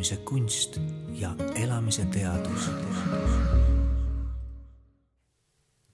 elamise 0.00 0.16
kunst 0.24 0.78
ja 1.12 1.30
elamise 1.54 2.04
teadus. 2.04 2.70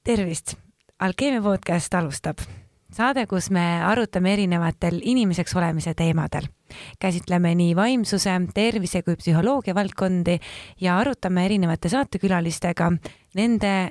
tervist, 0.05 0.55
Alkeemia 0.99 1.43
podcast 1.43 1.95
alustab. 1.95 2.39
saade, 2.93 3.27
kus 3.27 3.51
me 3.51 3.83
arutame 3.83 4.33
erinevatel 4.33 5.01
inimeseks 5.03 5.57
olemise 5.57 5.95
teemadel. 5.95 6.47
käsitleme 6.99 7.55
nii 7.55 7.77
vaimsuse, 7.77 8.31
tervise 8.55 9.03
kui 9.03 9.17
psühholoogia 9.17 9.75
valdkondi 9.75 10.39
ja 10.81 10.99
arutame 10.99 11.45
erinevate 11.45 11.89
saatekülalistega 11.89 12.93
nende 13.35 13.91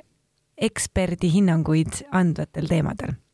eksperdi 0.57 1.33
hinnanguid 1.33 2.07
andvatel 2.11 2.71
teemadel 2.71 3.24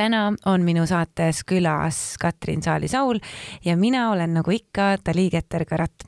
täna 0.00 0.30
on 0.48 0.64
minu 0.64 0.86
saates 0.88 1.42
külas 1.44 2.16
Katrin 2.20 2.62
Saali-Saul 2.64 3.20
ja 3.64 3.76
mina 3.76 4.10
olen 4.10 4.34
nagu 4.38 4.50
ikka 4.54 4.94
Dali 5.04 5.28
Keter-Karat. 5.32 6.06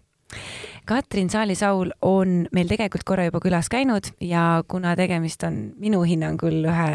Katrin 0.88 1.28
Saali-Saul 1.30 1.92
on 2.02 2.46
meil 2.56 2.70
tegelikult 2.70 3.04
korra 3.06 3.26
juba 3.28 3.38
külas 3.44 3.68
käinud 3.70 4.08
ja 4.24 4.62
kuna 4.68 4.94
tegemist 4.98 5.44
on 5.46 5.58
minu 5.78 6.00
hinnangul 6.08 6.64
ühe, 6.72 6.94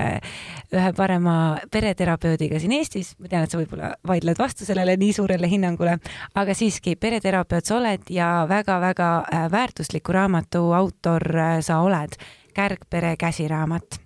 ühe 0.73 0.89
parema 0.97 1.35
pereterapeudiga 1.71 2.59
siin 2.59 2.73
Eestis, 2.79 3.13
ma 3.21 3.29
tean, 3.29 3.45
et 3.45 3.53
sa 3.53 3.61
võib-olla 3.61 3.93
vaidled 4.07 4.41
vastu 4.41 4.65
sellele 4.67 4.97
nii 4.97 5.13
suurele 5.19 5.51
hinnangule, 5.51 5.99
aga 6.35 6.57
siiski 6.57 6.97
pereterapeut 6.99 7.69
sa 7.69 7.77
oled 7.77 8.09
ja 8.09 8.31
väga-väga 8.49 9.11
äh, 9.21 9.47
väärtusliku 9.53 10.17
raamatu 10.17 10.65
autor 10.81 11.29
äh, 11.37 11.55
sa 11.61 11.79
oled, 11.85 12.17
Kärgpere 12.57 13.13
käsiraamat 13.21 14.01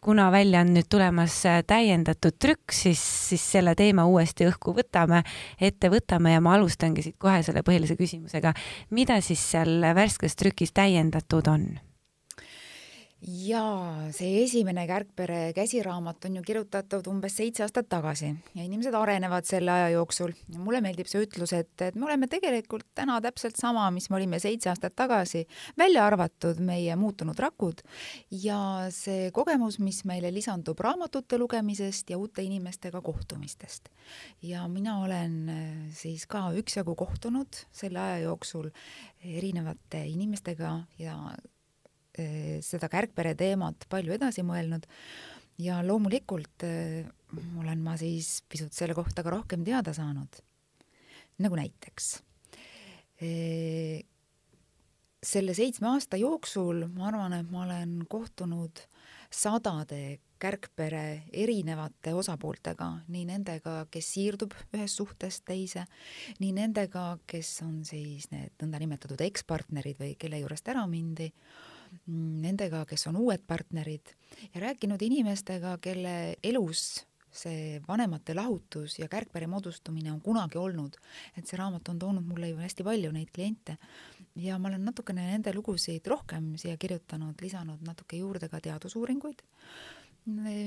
kuna 0.00 0.30
välja 0.32 0.60
on 0.64 0.72
nüüd 0.74 0.88
tulemas 0.90 1.36
äh, 1.46 1.60
täiendatud 1.66 2.38
trükk, 2.38 2.72
siis, 2.72 3.02
siis 3.28 3.44
selle 3.56 3.74
teema 3.78 4.06
uuesti 4.08 4.48
õhku 4.48 4.74
võtame, 4.76 5.22
ette 5.60 5.90
võtame 5.92 6.34
ja 6.34 6.40
ma 6.40 6.56
alustangi 6.56 7.04
siit 7.04 7.18
kohe 7.18 7.42
selle 7.46 7.64
põhilise 7.66 7.98
küsimusega. 7.98 8.54
mida 8.90 9.20
siis 9.20 9.42
seal 9.52 9.80
värskes 9.94 10.36
trükis 10.36 10.72
täiendatud 10.72 11.48
on? 11.48 11.70
Jaa, 13.20 14.08
see 14.16 14.40
esimene 14.44 14.86
Kärgpere 14.88 15.52
käsiraamat 15.52 16.24
on 16.24 16.38
ju 16.38 16.42
kirjutatud 16.42 17.08
umbes 17.10 17.34
seitse 17.36 17.64
aastat 17.66 17.88
tagasi 17.92 18.30
ja 18.56 18.64
inimesed 18.64 18.96
arenevad 18.96 19.44
selle 19.44 19.72
aja 19.72 19.90
jooksul. 19.92 20.32
mulle 20.56 20.80
meeldib 20.80 21.08
see 21.10 21.26
ütlus, 21.26 21.52
et, 21.52 21.74
et 21.84 21.98
me 22.00 22.08
oleme 22.08 22.30
tegelikult 22.32 22.86
täna 22.96 23.18
täpselt 23.20 23.60
sama, 23.60 23.90
mis 23.92 24.08
me 24.10 24.16
olime 24.16 24.40
seitse 24.40 24.70
aastat 24.72 24.96
tagasi, 24.96 25.44
välja 25.78 26.06
arvatud 26.06 26.62
meie 26.64 26.96
muutunud 26.96 27.38
rakud 27.38 27.84
ja 28.30 28.88
see 28.94 29.28
kogemus, 29.36 29.78
mis 29.84 30.02
meile 30.08 30.32
lisandub 30.32 30.80
raamatute 30.80 31.38
lugemisest 31.38 32.10
ja 32.10 32.18
uute 32.18 32.42
inimestega 32.42 33.04
kohtumistest. 33.04 33.92
ja 34.42 34.66
mina 34.68 34.98
olen 35.04 35.48
äh, 35.48 35.62
siis 35.92 36.26
ka 36.26 36.48
üksjagu 36.56 36.96
kohtunud 36.96 37.64
selle 37.72 38.00
aja 38.00 38.18
jooksul 38.24 38.70
erinevate 39.20 40.06
inimestega 40.08 40.78
ja 40.98 41.16
seda 42.64 42.90
kärgpere 42.92 43.34
teemat 43.38 43.86
palju 43.92 44.14
edasi 44.16 44.44
mõelnud 44.46 44.86
ja 45.60 45.80
loomulikult 45.84 46.64
eh, 46.66 47.08
olen 47.60 47.82
ma 47.84 47.96
siis 48.00 48.40
pisut 48.48 48.74
selle 48.76 48.96
kohta 48.96 49.24
ka 49.26 49.34
rohkem 49.34 49.64
teada 49.66 49.94
saanud. 49.96 50.40
nagu 51.40 51.56
näiteks 51.56 52.14
eh, 53.24 54.02
selle 55.22 55.54
seitsme 55.54 55.88
aasta 55.92 56.16
jooksul 56.20 56.86
ma 56.94 57.08
arvan, 57.10 57.36
et 57.36 57.50
ma 57.52 57.64
olen 57.66 58.00
kohtunud 58.08 58.80
sadade 59.30 60.18
kärgpere 60.40 61.26
erinevate 61.36 62.14
osapooltega, 62.16 62.86
nii 63.12 63.26
nendega, 63.28 63.74
kes 63.92 64.06
siirdub 64.14 64.54
ühest 64.72 64.96
suhtest 64.96 65.44
teise, 65.44 65.84
nii 66.40 66.54
nendega, 66.56 67.04
kes 67.28 67.50
on 67.66 67.82
siis 67.84 68.30
need 68.32 68.54
nõndanimetatud 68.62 69.20
ekspartnerid 69.26 70.00
või 70.00 70.14
kelle 70.20 70.40
juurest 70.40 70.72
ära 70.72 70.86
mindi, 70.88 71.28
nendega, 72.06 72.84
kes 72.88 73.06
on 73.10 73.18
uued 73.20 73.42
partnerid 73.46 74.14
ja 74.54 74.60
rääkinud 74.60 75.02
inimestega, 75.02 75.76
kelle 75.82 76.36
elus 76.42 77.04
see 77.30 77.78
vanemate 77.86 78.34
lahutus 78.34 78.98
ja 78.98 79.08
kärgpere 79.08 79.46
moodustumine 79.46 80.10
on 80.12 80.20
kunagi 80.20 80.58
olnud, 80.58 80.96
et 81.38 81.46
see 81.46 81.58
raamat 81.58 81.88
on 81.92 81.98
toonud 81.98 82.26
mulle 82.26 82.50
ju 82.50 82.58
hästi 82.58 82.86
palju 82.86 83.12
neid 83.14 83.30
kliente. 83.34 83.76
Ja 84.40 84.58
ma 84.58 84.68
olen 84.68 84.84
natukene 84.86 85.26
nende 85.28 85.52
lugusid 85.54 86.06
rohkem 86.10 86.54
siia 86.58 86.76
kirjutanud, 86.80 87.38
lisanud 87.42 87.82
natuke 87.86 88.18
juurde 88.18 88.48
ka 88.50 88.60
teadusuuringuid, 88.62 89.42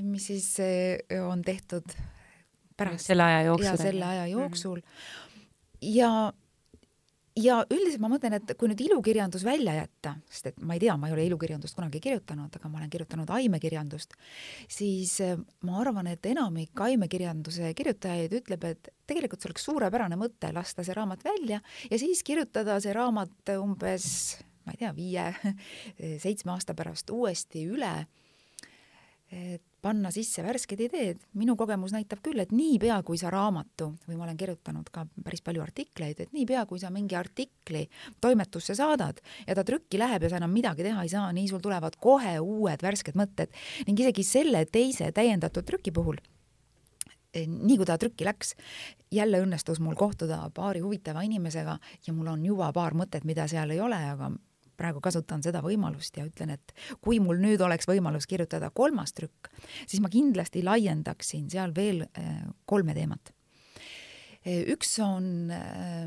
mis 0.04 0.28
siis 0.32 0.48
eh, 0.64 1.20
on 1.24 1.44
tehtud 1.44 1.96
pärast 2.78 3.12
selle 3.12 3.28
aja 3.28 3.42
jooksul. 3.50 3.70
ja 3.70 3.78
selle 3.78 4.06
aja 4.06 4.28
jooksul. 4.28 4.82
Ja 5.82 6.12
ja 7.40 7.60
üldiselt 7.72 8.02
ma 8.04 8.10
mõtlen, 8.12 8.36
et 8.38 8.54
kui 8.60 8.70
nüüd 8.70 8.82
ilukirjandus 8.86 9.46
välja 9.46 9.76
jätta, 9.78 10.16
sest 10.30 10.52
et 10.52 10.62
ma 10.62 10.78
ei 10.78 10.84
tea, 10.84 10.96
ma 11.00 11.10
ei 11.10 11.16
ole 11.16 11.26
ilukirjandust 11.30 11.78
kunagi 11.78 12.02
kirjutanud, 12.04 12.54
aga 12.60 12.72
ma 12.72 12.82
olen 12.82 12.92
kirjutanud 12.94 13.34
aimekirjandust, 13.34 14.16
siis 14.72 15.16
äh, 15.26 15.36
ma 15.68 15.80
arvan, 15.82 16.10
et 16.12 16.26
enamik 16.30 16.86
aimekirjanduse 16.88 17.74
kirjutajaid 17.78 18.38
ütleb, 18.42 18.70
et 18.70 18.94
tegelikult 19.10 19.42
see 19.42 19.52
oleks 19.52 19.68
suurepärane 19.70 20.18
mõte 20.20 20.54
lasta 20.56 20.86
see 20.86 20.98
raamat 20.98 21.26
välja 21.26 21.62
ja 21.90 22.02
siis 22.02 22.24
kirjutada 22.26 22.80
see 22.84 22.94
raamat 22.96 23.56
umbes 23.58 24.10
ma 24.64 24.74
ei 24.74 24.80
tea, 24.80 24.94
viie-seitsme 24.96 26.54
aasta 26.54 26.76
pärast 26.78 27.12
uuesti 27.12 27.66
üle. 27.68 27.92
Et 29.34 29.64
panna 29.84 30.12
sisse 30.16 30.44
värsked 30.46 30.80
ideed, 30.86 31.22
minu 31.40 31.58
kogemus 31.60 31.92
näitab 31.96 32.22
küll, 32.24 32.40
et 32.40 32.54
niipea, 32.56 33.02
kui 33.06 33.20
sa 33.20 33.32
raamatu 33.34 33.90
või 34.08 34.18
ma 34.18 34.28
olen 34.28 34.40
kirjutanud 34.40 34.88
ka 34.94 35.06
päris 35.26 35.44
palju 35.44 35.64
artikleid, 35.64 36.22
et 36.24 36.32
niipea, 36.36 36.64
kui 36.70 36.80
sa 36.80 36.92
mingi 36.94 37.18
artikli 37.20 37.84
toimetusse 38.24 38.78
saadad 38.80 39.20
ja 39.48 39.58
ta 39.58 39.66
trükki 39.68 40.00
läheb 40.00 40.24
ja 40.24 40.32
sa 40.32 40.40
enam 40.40 40.56
midagi 40.56 40.88
teha 40.88 41.04
ei 41.04 41.12
saa, 41.12 41.32
nii 41.36 41.50
sul 41.52 41.64
tulevad 41.64 41.98
kohe 42.00 42.38
uued 42.40 42.86
värsked 42.86 43.20
mõtted. 43.20 43.52
Ning 43.88 44.00
isegi 44.00 44.24
selle 44.28 44.64
teise 44.72 45.12
täiendatud 45.12 45.68
trüki 45.68 45.92
puhul 45.92 46.22
eh, 47.34 47.44
nii 47.44 47.78
kui 47.82 47.90
ta 47.90 48.00
trükki 48.00 48.28
läks, 48.30 48.56
jälle 49.12 49.44
õnnestus 49.44 49.84
mul 49.84 50.00
kohtuda 50.00 50.46
paari 50.56 50.80
huvitava 50.86 51.26
inimesega 51.28 51.78
ja 52.08 52.16
mul 52.16 52.32
on 52.38 52.48
juba 52.48 52.72
paar 52.74 52.96
mõtet, 52.96 53.28
mida 53.28 53.50
seal 53.52 53.76
ei 53.76 53.84
ole, 53.84 54.00
aga 54.16 54.32
praegu 54.84 55.04
kasutan 55.04 55.44
seda 55.46 55.64
võimalust 55.64 56.18
ja 56.20 56.26
ütlen, 56.28 56.54
et 56.58 56.76
kui 57.04 57.22
mul 57.24 57.40
nüüd 57.42 57.62
oleks 57.64 57.88
võimalus 57.90 58.28
kirjutada 58.30 58.72
kolmas 58.76 59.16
trükk, 59.16 59.52
siis 59.86 60.04
ma 60.04 60.12
kindlasti 60.12 60.64
laiendaksin 60.66 61.48
seal 61.52 61.74
veel 61.76 62.04
äh, 62.06 62.44
kolme 62.70 62.96
teemat. 62.98 63.32
Äh, 64.44 64.66
üks 64.76 64.98
on, 65.04 65.32
äh, 65.56 66.04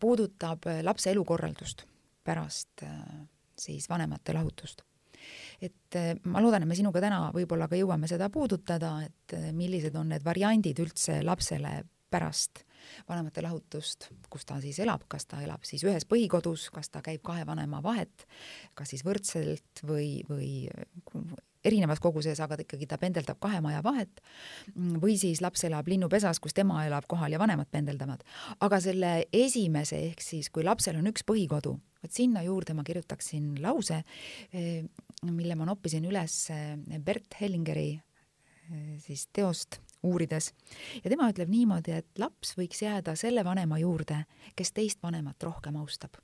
puudutab 0.00 0.70
lapse 0.86 1.12
elukorraldust 1.12 1.86
pärast 2.24 2.80
siis 3.60 3.84
vanemate 3.90 4.32
lahutust 4.32 4.80
et 5.60 5.96
ma 6.28 6.40
loodan, 6.40 6.64
et 6.64 6.68
me 6.68 6.76
sinuga 6.76 7.02
täna 7.04 7.18
võib-olla 7.32 7.68
ka 7.68 7.76
jõuame 7.76 8.08
seda 8.08 8.30
puudutada, 8.32 8.96
et 9.04 9.34
millised 9.56 9.94
on 9.96 10.10
need 10.12 10.24
variandid 10.24 10.80
üldse 10.80 11.18
lapsele 11.24 11.82
pärast 12.12 12.64
vanemate 13.08 13.42
lahutust, 13.44 14.10
kus 14.30 14.46
ta 14.48 14.60
siis 14.62 14.78
elab, 14.84 15.06
kas 15.10 15.26
ta 15.30 15.40
elab 15.44 15.64
siis 15.66 15.84
ühes 15.86 16.06
põhikodus, 16.08 16.68
kas 16.74 16.90
ta 16.92 17.02
käib 17.04 17.22
kahe 17.26 17.46
vanema 17.46 17.82
vahet, 17.84 18.26
kas 18.78 18.94
siis 18.94 19.04
võrdselt 19.06 19.84
või, 19.86 20.22
või 20.28 20.68
erinevas 21.64 22.00
koguses, 22.02 22.40
aga 22.44 22.58
ikkagi, 22.60 22.88
ta 22.88 22.98
pendeldab 23.00 23.40
kahe 23.42 23.60
maja 23.64 23.80
vahet, 23.84 24.20
või 24.76 25.16
siis 25.20 25.40
laps 25.44 25.64
elab 25.68 25.88
linnupesas, 25.88 26.40
kus 26.42 26.56
tema 26.56 26.84
elab 26.86 27.08
kohal 27.08 27.32
ja 27.32 27.40
vanemad 27.40 27.70
pendeldavad. 27.72 28.24
aga 28.60 28.80
selle 28.80 29.12
esimese, 29.32 30.00
ehk 30.10 30.20
siis 30.20 30.50
kui 30.50 30.64
lapsel 30.64 31.00
on 31.00 31.08
üks 31.08 31.24
põhikodu, 31.24 31.76
vot 32.02 32.12
sinna 32.12 32.42
juurde 32.44 32.74
ma 32.74 32.84
kirjutaksin 32.84 33.62
lause, 33.62 34.02
eh, 34.52 34.84
mille 35.24 35.54
ma 35.56 35.64
noppisin 35.64 36.04
üles 36.04 36.50
eh, 36.50 36.76
Bert 37.00 37.40
Hellingeri 37.40 37.94
siis 39.04 39.28
teost 39.32 39.80
uurides. 40.04 40.52
ja 41.02 41.10
tema 41.10 41.28
ütleb 41.32 41.50
niimoodi, 41.52 41.98
et 42.00 42.22
laps 42.22 42.54
võiks 42.58 42.82
jääda 42.84 43.16
selle 43.18 43.44
vanema 43.44 43.78
juurde, 43.80 44.24
kes 44.56 44.72
teist 44.76 45.02
vanemat 45.02 45.42
rohkem 45.42 45.76
austab. 45.80 46.20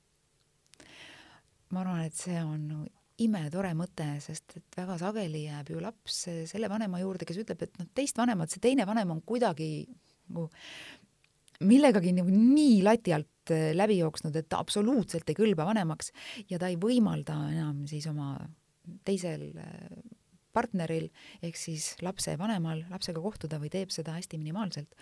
ma 1.71 1.83
arvan, 1.83 2.05
et 2.05 2.15
see 2.15 2.39
on 2.43 2.87
imetore 3.21 3.73
mõte, 3.77 4.07
sest 4.23 4.57
et 4.57 4.77
väga 4.77 4.97
sageli 5.01 5.45
jääb 5.45 5.69
ju 5.73 5.81
laps 5.83 6.23
selle 6.49 6.69
vanema 6.71 6.99
juurde, 7.01 7.27
kes 7.27 7.43
ütleb, 7.43 7.61
et 7.67 7.77
noh, 7.79 7.87
teist 7.95 8.17
vanemat, 8.17 8.51
see 8.51 8.63
teine 8.63 8.87
vanem 8.89 9.13
on 9.15 9.21
kuidagi 9.21 9.85
nagu 10.31 10.47
millegagi 11.61 12.13
nagu 12.17 12.31
nii 12.33 12.79
lati 12.85 13.13
alt 13.13 13.53
läbi 13.77 13.99
jooksnud, 13.99 14.35
et 14.37 14.47
ta 14.49 14.61
absoluutselt 14.61 15.29
ei 15.29 15.37
kõlba 15.37 15.67
vanemaks 15.67 16.11
ja 16.49 16.59
ta 16.61 16.71
ei 16.71 16.77
võimalda 16.81 17.35
enam 17.51 17.83
siis 17.89 18.07
oma 18.09 18.33
teisel 19.05 19.49
partneril 20.53 21.09
ehk 21.43 21.57
siis 21.59 21.95
lapse 22.05 22.33
vanemal 22.39 22.83
lapsega 22.91 23.21
kohtuda 23.23 23.59
või 23.61 23.71
teeb 23.73 23.91
seda 23.93 24.15
hästi 24.17 24.39
minimaalselt. 24.41 24.95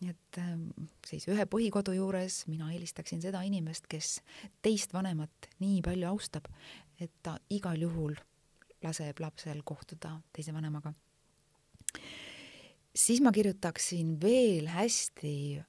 nii 0.00 0.10
et 0.12 0.38
ähm, 0.42 0.68
siis 1.06 1.28
ühe 1.28 1.46
põhikodu 1.50 1.94
juures 1.96 2.44
mina 2.50 2.70
eelistaksin 2.72 3.22
seda 3.22 3.42
inimest, 3.46 3.88
kes 3.88 4.20
teist 4.62 4.94
vanemat 4.94 5.50
nii 5.60 5.82
palju 5.84 6.08
austab, 6.10 6.48
et 7.00 7.12
ta 7.22 7.38
igal 7.50 7.80
juhul 7.80 8.16
laseb 8.84 9.20
lapsel 9.20 9.62
kohtuda 9.64 10.18
teise 10.32 10.52
vanemaga. 10.54 10.92
siis 12.94 13.20
ma 13.20 13.32
kirjutaksin 13.32 14.18
veel 14.20 14.68
hästi 14.68 15.62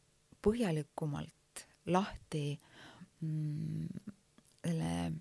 põhjalikumalt 0.46 1.66
lahti 1.94 2.58
mm, 3.22 3.88
selle 4.66 5.12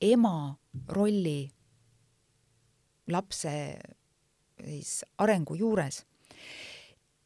ema 0.00 0.36
rolli 0.88 1.50
lapse 3.12 3.52
siis 4.60 5.04
arengu 5.18 5.56
juures. 5.56 6.04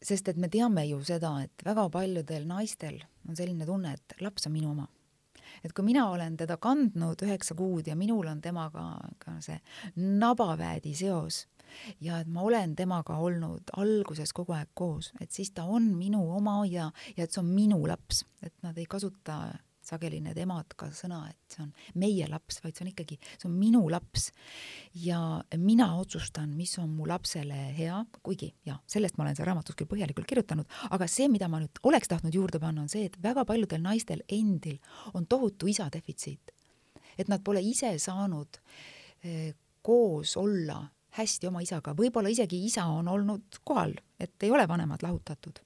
sest 0.04 0.28
et 0.28 0.36
me 0.36 0.50
teame 0.52 0.84
ju 0.84 0.98
seda, 1.04 1.38
et 1.44 1.64
väga 1.64 1.86
paljudel 1.90 2.44
naistel 2.46 2.98
on 3.28 3.36
selline 3.36 3.64
tunne, 3.64 3.94
et 3.94 4.20
laps 4.20 4.46
on 4.46 4.52
minu 4.52 4.70
oma. 4.70 4.88
et 5.64 5.72
kui 5.72 5.84
mina 5.84 6.08
olen 6.10 6.36
teda 6.36 6.56
kandnud 6.56 7.22
üheksa 7.22 7.54
kuud 7.54 7.86
ja 7.86 7.96
minul 7.96 8.26
on 8.28 8.40
temaga 8.40 8.98
ka 9.18 9.38
see 9.40 9.58
nabaväedi 9.96 10.94
seos 10.94 11.46
ja 12.00 12.20
et 12.20 12.28
ma 12.28 12.42
olen 12.42 12.74
temaga 12.76 13.16
olnud 13.16 13.72
alguses 13.76 14.32
kogu 14.32 14.52
aeg 14.52 14.70
koos, 14.74 15.12
et 15.20 15.30
siis 15.32 15.50
ta 15.50 15.64
on 15.64 15.94
minu 15.96 16.22
oma 16.36 16.62
ja, 16.66 16.90
ja 17.16 17.24
et 17.24 17.32
see 17.32 17.42
on 17.42 17.50
minu 17.54 17.80
laps, 17.86 18.24
et 18.42 18.54
nad 18.62 18.78
ei 18.78 18.86
kasuta 18.86 19.40
sageli 19.86 20.20
need 20.24 20.38
emad 20.40 20.74
ka 20.78 20.88
sõna, 20.94 21.22
et 21.30 21.54
see 21.56 21.62
on 21.64 21.72
meie 22.00 22.28
laps, 22.30 22.60
vaid 22.64 22.76
see 22.76 22.86
on 22.86 22.90
ikkagi, 22.92 23.18
see 23.36 23.48
on 23.48 23.56
minu 23.58 23.82
laps. 23.92 24.30
ja 25.04 25.18
mina 25.56 25.90
otsustan, 26.00 26.54
mis 26.56 26.76
on 26.82 26.90
mu 26.96 27.08
lapsele 27.08 27.60
hea, 27.76 28.00
kuigi 28.22 28.52
jah, 28.66 28.80
sellest 28.86 29.18
ma 29.18 29.26
olen 29.26 29.36
seal 29.36 29.48
raamatus 29.50 29.78
küll 29.78 29.90
põhjalikult 29.90 30.28
kirjutanud, 30.30 30.70
aga 30.90 31.08
see, 31.10 31.28
mida 31.32 31.48
ma 31.48 31.62
nüüd 31.62 31.82
oleks 31.84 32.10
tahtnud 32.10 32.34
juurde 32.34 32.60
panna, 32.62 32.84
on 32.84 32.92
see, 32.92 33.06
et 33.10 33.18
väga 33.22 33.44
paljudel 33.48 33.82
naistel 33.84 34.24
endil 34.28 34.80
on 35.14 35.26
tohutu 35.26 35.70
isa 35.70 35.88
defitsiit. 35.92 36.52
et 37.18 37.28
nad 37.28 37.42
pole 37.44 37.60
ise 37.62 37.92
saanud 37.98 38.58
eh, 39.22 39.54
koos 39.82 40.36
olla 40.36 40.80
hästi 41.14 41.46
oma 41.46 41.62
isaga, 41.62 41.94
võib-olla 41.94 42.30
isegi 42.32 42.58
isa 42.66 42.86
on 42.90 43.08
olnud 43.08 43.60
kohal, 43.64 43.94
et 44.18 44.42
ei 44.42 44.50
ole 44.50 44.66
vanemad 44.68 45.02
lahutatud. 45.02 45.60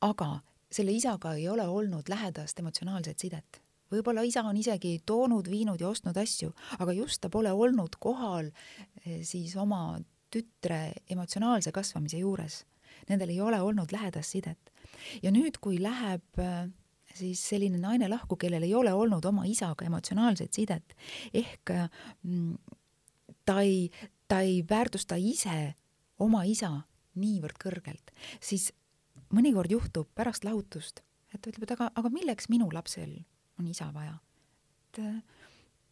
aga 0.00 0.40
selle 0.72 0.92
isaga 0.92 1.34
ei 1.34 1.48
ole 1.48 1.66
olnud 1.68 2.08
lähedast 2.08 2.58
emotsionaalset 2.58 3.18
sidet. 3.18 3.62
võib-olla 3.92 4.24
isa 4.26 4.42
on 4.42 4.56
isegi 4.58 4.98
toonud, 5.06 5.46
viinud 5.50 5.80
ja 5.80 5.88
ostnud 5.88 6.16
asju, 6.18 6.50
aga 6.78 6.92
just 6.92 7.20
ta 7.20 7.30
pole 7.30 7.52
olnud 7.52 7.94
kohal 8.00 8.48
eh, 9.04 9.20
siis 9.22 9.56
oma 9.56 9.98
tütre 10.30 10.92
emotsionaalse 11.10 11.72
kasvamise 11.72 12.18
juures. 12.18 12.64
Nendel 13.08 13.30
ei 13.30 13.40
ole 13.40 13.60
olnud 13.62 13.92
lähedast 13.92 14.34
sidet. 14.34 14.72
ja 15.22 15.30
nüüd, 15.30 15.60
kui 15.60 15.78
läheb 15.82 16.42
eh, 16.42 16.66
siis 17.14 17.40
selline 17.48 17.78
naine 17.78 18.08
lahku, 18.08 18.36
kellel 18.36 18.66
ei 18.66 18.74
ole 18.74 18.92
olnud 18.92 19.24
oma 19.24 19.46
isaga 19.46 19.86
emotsionaalset 19.86 20.52
sidet, 20.52 20.96
ehk 21.34 21.72
mm, 22.22 22.56
ta 23.46 23.60
ei, 23.60 23.90
ta 24.28 24.40
ei 24.40 24.64
väärtusta 24.68 25.16
ise 25.16 25.74
oma 26.18 26.42
isa 26.44 26.72
niivõrd 27.16 27.56
kõrgelt, 27.62 28.12
siis 28.40 28.72
mõnikord 29.36 29.72
juhtub 29.72 30.08
pärast 30.16 30.46
lahutust, 30.46 31.02
et 31.34 31.40
ta 31.40 31.50
ütleb, 31.50 31.66
et 31.66 31.74
aga, 31.76 31.90
aga 31.94 32.12
milleks 32.12 32.48
minu 32.52 32.68
lapsel 32.72 33.12
on 33.60 33.68
isa 33.68 33.90
vaja? 33.94 34.18
et 34.96 35.02
äh, 35.04 35.20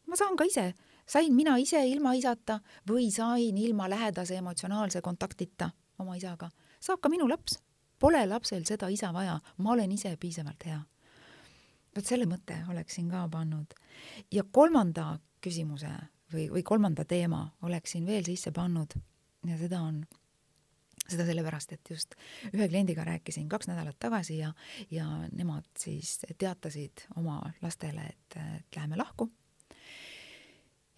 ma 0.08 0.16
saan 0.16 0.36
ka 0.36 0.46
ise, 0.48 0.72
sain 1.06 1.34
mina 1.36 1.56
ise 1.60 1.82
ilma 1.88 2.14
isata 2.16 2.60
või 2.88 3.10
sain 3.12 3.58
ilma 3.60 3.88
lähedase 3.90 4.38
emotsionaalse 4.40 5.02
kontaktita 5.04 5.70
oma 5.98 6.16
isaga, 6.16 6.50
saab 6.80 7.02
ka 7.02 7.12
minu 7.12 7.28
laps. 7.28 7.60
Pole 8.00 8.24
lapsel 8.26 8.64
seda 8.68 8.88
isa 8.92 9.12
vaja, 9.14 9.38
ma 9.62 9.72
olen 9.72 9.92
ise 9.94 10.16
piisavalt 10.20 10.64
hea. 10.66 10.80
vot 11.94 12.04
selle 12.04 12.26
mõtte 12.26 12.56
oleksin 12.68 13.08
ka 13.08 13.28
pannud. 13.30 13.74
ja 14.32 14.42
kolmanda 14.44 15.18
küsimuse 15.40 15.92
või, 16.32 16.48
või 16.50 16.62
kolmanda 16.62 17.04
teema 17.04 17.44
oleksin 17.62 18.06
veel 18.06 18.24
sisse 18.24 18.50
pannud 18.52 18.96
ja 19.46 19.58
seda 19.58 19.80
on 19.80 20.04
seda 21.08 21.26
sellepärast, 21.28 21.74
et 21.76 21.90
just 21.90 22.14
ühe 22.52 22.68
kliendiga 22.68 23.04
rääkisin 23.04 23.48
kaks 23.52 23.68
nädalat 23.70 23.98
tagasi 24.00 24.38
ja, 24.38 24.52
ja 24.90 25.06
nemad 25.32 25.66
siis 25.78 26.18
teatasid 26.38 27.06
oma 27.20 27.40
lastele, 27.62 28.06
et, 28.14 28.38
et 28.58 28.78
läheme 28.78 28.96
lahku. 29.00 29.28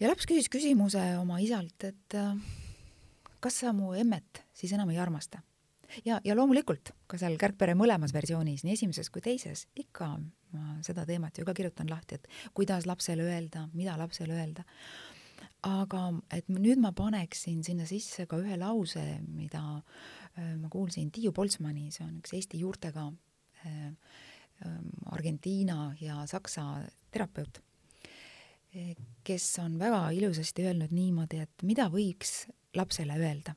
ja 0.00 0.10
laps 0.10 0.28
küsis 0.28 0.50
küsimuse 0.52 1.02
oma 1.18 1.40
isalt, 1.42 1.88
et 1.88 2.18
kas 3.40 3.60
sa 3.62 3.72
mu 3.76 3.94
emmet 3.94 4.44
siis 4.54 4.72
enam 4.76 4.90
ei 4.94 5.02
armasta? 5.02 5.42
ja, 6.04 6.20
ja 6.24 6.36
loomulikult 6.36 6.92
ka 7.06 7.18
seal 7.18 7.36
Kärgpere 7.40 7.74
mõlemas 7.78 8.14
versioonis, 8.14 8.64
nii 8.66 8.74
esimeses 8.76 9.10
kui 9.10 9.22
teises, 9.24 9.66
ikka 9.78 10.14
ma 10.54 10.78
seda 10.86 11.06
teemat 11.06 11.38
ju 11.38 11.46
ka 11.46 11.54
kirjutan 11.54 11.90
lahti, 11.90 12.20
et 12.20 12.54
kuidas 12.54 12.86
lapsele 12.86 13.26
öelda, 13.26 13.66
mida 13.74 13.96
lapsele 13.98 14.38
öelda 14.38 14.66
aga 15.66 16.02
et 16.34 16.48
nüüd 16.52 16.80
ma 16.82 16.92
paneksin 16.96 17.62
sinna 17.66 17.86
sisse 17.88 18.26
ka 18.30 18.38
ühe 18.42 18.58
lause, 18.60 19.04
mida 19.26 19.62
äh, 20.38 20.54
ma 20.60 20.70
kuulsin 20.72 21.10
Tiiu 21.14 21.32
Poltsmani, 21.34 21.90
see 21.94 22.06
on 22.06 22.18
üks 22.20 22.34
Eesti 22.38 22.60
juurtega 22.62 23.08
äh, 23.66 23.86
ähm, 24.64 24.90
Argentiina 25.12 25.94
ja 26.00 26.22
Saksa 26.30 26.66
terapeut, 27.10 27.62
kes 29.24 29.44
on 29.62 29.78
väga 29.80 30.10
ilusasti 30.12 30.66
öelnud 30.68 30.90
niimoodi, 30.92 31.38
et 31.46 31.62
mida 31.64 31.86
võiks 31.88 32.42
lapsele 32.76 33.16
öelda 33.16 33.54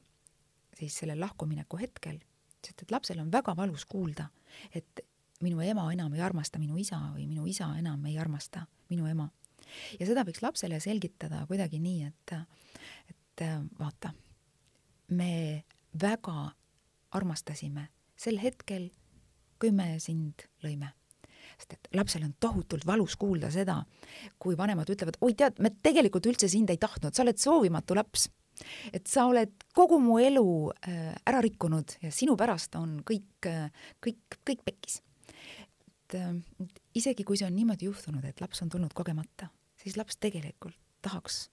siis 0.80 0.96
sellel 1.02 1.20
lahkumineku 1.20 1.80
hetkel, 1.82 2.20
sest 2.64 2.86
et 2.86 2.92
lapsel 2.92 3.20
on 3.20 3.32
väga 3.32 3.56
valus 3.58 3.86
kuulda, 3.90 4.30
et 4.72 5.04
minu 5.44 5.62
ema 5.64 5.90
enam 5.94 6.14
ei 6.16 6.24
armasta 6.24 6.60
minu 6.60 6.78
isa 6.80 7.00
või 7.16 7.28
minu 7.28 7.46
isa 7.48 7.70
enam 7.80 8.06
ei 8.08 8.18
armasta 8.20 8.66
minu 8.90 9.08
ema 9.08 9.30
ja 10.00 10.08
seda 10.10 10.26
võiks 10.28 10.44
lapsele 10.46 10.80
selgitada 10.84 11.46
kuidagi 11.50 11.82
nii, 11.84 12.10
et, 12.10 12.36
et 13.10 13.46
vaata, 13.80 14.14
me 15.16 15.64
väga 16.02 16.52
armastasime 17.18 17.88
sel 18.20 18.40
hetkel, 18.42 18.90
kui 19.60 19.72
me 19.76 19.96
sind 20.04 20.48
lõime 20.64 20.94
sest 21.60 21.76
et 21.76 21.90
lapsel 21.98 22.24
on 22.24 22.34
tohutult 22.40 22.86
valus 22.88 23.16
kuulda 23.20 23.50
seda, 23.52 23.80
kui 24.40 24.58
vanemad 24.58 24.90
ütlevad, 24.92 25.20
oi 25.26 25.36
tead, 25.38 25.60
me 25.64 25.72
tegelikult 25.84 26.30
üldse 26.32 26.50
sind 26.52 26.72
ei 26.72 26.80
tahtnud, 26.80 27.16
sa 27.16 27.26
oled 27.26 27.40
soovimatu 27.42 27.98
laps. 27.98 28.30
et 28.92 29.08
sa 29.08 29.24
oled 29.30 29.54
kogu 29.76 30.02
mu 30.04 30.18
elu 30.20 30.46
äh, 30.84 31.14
ära 31.28 31.40
rikkunud 31.42 31.94
ja 32.04 32.12
sinu 32.12 32.36
pärast 32.36 32.76
on 32.76 32.98
kõik, 33.08 33.48
äh, 33.48 33.70
kõik, 34.04 34.40
kõik 34.48 34.66
pekkis. 34.66 35.02
et 35.28 36.16
äh, 36.20 36.34
isegi 36.94 37.24
kui 37.24 37.38
see 37.38 37.48
on 37.48 37.56
niimoodi 37.56 37.88
juhtunud, 37.88 38.26
et 38.26 38.42
laps 38.42 38.62
on 38.62 38.70
tulnud 38.70 38.94
kogemata, 38.94 39.50
siis 39.80 39.98
laps 40.00 40.20
tegelikult 40.20 40.78
tahaks 41.02 41.48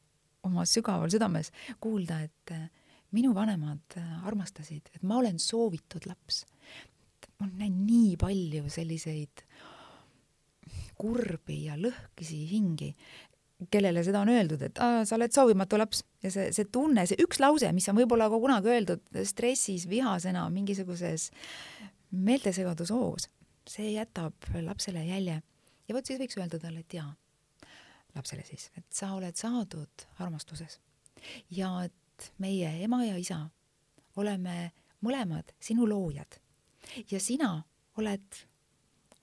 oma 0.47 0.67
sügaval 0.69 1.11
südames 1.11 1.53
kuulda, 1.83 2.21
et 2.27 2.55
äh, 2.55 2.67
minu 3.17 3.33
vanemad 3.35 3.99
äh, 3.99 4.27
armastasid, 4.27 4.91
et 4.95 5.07
ma 5.07 5.21
olen 5.23 5.39
soovitud 5.43 6.07
laps. 6.11 6.45
ma 7.41 7.49
näen 7.53 7.83
nii 7.85 8.15
palju 8.17 8.69
selliseid 8.73 9.43
kurbi 10.97 11.67
ja 11.67 11.75
lõhkisi 11.77 12.39
hingi, 12.49 12.95
kellele 13.73 14.01
seda 14.05 14.23
on 14.25 14.31
öeldud, 14.33 14.63
et 14.65 14.81
aa, 14.81 15.03
sa 15.05 15.19
oled 15.19 15.35
soovimatu 15.35 15.77
laps 15.77 16.01
ja 16.25 16.31
see, 16.33 16.49
see 16.57 16.69
tunne, 16.73 17.05
see 17.09 17.21
üks 17.21 17.41
lause, 17.43 17.69
mis 17.77 17.89
on 17.93 17.99
võib-olla 17.99 18.31
ka 18.33 18.41
kunagi 18.41 18.73
öeldud 18.73 19.21
stressis, 19.29 19.85
vihasena, 19.91 20.47
mingisuguses 20.53 21.29
meeltesegadushoos, 22.17 23.29
see 23.69 23.93
jätab 23.99 24.49
lapsele 24.65 25.05
jälje. 25.05 25.43
ja 25.89 25.97
vot 25.97 26.09
siis 26.09 26.21
võiks 26.23 26.41
öelda 26.41 26.61
talle, 26.63 26.81
et 26.81 26.97
jaa 26.97 27.13
lapsele 28.17 28.45
siis, 28.47 28.71
et 28.77 28.87
sa 28.93 29.13
oled 29.17 29.37
saadud 29.37 30.07
armastuses. 30.23 30.81
Ja 31.51 31.71
et 31.85 32.31
meie 32.43 32.71
ema 32.85 33.03
ja 33.05 33.17
isa 33.21 33.43
oleme 34.17 34.73
mõlemad 35.05 35.53
sinu 35.61 35.89
loojad. 35.89 36.39
Ja 37.11 37.21
sina 37.21 37.51
oled 37.99 38.45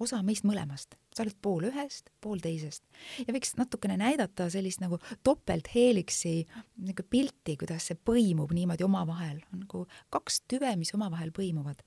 osa 0.03 0.19
meist 0.25 0.45
mõlemast, 0.47 0.97
sa 1.13 1.23
oled 1.23 1.35
pool 1.41 1.67
ühest, 1.69 2.09
pool 2.21 2.41
teisest. 2.43 2.83
Ja 3.23 3.33
võiks 3.35 3.53
natukene 3.59 3.97
näidata 3.99 4.49
sellist 4.51 4.81
nagu 4.83 4.99
topeltheeliksi 5.23 6.35
nagu 6.83 7.05
pilti, 7.09 7.55
kuidas 7.59 7.89
see 7.89 7.97
põimub 7.97 8.53
niimoodi 8.55 8.85
omavahel, 8.85 9.41
nagu 9.53 9.85
kaks 10.13 10.43
tüve, 10.51 10.73
mis 10.79 10.93
omavahel 10.97 11.33
põimuvad. 11.35 11.83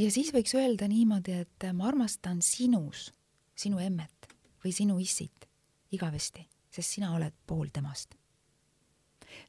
ja 0.00 0.10
siis 0.10 0.32
võiks 0.34 0.54
öelda 0.58 0.88
niimoodi, 0.88 1.40
et 1.44 1.70
ma 1.76 1.88
armastan 1.88 2.42
sinus 2.42 3.10
sinu 3.54 3.78
emmet 3.78 4.19
või 4.64 4.72
sinu 4.72 4.98
issit 4.98 5.48
igavesti, 5.92 6.46
sest 6.70 6.96
sina 6.96 7.14
oled 7.14 7.34
pool 7.46 7.68
temast. 7.72 8.14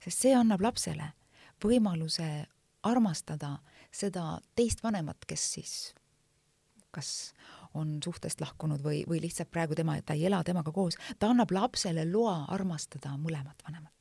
sest 0.04 0.18
see 0.18 0.36
annab 0.36 0.62
lapsele 0.62 1.14
võimaluse 1.64 2.46
armastada 2.84 3.60
seda 3.92 4.40
teist 4.56 4.84
vanemat, 4.84 5.26
kes 5.26 5.54
siis 5.54 5.94
kas 6.92 7.34
on 7.74 8.00
suhtest 8.04 8.42
lahkunud 8.42 8.84
või, 8.84 9.04
või 9.08 9.22
lihtsalt 9.24 9.52
praegu 9.52 9.76
tema, 9.76 9.96
ta 10.02 10.14
ei 10.14 10.26
ela 10.28 10.42
temaga 10.44 10.74
koos, 10.76 10.98
ta 11.20 11.30
annab 11.32 11.54
lapsele 11.56 12.04
loa 12.10 12.46
armastada 12.52 13.16
mõlemat 13.18 13.64
vanemat. 13.68 13.94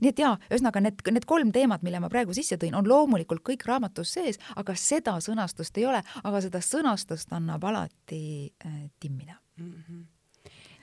Nii 0.00 0.12
et 0.12 0.22
jaa, 0.24 0.34
ühesõnaga 0.50 0.82
need, 0.84 1.02
need 1.16 1.26
kolm 1.28 1.52
teemat, 1.54 1.84
mille 1.86 2.00
ma 2.02 2.10
praegu 2.12 2.36
sisse 2.36 2.58
tõin, 2.60 2.76
on 2.78 2.88
loomulikult 2.88 3.44
kõik 3.46 3.66
raamatus 3.68 4.16
sees, 4.18 4.40
aga 4.56 4.76
seda 4.78 5.18
sõnastust 5.24 5.78
ei 5.80 5.88
ole, 5.90 6.02
aga 6.22 6.42
seda 6.44 6.62
sõnastust 6.64 7.32
annab 7.36 7.64
alati 7.64 8.24
äh, 8.64 8.80
timmida 9.00 9.38
mm. 9.56 9.74
-hmm. 9.88 10.02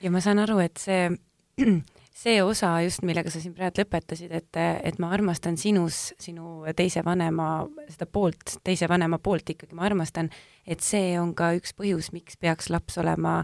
ja 0.02 0.10
ma 0.10 0.20
saan 0.20 0.42
aru, 0.42 0.58
et 0.58 0.76
see 0.80 1.10
see 2.22 2.42
osa 2.42 2.80
just, 2.84 3.02
millega 3.06 3.30
sa 3.30 3.40
siin 3.40 3.54
praegu 3.56 3.82
lõpetasid, 3.82 4.32
et, 4.36 4.60
et 4.84 4.98
ma 5.02 5.10
armastan 5.14 5.56
sinus 5.60 6.12
sinu 6.20 6.62
teise 6.76 7.02
vanema, 7.04 7.64
seda 7.90 8.06
poolt, 8.06 8.58
teise 8.64 8.88
vanema 8.90 9.18
poolt 9.22 9.54
ikkagi 9.54 9.76
ma 9.78 9.86
armastan, 9.88 10.30
et 10.66 10.84
see 10.84 11.16
on 11.20 11.34
ka 11.38 11.52
üks 11.58 11.74
põhjus, 11.78 12.12
miks 12.12 12.38
peaks 12.40 12.70
laps 12.70 13.00
olema 13.02 13.40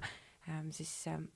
ähm, 0.48 0.68
siis 0.74 0.92
ähm, 1.10 1.28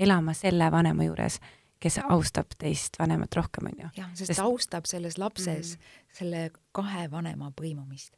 elama 0.00 0.34
selle 0.36 0.70
vanema 0.72 1.06
juures, 1.06 1.38
kes 1.80 1.98
austab 2.04 2.52
teist 2.60 2.98
vanemat 3.00 3.36
rohkem, 3.36 3.70
on 3.70 3.84
ju. 3.84 3.90
jah, 3.96 4.10
sest 4.18 4.36
ta 4.36 4.46
austab 4.48 4.88
selles 4.88 5.18
lapses 5.18 5.76
mm 5.76 5.80
-hmm. 5.80 6.16
selle 6.18 6.50
kahe 6.72 7.10
vanema 7.10 7.52
põimumist. 7.60 8.12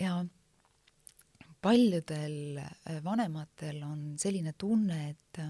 ja 0.00 0.24
paljudel 1.62 2.58
äh, 2.58 3.04
vanematel 3.04 3.82
on 3.82 4.18
selline 4.18 4.52
tunne, 4.58 5.10
et 5.10 5.40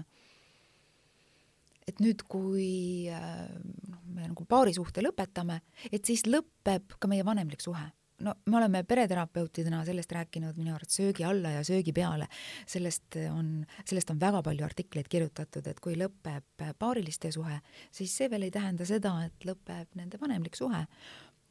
et 1.87 1.99
nüüd, 2.01 2.23
kui 2.27 3.05
äh, 3.13 3.49
noh, 3.89 4.01
me 4.15 4.25
nagu 4.27 4.45
paarisuhte 4.45 5.03
lõpetame, 5.05 5.59
et 5.91 6.05
siis 6.05 6.25
lõpeb 6.25 6.97
ka 6.99 7.07
meie 7.07 7.25
vanemlik 7.25 7.61
suhe. 7.61 7.91
No 8.23 8.33
me 8.45 8.57
oleme 8.57 8.83
pereterapeutidena 8.87 9.83
sellest 9.85 10.11
rääkinud 10.11 10.57
minu 10.57 10.75
arvates 10.75 10.95
söögi 11.01 11.25
alla 11.27 11.51
ja 11.57 11.63
söögi 11.63 11.93
peale. 11.93 12.27
sellest 12.67 13.17
on, 13.31 13.65
sellest 13.85 14.09
on 14.09 14.19
väga 14.19 14.41
palju 14.43 14.65
artikleid 14.65 15.07
kirjutatud, 15.11 15.67
et 15.67 15.79
kui 15.79 15.97
lõpeb 15.99 16.65
paariliste 16.79 17.31
suhe, 17.31 17.59
siis 17.91 18.17
see 18.17 18.29
veel 18.29 18.47
ei 18.47 18.51
tähenda 18.51 18.85
seda, 18.85 19.17
et 19.25 19.47
lõpeb 19.47 19.95
nende 19.95 20.21
vanemlik 20.21 20.55
suhe 20.55 20.85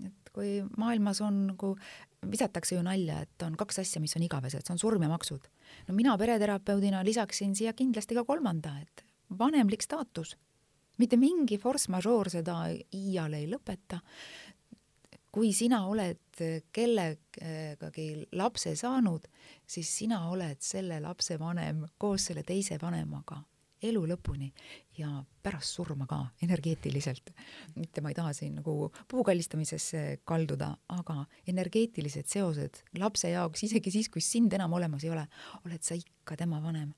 et 0.03 0.31
kui 0.35 0.57
maailmas 0.81 1.21
on 1.25 1.41
nagu, 1.53 1.75
visatakse 2.31 2.77
ju 2.77 2.83
nalja, 2.85 3.21
et 3.25 3.45
on 3.47 3.57
kaks 3.59 3.83
asja, 3.85 4.03
mis 4.03 4.17
on 4.19 4.25
igavesed, 4.27 4.65
see 4.65 4.75
on 4.75 4.81
surm 4.81 5.05
ja 5.05 5.11
maksud. 5.13 5.47
no 5.89 5.95
mina 5.95 6.17
pereterapeudina 6.19 7.05
lisaksin 7.05 7.55
siia 7.55 7.73
kindlasti 7.73 8.17
ka 8.19 8.25
kolmanda, 8.25 8.75
et 8.83 9.05
vanemlik 9.39 9.83
staatus. 9.83 10.37
mitte 10.99 11.17
mingi 11.17 11.59
force 11.59 11.91
majeure 11.91 12.31
seda 12.31 12.57
iial 12.95 13.33
ei 13.35 13.49
lõpeta. 13.51 14.01
Kui 15.35 15.51
sina 15.57 15.81
oled 15.91 16.43
kellegagi 16.75 18.07
lapse 18.39 18.75
saanud, 18.79 19.27
siis 19.67 19.91
sina 19.99 20.21
oled 20.31 20.61
selle 20.63 21.01
lapse 21.03 21.39
vanem 21.41 21.83
koos 21.99 22.31
selle 22.31 22.45
teise 22.47 22.79
vanemaga 22.83 23.41
elu 23.85 24.01
lõpuni 24.09 24.47
ja 24.97 25.11
pärast 25.45 25.75
surma 25.77 26.07
ka 26.09 26.21
energeetiliselt. 26.47 27.35
mitte 27.75 28.01
ma 28.01 28.13
ei 28.13 28.17
taha 28.17 28.33
siin 28.33 28.55
nagu 28.61 28.93
puukallistamisesse 29.11 30.21
kalduda, 30.25 30.71
aga 30.89 31.25
energeetilised 31.51 32.31
seosed 32.31 32.81
lapse 33.03 33.29
jaoks, 33.29 33.67
isegi 33.67 33.91
siis, 33.91 34.09
kui 34.09 34.23
sind 34.25 34.55
enam 34.57 34.73
olemas 34.73 35.05
ei 35.05 35.13
ole, 35.13 35.27
oled 35.67 35.83
sa 35.83 35.99
ikka 35.99 36.39
tema 36.41 36.63
vanem 36.63 36.95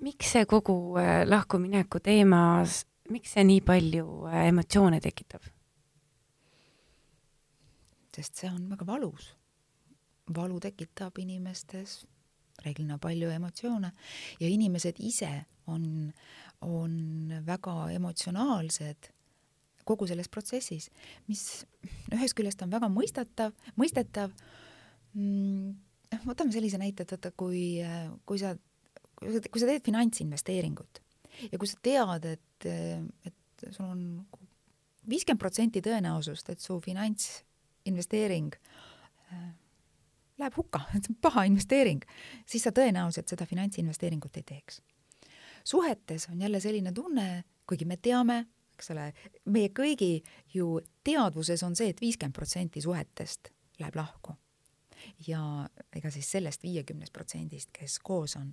miks 0.00 0.32
see 0.32 0.46
kogu 0.48 0.96
äh, 1.00 1.22
lahkumineku 1.28 2.00
teemas, 2.00 2.84
miks 3.12 3.34
see 3.36 3.44
nii 3.46 3.60
palju 3.66 4.06
äh, 4.30 4.46
emotsioone 4.50 5.00
tekitab? 5.04 5.44
Sest 8.16 8.42
see 8.42 8.50
on 8.50 8.68
väga 8.70 8.86
valus. 8.86 9.34
valu 10.34 10.60
tekitab 10.62 11.18
inimestes 11.18 12.04
reeglina 12.64 12.98
palju 13.02 13.30
emotsioone 13.34 13.90
ja 14.40 14.48
inimesed 14.48 15.00
ise 15.02 15.30
on, 15.66 16.12
on 16.60 16.92
väga 17.46 17.90
emotsionaalsed 17.96 19.10
kogu 19.84 20.06
selles 20.06 20.28
protsessis, 20.28 20.90
mis 21.26 21.64
ühest 22.14 22.36
küljest 22.38 22.62
on 22.62 22.70
väga 22.70 22.90
mõistetav, 22.92 23.54
mõistetav 23.80 24.30
mm,. 25.14 25.70
noh, 26.12 26.26
võtame 26.28 26.54
sellise 26.54 26.78
näite, 26.78 27.02
et 27.02 27.16
vaata, 27.16 27.32
kui, 27.34 27.80
kui 28.28 28.38
sa 28.38 28.54
kui 29.20 29.60
sa 29.60 29.68
teed 29.68 29.84
finantsinvesteeringut 29.84 31.02
ja 31.50 31.58
kui 31.60 31.68
sa 31.68 31.78
tead, 31.84 32.26
et, 32.30 32.68
et 33.28 33.64
sul 33.68 33.86
on 33.86 34.02
viiskümmend 35.10 35.40
protsenti 35.40 35.82
tõenäosust, 35.84 36.52
et 36.52 36.62
su 36.62 36.78
finantsinvesteering 36.84 37.49
äh, 39.32 39.50
läheb 40.40 40.56
hukka, 40.56 40.82
see 40.92 41.12
on 41.12 41.18
paha 41.22 41.44
investeering, 41.48 42.02
siis 42.48 42.66
sa 42.66 42.72
tõenäoliselt 42.76 43.30
seda 43.30 43.46
finantsinvesteeringut 43.46 44.40
ei 44.40 44.46
teeks. 44.46 44.82
suhetes 45.64 46.28
on 46.32 46.40
jälle 46.40 46.60
selline 46.60 46.92
tunne, 46.92 47.44
kuigi 47.66 47.84
me 47.84 47.96
teame, 47.96 48.44
eks 48.74 48.90
ole, 48.94 49.10
meie 49.44 49.68
kõigi 49.76 50.22
ju 50.54 50.78
teadvuses 51.04 51.62
on 51.62 51.76
see 51.76 51.90
et, 51.90 51.98
et 51.98 52.06
viiskümmend 52.06 52.34
protsenti 52.34 52.80
suhetest 52.80 53.52
läheb 53.80 53.96
lahku. 53.96 54.36
ja 55.26 55.68
ega 55.96 56.10
siis 56.10 56.30
sellest 56.30 56.62
viiekümnest 56.62 57.12
protsendist, 57.12 57.70
kes 57.72 57.98
koos 57.98 58.36
on, 58.36 58.52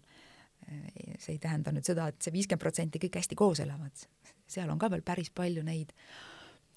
see 1.19 1.35
ei 1.35 1.39
tähenda 1.39 1.71
nüüd 1.71 1.85
seda, 1.85 2.07
et 2.07 2.21
see 2.21 2.33
viiskümmend 2.33 2.63
protsenti 2.63 2.99
kõik 3.03 3.19
hästi 3.19 3.35
koos 3.35 3.59
elavad, 3.59 4.07
seal 4.47 4.69
on 4.71 4.79
ka 4.79 4.89
veel 4.91 5.03
päris 5.03 5.31
palju 5.31 5.63
neid, 5.63 5.91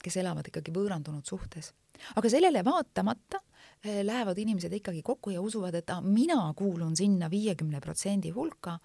kes 0.03 0.17
elavad 0.23 0.49
ikkagi 0.49 0.73
võõrandunud 0.75 1.27
suhtes. 1.27 1.73
aga 2.17 2.31
sellele 2.33 2.65
vaatamata 2.65 3.41
eh, 3.85 4.01
lähevad 4.05 4.39
inimesed 4.39 4.73
ikkagi 4.81 5.03
kokku 5.03 5.35
ja 5.35 5.41
usuvad, 5.41 5.75
et 5.75 5.91
ah, 5.91 6.03
mina 6.03 6.43
kuulun 6.57 6.97
sinna 6.97 7.31
viiekümne 7.31 7.81
protsendi 7.81 8.31
hulka, 8.31 8.79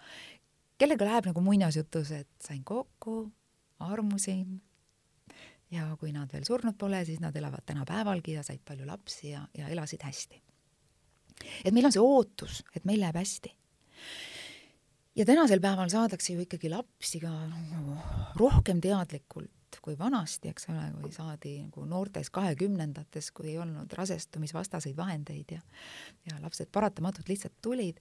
kellega 0.78 1.06
läheb 1.06 1.32
nagu 1.32 1.42
muinasjutus, 1.42 2.12
et 2.12 2.32
sain 2.44 2.64
kokku, 2.64 3.30
armusin 3.80 4.62
ja 5.72 5.88
kui 6.00 6.12
nad 6.16 6.32
veel 6.32 6.46
surnud 6.48 6.78
pole, 6.78 7.02
siis 7.06 7.22
nad 7.24 7.36
elavad 7.36 7.66
tänapäevalgi 7.66 8.38
ja 8.38 8.44
said 8.44 8.62
palju 8.66 8.88
lapsi 8.88 9.32
ja, 9.32 9.48
ja 9.58 9.68
elasid 9.72 10.04
hästi. 10.04 10.42
et 11.66 11.74
meil 11.74 11.88
on 11.88 11.96
see 11.96 12.04
ootus, 12.04 12.64
et 12.76 12.86
meil 12.86 13.02
läheb 13.04 13.18
hästi 13.20 13.52
ja 15.16 15.26
tänasel 15.26 15.62
päeval 15.64 15.90
saadakse 15.90 16.34
ju 16.34 16.44
ikkagi 16.44 16.70
lapsi 16.72 17.20
ka 17.24 17.32
nagu 17.32 17.98
rohkem 18.40 18.82
teadlikult 18.84 19.55
kui 19.82 19.98
vanasti, 20.00 20.50
eks 20.52 20.70
ole, 20.70 20.86
kui 21.02 21.12
saadi 21.14 21.56
nagu 21.64 21.86
noortes 21.90 22.30
kahekümnendates, 22.34 23.32
kui 23.36 23.52
ei 23.54 23.60
olnud 23.62 23.94
rasestumisvastaseid 23.94 24.98
vahendeid 24.98 25.56
ja 25.58 25.62
ja 26.30 26.42
lapsed 26.42 26.70
paratamatult 26.72 27.30
lihtsalt 27.30 27.56
tulid, 27.62 28.00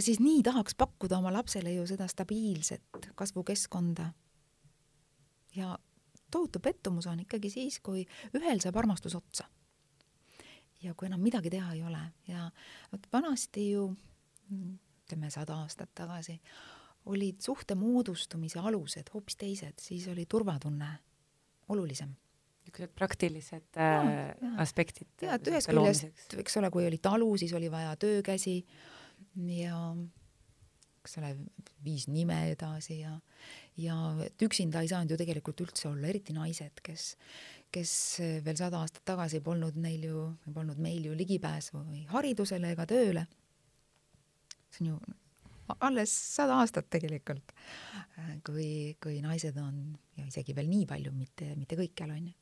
siis 0.00 0.20
nii 0.20 0.42
tahaks 0.42 0.74
pakkuda 0.74 1.18
oma 1.18 1.32
lapsele 1.32 1.72
ju 1.74 1.86
seda 1.86 2.08
stabiilset 2.08 3.10
kasvukeskkonda. 3.14 4.12
ja 5.56 5.78
tohutu 6.30 6.60
pettumus 6.60 7.06
on 7.06 7.20
ikkagi 7.20 7.50
siis, 7.50 7.80
kui 7.80 8.06
ühel 8.34 8.60
saab 8.60 8.76
armastus 8.76 9.14
otsa. 9.14 9.44
ja 10.82 10.94
kui 10.94 11.06
enam 11.06 11.20
midagi 11.20 11.50
teha 11.50 11.72
ei 11.72 11.82
ole 11.82 12.00
ja 12.28 12.50
vot 12.92 13.06
vanasti 13.12 13.70
ju 13.70 13.96
ütleme 15.12 15.30
sada 15.30 15.56
aastat 15.62 15.90
tagasi, 15.94 16.40
olid 17.10 17.40
suhte 17.42 17.74
moodustumise 17.78 18.60
alused 18.62 19.10
hoopis 19.14 19.38
teised, 19.40 19.78
siis 19.82 20.06
oli 20.12 20.26
turvatunne 20.26 20.90
olulisem. 21.72 22.14
niisugused 22.62 22.92
praktilised 22.94 23.76
äh, 23.76 24.10
ja, 24.38 24.50
aspektid. 24.62 25.08
ja, 25.20 25.34
et 25.34 25.48
ühest 25.50 25.70
küljest, 25.70 26.36
eks 26.38 26.56
ole, 26.60 26.70
kui 26.70 26.86
oli 26.86 26.98
talu, 27.02 27.32
siis 27.36 27.52
oli 27.58 27.70
vaja 27.70 27.96
töökäsi 27.96 28.60
ja 29.56 29.78
eks 31.02 31.18
ole, 31.18 31.32
viis 31.84 32.06
nime 32.06 32.38
edasi 32.52 33.00
ja, 33.00 33.16
ja 33.76 33.96
et 34.22 34.46
üksinda 34.46 34.84
ei 34.84 34.92
saanud 34.92 35.10
ju 35.10 35.18
tegelikult 35.18 35.64
üldse 35.66 35.88
olla, 35.90 36.06
eriti 36.06 36.36
naised, 36.36 36.78
kes, 36.86 37.16
kes 37.74 37.94
veel 38.46 38.56
sada 38.60 38.84
aastat 38.84 39.02
tagasi 39.10 39.42
polnud 39.42 39.74
neil 39.82 40.06
ju, 40.06 40.26
polnud 40.54 40.78
meil 40.78 41.10
ju 41.10 41.18
ligipääsu 41.18 41.82
ei 41.96 42.06
haridusele 42.14 42.76
ega 42.76 42.86
tööle 42.86 43.26
see 44.72 44.86
on 44.86 44.94
ju 44.94 45.00
alles 45.80 46.12
sada 46.36 46.58
aastat 46.60 46.88
tegelikult, 46.92 47.52
kui, 48.46 48.96
kui 49.02 49.20
naised 49.24 49.56
on 49.62 49.78
ja 50.18 50.26
isegi 50.28 50.54
veel 50.56 50.68
nii 50.70 50.86
palju, 50.90 51.12
mitte, 51.16 51.52
mitte 51.58 51.78
kõikjal 51.78 52.14
on 52.14 52.30
ju. 52.30 52.36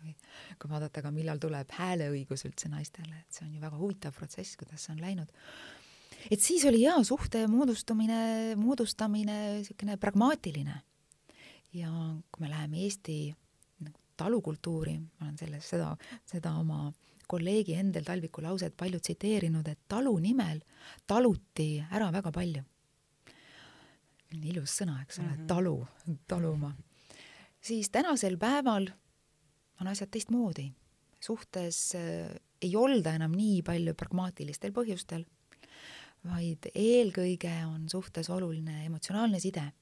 kui, 0.00 0.14
kui 0.60 0.70
vaadata 0.70 1.02
ka, 1.04 1.10
millal 1.12 1.40
tuleb 1.42 1.72
hääleõigus 1.76 2.46
üldse 2.48 2.70
naistele, 2.72 3.20
et 3.20 3.36
see 3.36 3.44
on 3.44 3.54
ju 3.56 3.60
väga 3.60 3.76
huvitav 3.76 4.14
protsess, 4.16 4.56
kuidas 4.56 4.86
see 4.86 4.94
on 4.94 5.02
läinud. 5.02 5.32
et 6.30 6.40
siis 6.40 6.64
oli 6.64 6.84
jaa, 6.84 7.02
suhte 7.04 7.46
moodustumine, 7.50 8.56
moodustamine 8.56 9.38
niisugune 9.58 9.96
pragmaatiline. 9.96 10.80
ja 11.72 11.92
kui 12.32 12.46
me 12.46 12.50
läheme 12.50 12.82
Eesti 12.86 13.20
nagu 13.84 14.00
talukultuuri, 14.16 14.98
ma 14.98 15.28
olen 15.28 15.38
selles 15.38 15.68
seda, 15.74 15.96
seda 16.24 16.54
oma 16.58 16.92
kolleegi 17.30 17.76
Endel 17.78 18.04
Talviku 18.06 18.42
lauset 18.42 18.74
palju 18.76 19.00
tsiteerinud, 19.00 19.68
et 19.70 19.80
talu 19.88 20.16
nimel 20.22 20.60
taluti 21.06 21.72
ära 21.90 22.10
väga 22.12 22.32
palju. 22.34 22.64
ilus 24.30 24.76
sõna, 24.78 25.00
eks 25.02 25.18
ole 25.18 25.26
mm, 25.26 25.36
-hmm. 25.36 25.46
talu, 25.46 25.86
taluma. 26.28 26.74
siis 27.60 27.90
tänasel 27.90 28.38
päeval 28.38 28.90
on 29.80 29.88
asjad 29.88 30.10
teistmoodi. 30.10 30.72
suhtes 31.20 31.94
äh, 31.94 32.34
ei 32.62 32.76
olda 32.76 33.14
enam 33.14 33.32
nii 33.32 33.62
palju 33.62 33.94
pragmaatilistel 33.94 34.72
põhjustel, 34.72 35.24
vaid 36.24 36.70
eelkõige 36.74 37.52
on 37.66 37.88
suhtes 37.88 38.30
oluline 38.30 38.84
emotsionaalne 38.84 39.40
side, 39.40 39.72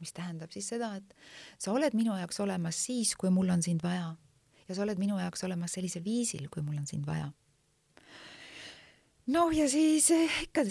mis 0.00 0.12
tähendab 0.12 0.50
siis 0.50 0.68
seda, 0.68 0.96
et 0.96 1.14
sa 1.58 1.72
oled 1.72 1.94
minu 1.94 2.16
jaoks 2.18 2.40
olemas 2.40 2.84
siis, 2.84 3.14
kui 3.16 3.30
mul 3.30 3.50
on 3.50 3.62
sind 3.62 3.82
vaja 3.82 4.14
ja 4.68 4.74
sa 4.74 4.84
oled 4.84 5.00
minu 5.00 5.18
jaoks 5.20 5.44
olemas 5.46 5.76
sellisel 5.76 6.04
viisil, 6.04 6.48
kui 6.52 6.62
mul 6.62 6.78
on 6.80 6.86
sind 6.86 7.06
vaja. 7.06 7.30
noh, 9.26 9.52
ja 9.56 9.68
siis 9.68 10.10
eh, 10.14 10.42
ikka 10.48 10.66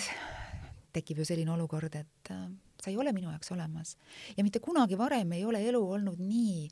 tekib 0.94 1.22
ju 1.22 1.26
selline 1.26 1.52
olukord, 1.54 1.96
et 1.96 2.34
eh, 2.34 2.46
sa 2.84 2.92
ei 2.92 2.98
ole 3.00 3.14
minu 3.16 3.32
jaoks 3.32 3.52
olemas. 3.56 3.96
ja 4.38 4.44
mitte 4.44 4.60
kunagi 4.60 4.98
varem 4.98 5.32
ei 5.34 5.46
ole 5.46 5.64
elu 5.70 5.82
olnud 5.98 6.20
nii 6.20 6.68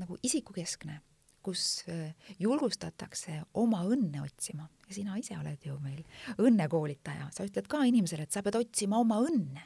nagu 0.00 0.16
isikukeskne, 0.22 1.00
kus 1.42 1.82
äh, 1.90 2.14
julgustatakse 2.38 3.40
oma 3.58 3.82
õnne 3.84 4.22
otsima 4.22 4.68
ja 4.86 4.94
sina 4.94 5.18
ise 5.18 5.36
oled 5.38 5.64
ju 5.66 5.76
meil 5.82 6.02
õnnekoolitaja, 6.38 7.28
sa 7.34 7.46
ütled 7.46 7.68
ka 7.70 7.82
inimesele, 7.88 8.26
et 8.26 8.34
sa 8.34 8.44
pead 8.46 8.58
otsima 8.60 9.00
oma 9.02 9.18
õnne. 9.24 9.64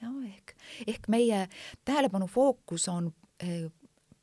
ja 0.00 0.10
ehk, 0.28 0.54
ehk 0.86 1.08
meie 1.08 1.46
tähelepanu 1.84 2.28
fookus 2.30 2.88
on 2.92 3.10
äh, 3.42 3.66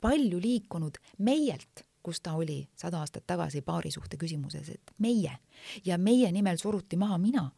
palju 0.02 0.40
liikunud 0.42 0.98
meielt 1.18 1.84
kus 2.02 2.20
ta 2.20 2.34
oli 2.34 2.68
sada 2.76 3.00
aastat 3.00 3.26
tagasi 3.26 3.62
paarisuhte 3.62 4.16
küsimuses, 4.16 4.68
et 4.74 4.94
meie 4.98 5.38
ja 5.84 5.98
meie 5.98 6.32
nimel 6.32 6.58
suruti 6.58 6.96
maha 6.96 7.18
mina, 7.18 7.50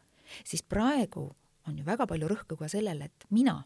siis 0.43 0.63
praegu 0.63 1.29
on 1.67 1.77
ju 1.77 1.85
väga 1.85 2.07
palju 2.07 2.27
rõhku 2.29 2.57
ka 2.57 2.69
sellele, 2.69 3.05
et 3.05 3.25
mina 3.29 3.63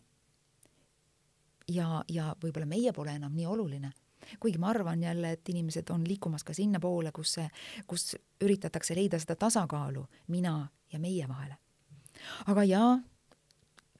ja, 1.68 2.04
ja 2.08 2.34
võib-olla 2.42 2.68
meie 2.70 2.94
pole 2.94 3.16
enam 3.16 3.36
nii 3.36 3.46
oluline. 3.46 3.92
kuigi 4.40 4.58
ma 4.58 4.70
arvan 4.70 5.04
jälle, 5.04 5.32
et 5.32 5.50
inimesed 5.50 5.90
on 5.90 6.04
liikumas 6.08 6.44
ka 6.44 6.54
sinnapoole, 6.54 7.12
kus 7.12 7.34
see, 7.34 7.48
kus 7.88 8.16
üritatakse 8.42 8.96
leida 8.96 9.20
seda 9.20 9.36
tasakaalu 9.36 10.06
mina 10.28 10.70
ja 10.94 11.00
meie 11.00 11.28
vahele. 11.28 11.58
aga 12.48 12.64
jaa, 12.64 13.00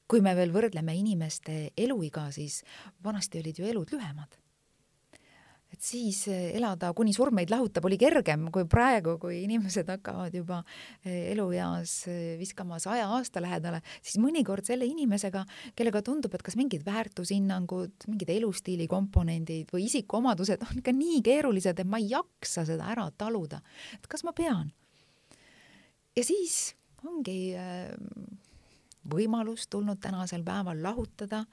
kui 0.08 0.20
me 0.20 0.34
veel 0.36 0.52
võrdleme 0.52 0.94
inimeste 0.94 1.72
eluiga, 1.76 2.30
siis 2.30 2.62
vanasti 3.04 3.40
olid 3.40 3.58
ju 3.58 3.66
elud 3.66 3.92
lühemad 3.92 4.39
et 5.80 5.86
siis 5.88 6.18
eh, 6.28 6.50
elada 6.58 6.90
kuni 6.92 7.14
surm 7.16 7.38
meid 7.40 7.48
lahutab 7.48 7.86
oli 7.88 7.96
kergem 8.00 8.50
kui 8.52 8.66
praegu, 8.68 9.14
kui 9.20 9.38
inimesed 9.46 9.88
hakkavad 9.88 10.34
juba 10.36 10.58
eh, 11.00 11.30
elueas 11.32 11.94
eh, 12.12 12.34
viskama 12.40 12.76
saja 12.82 13.06
aasta 13.16 13.40
lähedale, 13.40 13.80
siis 14.04 14.20
mõnikord 14.20 14.68
selle 14.68 14.84
inimesega, 14.84 15.46
kellega 15.78 16.02
tundub, 16.04 16.36
et 16.36 16.44
kas 16.44 16.58
mingid 16.60 16.84
väärtushinnangud, 16.84 18.08
mingid 18.12 18.34
elustiili 18.36 18.84
komponendid 18.92 19.72
või 19.72 19.86
isikuomadused 19.88 20.68
on 20.68 20.82
ikka 20.82 20.92
nii 20.92 21.24
keerulised, 21.24 21.80
et 21.80 21.88
ma 21.88 22.02
ei 22.02 22.12
jaksa 22.12 22.66
seda 22.68 22.92
ära 22.92 23.08
taluda. 23.16 23.62
et 23.96 24.04
kas 24.10 24.26
ma 24.28 24.36
pean? 24.36 24.68
ja 26.12 26.26
siis 26.26 26.74
ongi 27.08 27.54
võimalus 29.08 29.64
tulnud 29.72 29.96
tänasel 30.02 30.44
päeval 30.44 30.82
lahutada 30.84 31.46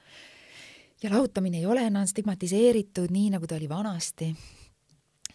ja 1.03 1.09
lahutamine 1.13 1.59
ei 1.61 1.65
ole 1.65 1.85
enam 1.87 2.07
stigmatiseeritud 2.09 3.11
nii, 3.13 3.29
nagu 3.35 3.47
ta 3.47 3.57
oli 3.57 3.69
vanasti, 3.69 4.31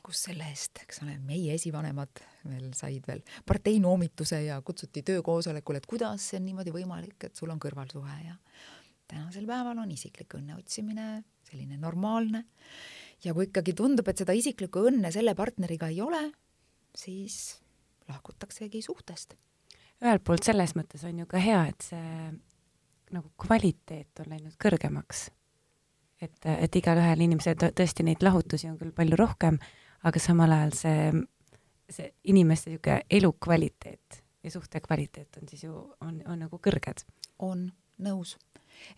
kus 0.03 0.25
selle 0.27 0.49
eest, 0.51 0.83
eks 0.83 1.03
ole, 1.05 1.17
meie 1.23 1.55
esivanemad 1.55 2.23
veel 2.49 2.71
said 2.75 3.07
veel 3.07 3.23
parteinoomituse 3.47 4.43
ja 4.49 4.59
kutsuti 4.67 5.05
töökoosolekule, 5.07 5.79
et 5.79 5.87
kuidas 5.87 6.31
see 6.31 6.41
on 6.41 6.49
niimoodi 6.49 6.75
võimalik, 6.75 7.29
et 7.29 7.39
sul 7.39 7.53
on 7.55 7.61
kõrvalsuhe 7.63 8.17
ja 8.27 8.35
tänasel 9.11 9.47
päeval 9.47 9.79
on 9.85 9.93
isiklik 9.95 10.35
õnne 10.39 10.57
otsimine 10.59 11.09
selline 11.47 11.79
normaalne. 11.79 12.45
ja 13.25 13.35
kui 13.35 13.47
ikkagi 13.47 13.75
tundub, 13.79 14.09
et 14.09 14.19
seda 14.19 14.35
isiklikku 14.35 14.83
õnne 14.91 15.13
selle 15.15 15.35
partneriga 15.39 15.93
ei 15.93 16.01
ole, 16.03 16.25
siis 16.97 17.61
lahkutaksegi 18.09 18.83
suhtest. 18.83 19.37
ühelt 20.03 20.25
poolt 20.25 20.43
selles 20.43 20.75
mõttes 20.75 21.07
on 21.07 21.23
ju 21.23 21.27
ka 21.31 21.39
hea, 21.39 21.63
et 21.71 21.87
see 21.93 22.33
nagu 23.13 23.31
kvaliteet 23.39 24.25
on 24.25 24.35
läinud 24.35 24.59
kõrgemaks 24.59 25.29
et, 26.23 26.39
et 26.47 26.81
igalühel 26.81 27.27
inimesel 27.27 27.59
tõesti 27.59 28.07
neid 28.07 28.23
lahutusi 28.25 28.71
on 28.71 28.79
küll 28.81 28.95
palju 28.97 29.19
rohkem, 29.19 29.59
aga 30.07 30.23
samal 30.23 30.55
ajal 30.55 30.75
see, 30.79 31.13
see 31.91 32.11
inimeste 32.33 32.73
niisugune 32.73 33.03
elukvaliteet 33.11 34.23
ja 34.43 34.51
suhte 34.51 34.81
kvaliteet 34.81 35.39
on 35.41 35.51
siis 35.51 35.67
ju, 35.67 35.77
on, 36.01 36.23
on 36.27 36.43
nagu 36.47 36.59
kõrged. 36.63 37.05
on, 37.39 37.71
nõus. 38.03 38.37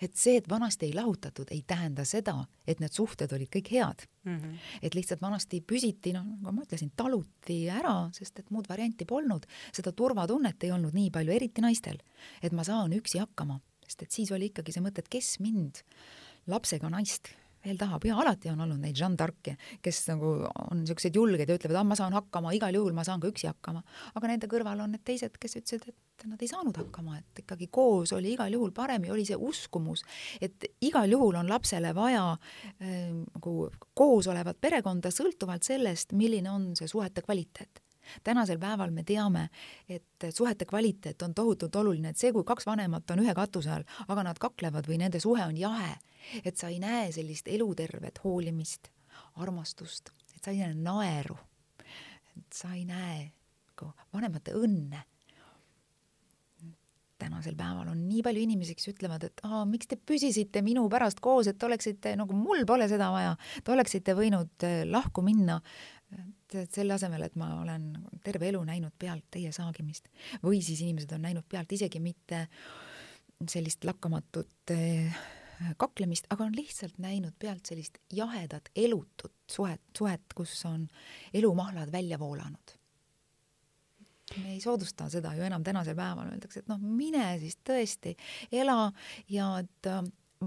et 0.00 0.14
see, 0.16 0.36
et 0.38 0.48
vanasti 0.48 0.86
ei 0.86 0.94
lahutatud, 0.94 1.50
ei 1.50 1.64
tähenda 1.66 2.04
seda, 2.08 2.36
et 2.66 2.80
need 2.80 2.92
suhted 2.94 3.32
olid 3.34 3.50
kõik 3.52 3.70
head 3.74 4.04
mm. 4.24 4.36
-hmm. 4.36 4.58
et 4.82 4.94
lihtsalt 4.94 5.20
vanasti 5.20 5.60
püsiti, 5.60 6.12
noh, 6.12 6.24
nagu 6.24 6.54
ma 6.54 6.62
ütlesin, 6.62 6.92
taluti 6.96 7.64
ära, 7.68 8.08
sest 8.12 8.38
et 8.38 8.50
muud 8.50 8.68
varianti 8.68 9.04
polnud. 9.04 9.46
seda 9.72 9.92
turvatunnet 9.92 10.64
ei 10.64 10.72
olnud 10.72 10.94
nii 10.94 11.10
palju, 11.10 11.32
eriti 11.32 11.60
naistel, 11.60 11.98
et 12.42 12.52
ma 12.52 12.64
saan 12.64 12.92
üksi 12.92 13.18
hakkama, 13.18 13.60
sest 13.86 14.02
et 14.02 14.10
siis 14.10 14.32
oli 14.32 14.52
ikkagi 14.52 14.72
see 14.72 14.84
mõte, 14.84 15.02
et 15.04 15.08
kes 15.08 15.40
mind 15.40 15.82
lapsega 16.50 16.90
naist 16.92 17.32
veel 17.64 17.78
tahab 17.80 18.04
ja 18.04 18.16
alati 18.20 18.50
on 18.52 18.60
olnud 18.64 18.80
neid 18.82 18.96
Jeanne 18.98 19.16
d'Arc'e, 19.18 19.54
kes 19.82 20.02
nagu 20.10 20.34
on 20.44 20.82
niisugused 20.82 21.16
julged 21.16 21.48
ja 21.48 21.56
ütlevad, 21.56 21.78
ah, 21.80 21.86
ma 21.88 21.96
saan 21.98 22.16
hakkama, 22.16 22.52
igal 22.56 22.76
juhul 22.76 22.96
ma 22.96 23.04
saan 23.06 23.22
ka 23.22 23.30
üksi 23.30 23.48
hakkama. 23.48 23.82
aga 24.14 24.30
nende 24.30 24.50
kõrval 24.50 24.82
on 24.84 24.92
need 24.94 25.04
teised, 25.06 25.38
kes 25.40 25.56
ütlesid, 25.60 25.86
et 25.88 26.26
nad 26.28 26.42
ei 26.42 26.50
saanud 26.50 26.76
hakkama, 26.76 27.18
et 27.20 27.44
ikkagi 27.44 27.70
koos 27.72 28.12
oli 28.16 28.34
igal 28.34 28.52
juhul 28.52 28.74
parem 28.76 29.08
ja 29.08 29.14
oli 29.14 29.24
see 29.28 29.38
uskumus, 29.38 30.04
et 30.40 30.68
igal 30.84 31.10
juhul 31.10 31.40
on 31.40 31.48
lapsele 31.50 31.94
vaja 31.96 32.26
äh, 32.34 33.08
nagu 33.14 33.56
koos 33.94 34.28
olevat 34.28 34.60
perekonda 34.60 35.12
sõltuvalt 35.14 35.64
sellest, 35.64 36.12
milline 36.12 36.52
on 36.52 36.70
see 36.78 36.90
suhete 36.90 37.24
kvaliteet 37.24 37.80
tänasel 38.24 38.58
päeval 38.60 38.90
me 38.92 39.00
teame, 39.02 39.48
et 39.88 40.26
suhete 40.28 40.66
kvaliteet 40.68 41.22
on 41.22 41.34
tohutult 41.34 41.76
oluline, 41.80 42.12
et 42.12 42.20
see, 42.20 42.32
kui 42.36 42.44
kaks 42.44 42.66
vanemat 42.68 43.10
on 43.10 43.22
ühe 43.24 43.34
katuse 43.36 43.70
all, 43.72 43.86
aga 44.08 44.26
nad 44.26 44.40
kaklevad 44.40 44.88
või 44.88 44.98
nende 45.00 45.20
suhe 45.24 45.40
on 45.40 45.56
jahe, 45.56 45.94
et 46.44 46.56
sa 46.56 46.70
ei 46.72 46.80
näe 46.82 47.10
sellist 47.14 47.48
elutervet 47.48 48.20
hoolimist, 48.24 48.90
armastust, 49.42 50.12
et 50.34 50.42
sa 50.42 50.52
ei 50.52 50.62
näe 50.62 50.74
naeru, 50.74 51.36
et 52.36 52.52
sa 52.54 52.74
ei 52.74 52.84
näe 52.88 53.32
nagu 53.74 53.90
vanemate 54.14 54.54
õnne. 54.58 55.02
Tänasel 57.18 57.54
päeval 57.56 57.88
on 57.92 58.00
nii 58.08 58.22
palju 58.26 58.42
inimesi, 58.42 58.74
kes 58.76 58.90
ütlevad, 58.90 59.22
et 59.28 59.42
aa, 59.46 59.62
miks 59.68 59.86
te 59.88 59.96
püsisite 59.96 60.60
minu 60.66 60.82
pärast 60.92 61.22
koos, 61.24 61.46
et 61.48 61.62
oleksite 61.62 62.16
nagu 62.18 62.36
mul 62.36 62.66
pole 62.66 62.88
seda 62.90 63.12
vaja, 63.14 63.36
te 63.64 63.72
oleksite 63.72 64.16
võinud 64.18 64.66
eh, 64.66 64.82
lahku 64.88 65.22
minna. 65.24 65.60
Et 66.14 66.74
selle 66.74 66.94
asemel, 66.94 67.24
et 67.26 67.38
ma 67.38 67.48
olen 67.62 67.86
terve 68.22 68.50
elu 68.50 68.60
näinud 68.66 68.94
pealt 68.98 69.24
teie 69.34 69.50
saagimist 69.54 70.10
või 70.44 70.60
siis 70.62 70.84
inimesed 70.84 71.14
on 71.16 71.24
näinud 71.26 71.46
pealt 71.50 71.72
isegi 71.74 71.98
mitte 72.02 72.44
sellist 73.50 73.86
lakkamatut 73.86 74.74
eh, 74.74 75.16
kaklemist, 75.76 76.26
aga 76.30 76.44
on 76.44 76.56
lihtsalt 76.56 76.98
näinud 77.02 77.36
pealt 77.38 77.66
sellist 77.66 77.98
jahedat 78.12 78.70
elutut 78.76 79.34
suhet, 79.50 79.82
suhet, 79.98 80.34
kus 80.34 80.56
on 80.68 80.88
elumahlad 81.34 81.92
välja 81.92 82.18
voolanud. 82.18 82.78
me 84.42 84.52
ei 84.52 84.60
soodusta 84.60 85.08
seda 85.12 85.34
ju 85.36 85.44
enam 85.44 85.62
tänasel 85.62 85.94
päeval, 85.94 86.30
öeldakse, 86.32 86.62
et 86.62 86.68
noh, 86.68 86.80
mine 86.80 87.26
siis 87.38 87.58
tõesti, 87.60 88.14
ela 88.52 88.92
ja 89.28 89.50
et 89.60 89.90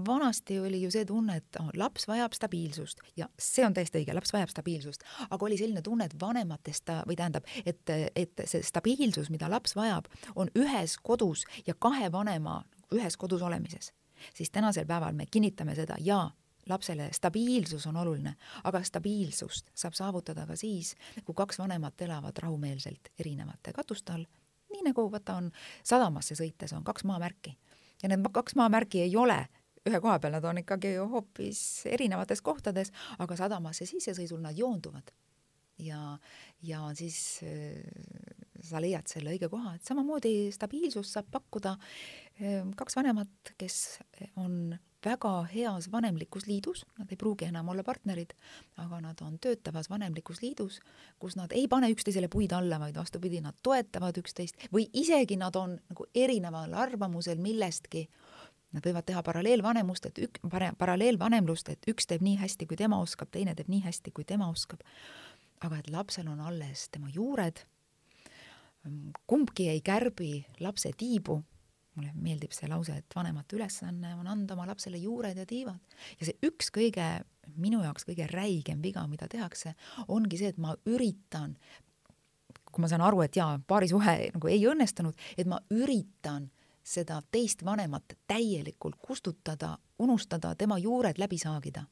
vanasti 0.06 0.58
oli 0.60 0.82
ju 0.82 0.90
see 0.90 1.04
tunne, 1.04 1.38
et 1.40 1.58
oh, 1.60 1.70
laps 1.78 2.08
vajab 2.08 2.34
stabiilsust 2.36 3.00
ja 3.16 3.28
see 3.38 3.64
on 3.66 3.74
täiesti 3.74 4.02
õige, 4.02 4.14
laps 4.14 4.32
vajab 4.34 4.52
stabiilsust, 4.52 5.04
aga 5.28 5.46
oli 5.46 5.58
selline 5.58 5.82
tunne, 5.82 6.08
et 6.08 6.16
vanematest 6.20 6.92
või 7.08 7.16
tähendab, 7.18 7.46
et, 7.64 7.82
et 8.16 8.44
see 8.44 8.62
stabiilsus, 8.66 9.30
mida 9.34 9.50
laps 9.50 9.76
vajab, 9.78 10.10
on 10.36 10.50
ühes 10.58 10.98
kodus 11.02 11.46
ja 11.66 11.74
kahe 11.78 12.12
vanema 12.12 12.60
ühes 12.94 13.16
kodus 13.16 13.42
olemises. 13.42 13.92
Siis 14.34 14.50
tänasel 14.50 14.86
päeval 14.86 15.12
me 15.12 15.26
kinnitame 15.30 15.74
seda 15.74 15.96
ja 16.00 16.30
lapsele 16.68 17.08
stabiilsus 17.12 17.86
on 17.86 17.96
oluline, 17.96 18.34
aga 18.64 18.82
stabiilsust 18.84 19.70
saab 19.74 19.96
saavutada 19.96 20.46
ka 20.46 20.56
siis, 20.56 20.94
kui 21.24 21.34
kaks 21.34 21.58
vanemat 21.58 22.00
elavad 22.00 22.36
rahumeelselt 22.42 23.08
erinevate 23.18 23.72
katuste 23.72 24.12
all, 24.12 24.26
nii 24.72 24.84
nagu 24.90 25.06
vaata 25.12 25.38
on 25.40 25.50
sadamasse 25.82 26.36
sõites 26.36 26.74
on 26.76 26.84
kaks 26.84 27.04
maamärki 27.08 27.56
ja 28.02 28.08
need 28.08 28.28
kaks 28.32 28.56
maamärki 28.58 29.02
ei 29.06 29.16
ole 29.16 29.46
ühe 29.88 30.00
koha 30.00 30.18
peal, 30.20 30.34
nad 30.36 30.44
on 30.44 30.60
ikkagi 30.60 30.96
hoopis 31.00 31.60
erinevates 31.88 32.42
kohtades, 32.44 32.92
aga 33.18 33.36
sadamasse 33.38 33.86
sissesõidul 33.88 34.42
nad 34.44 34.58
joonduvad. 34.58 35.12
ja, 35.78 36.18
ja 36.62 36.90
siis 36.94 37.40
äh, 37.46 38.37
sa 38.64 38.80
leiad 38.82 39.06
selle 39.10 39.34
õige 39.34 39.50
koha, 39.52 39.76
et 39.76 39.86
samamoodi 39.86 40.50
stabiilsust 40.54 41.16
saab 41.16 41.30
pakkuda 41.32 41.76
äh, 41.78 42.62
kaks 42.76 42.98
vanemat, 42.98 43.54
kes 43.58 43.98
on 44.36 44.76
väga 45.04 45.32
heas 45.52 45.92
vanemlikus 45.92 46.46
liidus, 46.46 46.84
nad 46.98 47.10
ei 47.10 47.16
pruugi 47.16 47.46
enam 47.48 47.68
olla 47.68 47.84
partnerid, 47.86 48.34
aga 48.82 49.00
nad 49.00 49.20
on 49.22 49.38
töötavas 49.38 49.90
vanemlikus 49.90 50.42
liidus, 50.42 50.80
kus 51.18 51.36
nad 51.38 51.52
ei 51.54 51.68
pane 51.68 51.90
üksteisele 51.94 52.28
puid 52.28 52.52
alla, 52.52 52.80
vaid 52.82 52.98
vastupidi, 52.98 53.40
nad 53.44 53.56
toetavad 53.62 54.18
üksteist. 54.18 54.68
Või 54.74 54.88
isegi 54.92 55.38
nad 55.38 55.56
on 55.56 55.78
nagu 55.90 56.08
erineval 56.14 56.74
arvamusel 56.74 57.38
millestki. 57.42 58.08
Nad 58.74 58.84
võivad 58.84 59.06
teha 59.08 59.22
paralleelvanemust, 59.24 60.10
et 60.10 60.18
ük-, 60.26 60.42
paralleelvanemlust, 60.78 61.70
et 61.72 61.88
üks 61.88 62.04
teeb 62.10 62.24
nii 62.24 62.36
hästi, 62.42 62.66
kui 62.68 62.76
tema 62.76 62.98
oskab, 63.00 63.30
teine 63.32 63.54
teeb 63.56 63.70
nii 63.72 63.86
hästi, 63.86 64.12
kui 64.12 64.26
tema 64.28 64.50
oskab. 64.50 64.82
aga 65.60 65.78
et 65.78 65.88
lapsel 65.90 66.28
on 66.28 66.40
alles 66.40 66.88
tema 66.88 67.08
juured, 67.10 67.64
kumbki 69.26 69.68
ei 69.72 69.80
kärbi 69.84 70.32
lapse 70.60 70.92
tiibu, 70.98 71.38
mulle 71.98 72.12
meeldib 72.14 72.54
see 72.54 72.68
lause, 72.70 72.94
et 72.94 73.16
vanemate 73.16 73.58
ülesanne 73.58 74.14
on 74.18 74.28
anda 74.30 74.54
oma 74.54 74.68
lapsele 74.68 75.00
juured 75.02 75.36
ja 75.36 75.46
tiivad. 75.46 75.98
ja 76.20 76.28
see 76.28 76.38
üks 76.46 76.70
kõige, 76.74 77.08
minu 77.56 77.82
jaoks 77.82 78.06
kõige 78.08 78.28
räigem 78.30 78.82
viga, 78.82 79.06
mida 79.10 79.28
tehakse, 79.28 79.74
ongi 80.08 80.38
see, 80.38 80.54
et 80.54 80.62
ma 80.62 80.76
üritan 80.86 81.56
kui 82.68 82.84
ma 82.84 82.88
saan 82.90 83.02
aru, 83.02 83.22
et 83.24 83.36
jaa, 83.36 83.56
paarisuhe 83.66 84.14
nagu 84.34 84.50
ei 84.50 84.60
õnnestunud, 84.68 85.16
et 85.40 85.48
ma 85.48 85.58
üritan 85.74 86.50
seda 86.88 87.20
teist 87.32 87.64
vanemat 87.64 88.16
täielikult 88.30 88.96
kustutada, 89.02 89.76
unustada, 89.98 90.54
tema 90.56 90.78
juured 90.80 91.18
läbi 91.20 91.38
saagida. 91.38 91.86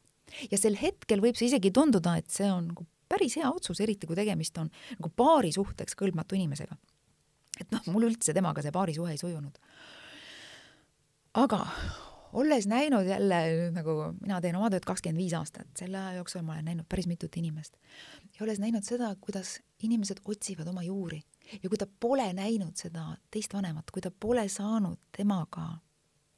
ja 0.51 0.59
sel 0.59 0.77
hetkel 0.81 1.21
võib 1.23 1.37
see 1.39 1.47
isegi 1.51 1.71
tunduda, 1.71 2.17
et 2.19 2.31
see 2.31 2.49
on 2.51 2.73
nagu 2.73 2.87
päris 3.09 3.37
hea 3.41 3.51
otsus, 3.51 3.81
eriti 3.81 4.07
kui 4.07 4.17
tegemist 4.19 4.59
on 4.59 4.71
nagu 4.99 5.13
paari 5.17 5.53
suhteks 5.53 5.99
kõlbmatu 5.99 6.39
inimesega. 6.39 6.77
et 7.61 7.71
noh, 7.73 7.87
mul 7.93 8.11
üldse 8.11 8.35
temaga 8.37 8.63
see 8.63 8.73
paarisuhe 8.73 9.15
ei 9.15 9.21
sujunud. 9.21 9.59
aga 11.35 11.65
olles 12.37 12.67
näinud 12.67 13.07
jälle 13.07 13.71
nagu 13.73 13.97
mina 14.21 14.41
teen 14.41 14.57
oma 14.57 14.71
tööd 14.71 14.85
kakskümmend 14.85 15.23
viis 15.23 15.35
aastat, 15.39 15.69
selle 15.79 15.99
aja 15.99 16.19
jooksul 16.21 16.45
ma 16.45 16.57
olen 16.57 16.69
näinud 16.71 16.89
päris 16.89 17.07
mitut 17.07 17.37
inimest 17.37 17.79
ja 18.35 18.45
olles 18.45 18.61
näinud 18.61 18.85
seda, 18.85 19.15
kuidas 19.21 19.59
inimesed 19.83 20.21
otsivad 20.25 20.69
oma 20.69 20.83
juuri 20.83 21.23
ja 21.63 21.69
kui 21.69 21.79
ta 21.79 21.87
pole 22.01 22.27
näinud 22.37 22.77
seda 22.77 23.09
teist 23.31 23.55
vanemat, 23.55 23.91
kui 23.91 24.05
ta 24.05 24.11
pole 24.11 24.49
saanud 24.53 24.99
temaga 25.17 25.69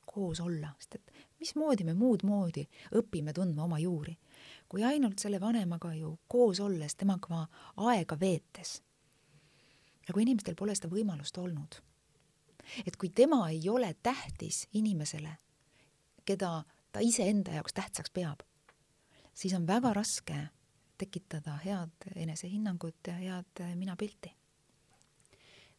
koos 0.07 0.41
olla, 0.41 0.73
sest 0.79 0.99
et 0.99 1.13
mismoodi 1.41 1.87
me 1.87 1.95
muud 1.95 2.25
moodi 2.27 2.65
õpime 2.99 3.35
tundma 3.37 3.67
oma 3.67 3.79
juuri, 3.83 4.17
kui 4.69 4.85
ainult 4.85 5.19
selle 5.19 5.41
vanemaga 5.41 5.95
ju 5.95 6.19
koos 6.29 6.61
olles, 6.61 6.95
temaga 6.97 7.47
aega 7.77 8.21
veetes. 8.21 8.83
ja 10.09 10.15
kui 10.15 10.23
inimestel 10.23 10.55
pole 10.55 10.75
seda 10.75 10.89
võimalust 10.89 11.39
olnud, 11.39 11.81
et 12.87 12.97
kui 12.97 13.09
tema 13.09 13.49
ei 13.51 13.69
ole 13.69 13.95
tähtis 14.03 14.67
inimesele 14.73 15.37
keda 16.29 16.65
ta 16.93 17.01
iseenda 17.01 17.57
jaoks 17.57 17.73
tähtsaks 17.75 18.11
peab, 18.11 18.45
siis 19.35 19.55
on 19.55 19.67
väga 19.67 19.93
raske 19.97 20.37
tekitada 20.99 21.57
head 21.65 22.11
enesehinnangut 22.17 23.07
ja 23.07 23.15
head 23.15 23.65
minapilti. 23.75 24.33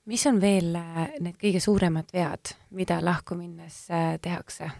mis 0.05 0.25
on 0.27 0.41
veel 0.41 0.73
need 1.19 1.35
kõige 1.37 1.59
suuremad 1.61 2.09
vead, 2.13 2.55
mida 2.69 2.97
lahku 3.05 3.35
minnes 3.35 3.83
äh, 3.91 4.15
tehakse? 4.21 4.71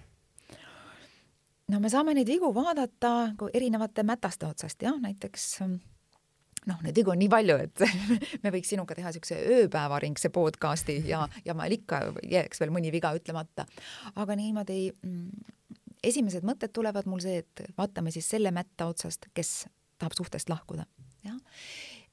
No 1.70 1.80
me 1.80 1.92
saame 1.92 2.16
neid 2.18 2.30
vigu 2.30 2.50
vaadata 2.56 3.14
erinevate 3.54 4.04
mätaste 4.08 4.48
otsast, 4.50 4.82
jah, 4.84 4.98
näiteks 5.02 5.46
noh, 5.60 6.82
neid 6.84 6.98
vigu 6.98 7.14
on 7.14 7.20
nii 7.22 7.30
palju, 7.32 7.58
et 7.66 7.84
me 8.44 8.54
võiks 8.54 8.72
sinuga 8.74 8.98
teha 8.98 9.12
niisuguse 9.12 9.38
ööpäevaringse 9.60 10.32
podcasti 10.34 11.00
ja, 11.10 11.24
ja 11.46 11.56
meil 11.58 11.78
ikka 11.80 12.02
jääks 12.26 12.62
veel 12.64 12.74
mõni 12.76 12.92
viga 12.94 13.14
ütlemata. 13.18 13.68
aga 14.16 14.38
niimoodi 14.40 14.82
mm, 14.92 15.56
esimesed 16.04 16.48
mõtted 16.48 16.74
tulevad 16.76 17.10
mul 17.10 17.24
see, 17.24 17.44
et 17.44 17.66
vaatame 17.78 18.14
siis 18.16 18.30
selle 18.30 18.54
mätta 18.56 18.90
otsast, 18.90 19.30
kes 19.34 19.68
tahab 20.00 20.16
suhtest 20.16 20.52
lahkuda, 20.52 20.86
jah. 21.28 21.38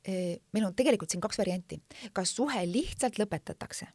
meil 0.07 0.67
on 0.67 0.75
tegelikult 0.75 1.13
siin 1.13 1.23
kaks 1.23 1.39
varianti, 1.43 1.81
kas 2.15 2.35
suhe 2.37 2.65
lihtsalt 2.71 3.21
lõpetatakse, 3.23 3.89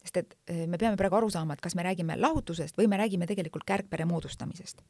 sest 0.00 0.16
et 0.16 0.36
me 0.68 0.78
peame 0.80 0.96
praegu 0.96 1.18
aru 1.18 1.28
saama, 1.32 1.54
et 1.54 1.60
kas 1.64 1.74
me 1.76 1.84
räägime 1.84 2.16
lahutusest 2.20 2.78
või 2.78 2.88
me 2.88 2.98
räägime 3.00 3.28
tegelikult 3.28 3.66
kärgpere 3.68 4.06
moodustamisest. 4.08 4.80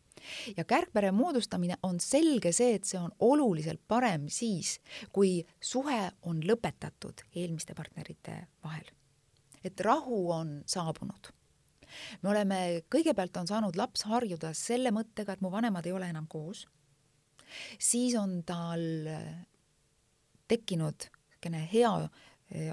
ja 0.56 0.64
kärgpere 0.64 1.10
moodustamine 1.12 1.76
on 1.82 2.00
selge 2.00 2.52
see, 2.52 2.74
et 2.78 2.84
see 2.84 3.00
on 3.00 3.10
oluliselt 3.18 3.82
parem 3.88 4.28
siis, 4.28 4.78
kui 5.12 5.40
suhe 5.60 6.00
on 6.22 6.42
lõpetatud 6.46 7.26
eelmiste 7.34 7.74
partnerite 7.74 8.46
vahel. 8.64 8.86
et 9.64 9.80
rahu 9.80 10.30
on 10.32 10.62
saabunud 10.66 11.32
me 12.22 12.30
oleme, 12.30 12.58
kõigepealt 12.92 13.36
on 13.40 13.48
saanud 13.50 13.76
laps 13.76 14.04
harjuda 14.06 14.52
selle 14.54 14.92
mõttega, 14.94 15.34
et 15.34 15.40
mu 15.42 15.50
vanemad 15.50 15.86
ei 15.86 15.92
ole 15.92 16.10
enam 16.10 16.28
koos, 16.30 16.66
siis 17.78 18.14
on 18.14 18.42
tal 18.46 18.84
tekkinud 20.50 21.10
niisugune 21.40 21.68
hea 21.72 22.08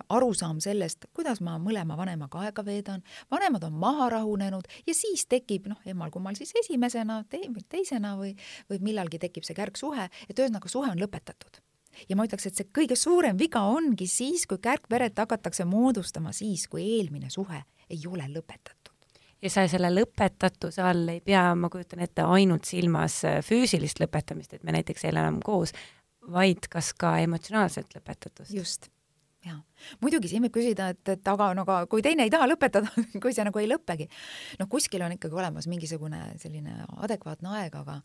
arusaam 0.09 0.61
sellest, 0.63 1.05
kuidas 1.13 1.41
ma 1.45 1.57
mõlema 1.61 1.97
vanemaga 1.99 2.41
aega 2.47 2.65
veedan, 2.65 3.03
vanemad 3.31 3.67
on 3.67 3.77
maha 3.77 4.09
rahunenud 4.15 4.67
ja 4.87 4.95
siis 4.97 5.27
tekib 5.29 5.69
noh, 5.69 5.79
emmal-kummal 5.85 6.37
siis 6.39 6.53
esimesena 6.63 7.21
te, 7.29 7.43
teisena 7.69 8.15
või, 8.17 8.33
või 8.71 8.81
millalgi 8.89 9.19
tekib 9.21 9.45
see 9.45 9.57
kärgsuhe, 9.57 10.09
et 10.27 10.39
ühesõnaga 10.39 10.71
suhe 10.71 10.89
on 10.91 11.01
lõpetatud. 11.01 11.61
Ja 12.09 12.17
ma 12.17 12.27
ütleks, 12.27 12.45
et 12.49 12.57
see 12.57 12.69
kõige 12.73 12.97
suurem 12.99 13.37
viga 13.39 13.63
ongi 13.65 14.05
siis, 14.09 14.45
kui 14.49 14.61
kärgperet 14.61 15.17
hakatakse 15.17 15.65
moodustama 15.65 16.33
siis, 16.35 16.67
kui 16.69 16.83
eelmine 16.97 17.31
suhe 17.33 17.63
ei 17.89 18.01
ole 18.09 18.27
lõpetatud. 18.33 18.93
Ja 19.41 19.51
sa 19.53 19.67
selle 19.69 19.89
lõpetatuse 19.93 20.81
all 20.81 21.13
ei 21.13 21.21
pea, 21.21 21.51
ma 21.57 21.69
kujutan 21.69 22.01
ette, 22.01 22.25
ainult 22.25 22.65
silmas 22.65 23.19
äh, 23.27 23.39
füüsilist 23.45 24.01
lõpetamist, 24.01 24.55
et 24.57 24.65
me 24.65 24.73
näiteks 24.73 25.05
ei 25.05 25.11
ela 25.11 25.25
enam 25.25 25.37
koos, 25.45 25.75
vaid 26.33 26.65
kas 26.71 26.91
ka 26.97 27.17
emotsionaalset 27.21 27.93
lõpetatust. 27.93 28.53
just, 28.53 28.89
jaa. 29.47 29.59
muidugi 30.03 30.31
siin 30.31 30.45
võib 30.45 30.55
küsida, 30.59 30.89
et, 30.93 31.03
et 31.15 31.31
aga 31.33 31.51
no 31.57 31.65
aga 31.67 31.79
kui 31.91 32.03
teine 32.05 32.27
ei 32.27 32.33
taha 32.33 32.49
lõpetada 32.49 32.91
kui 33.23 33.35
see 33.35 33.45
nagu 33.47 33.63
ei 33.63 33.69
lõppegi. 33.69 34.09
noh, 34.61 34.71
kuskil 34.71 35.05
on 35.05 35.15
ikkagi 35.17 35.37
olemas 35.37 35.69
mingisugune 35.71 36.23
selline 36.41 36.83
adekvaatne 36.97 37.55
aeg, 37.61 37.79
aga 37.83 38.01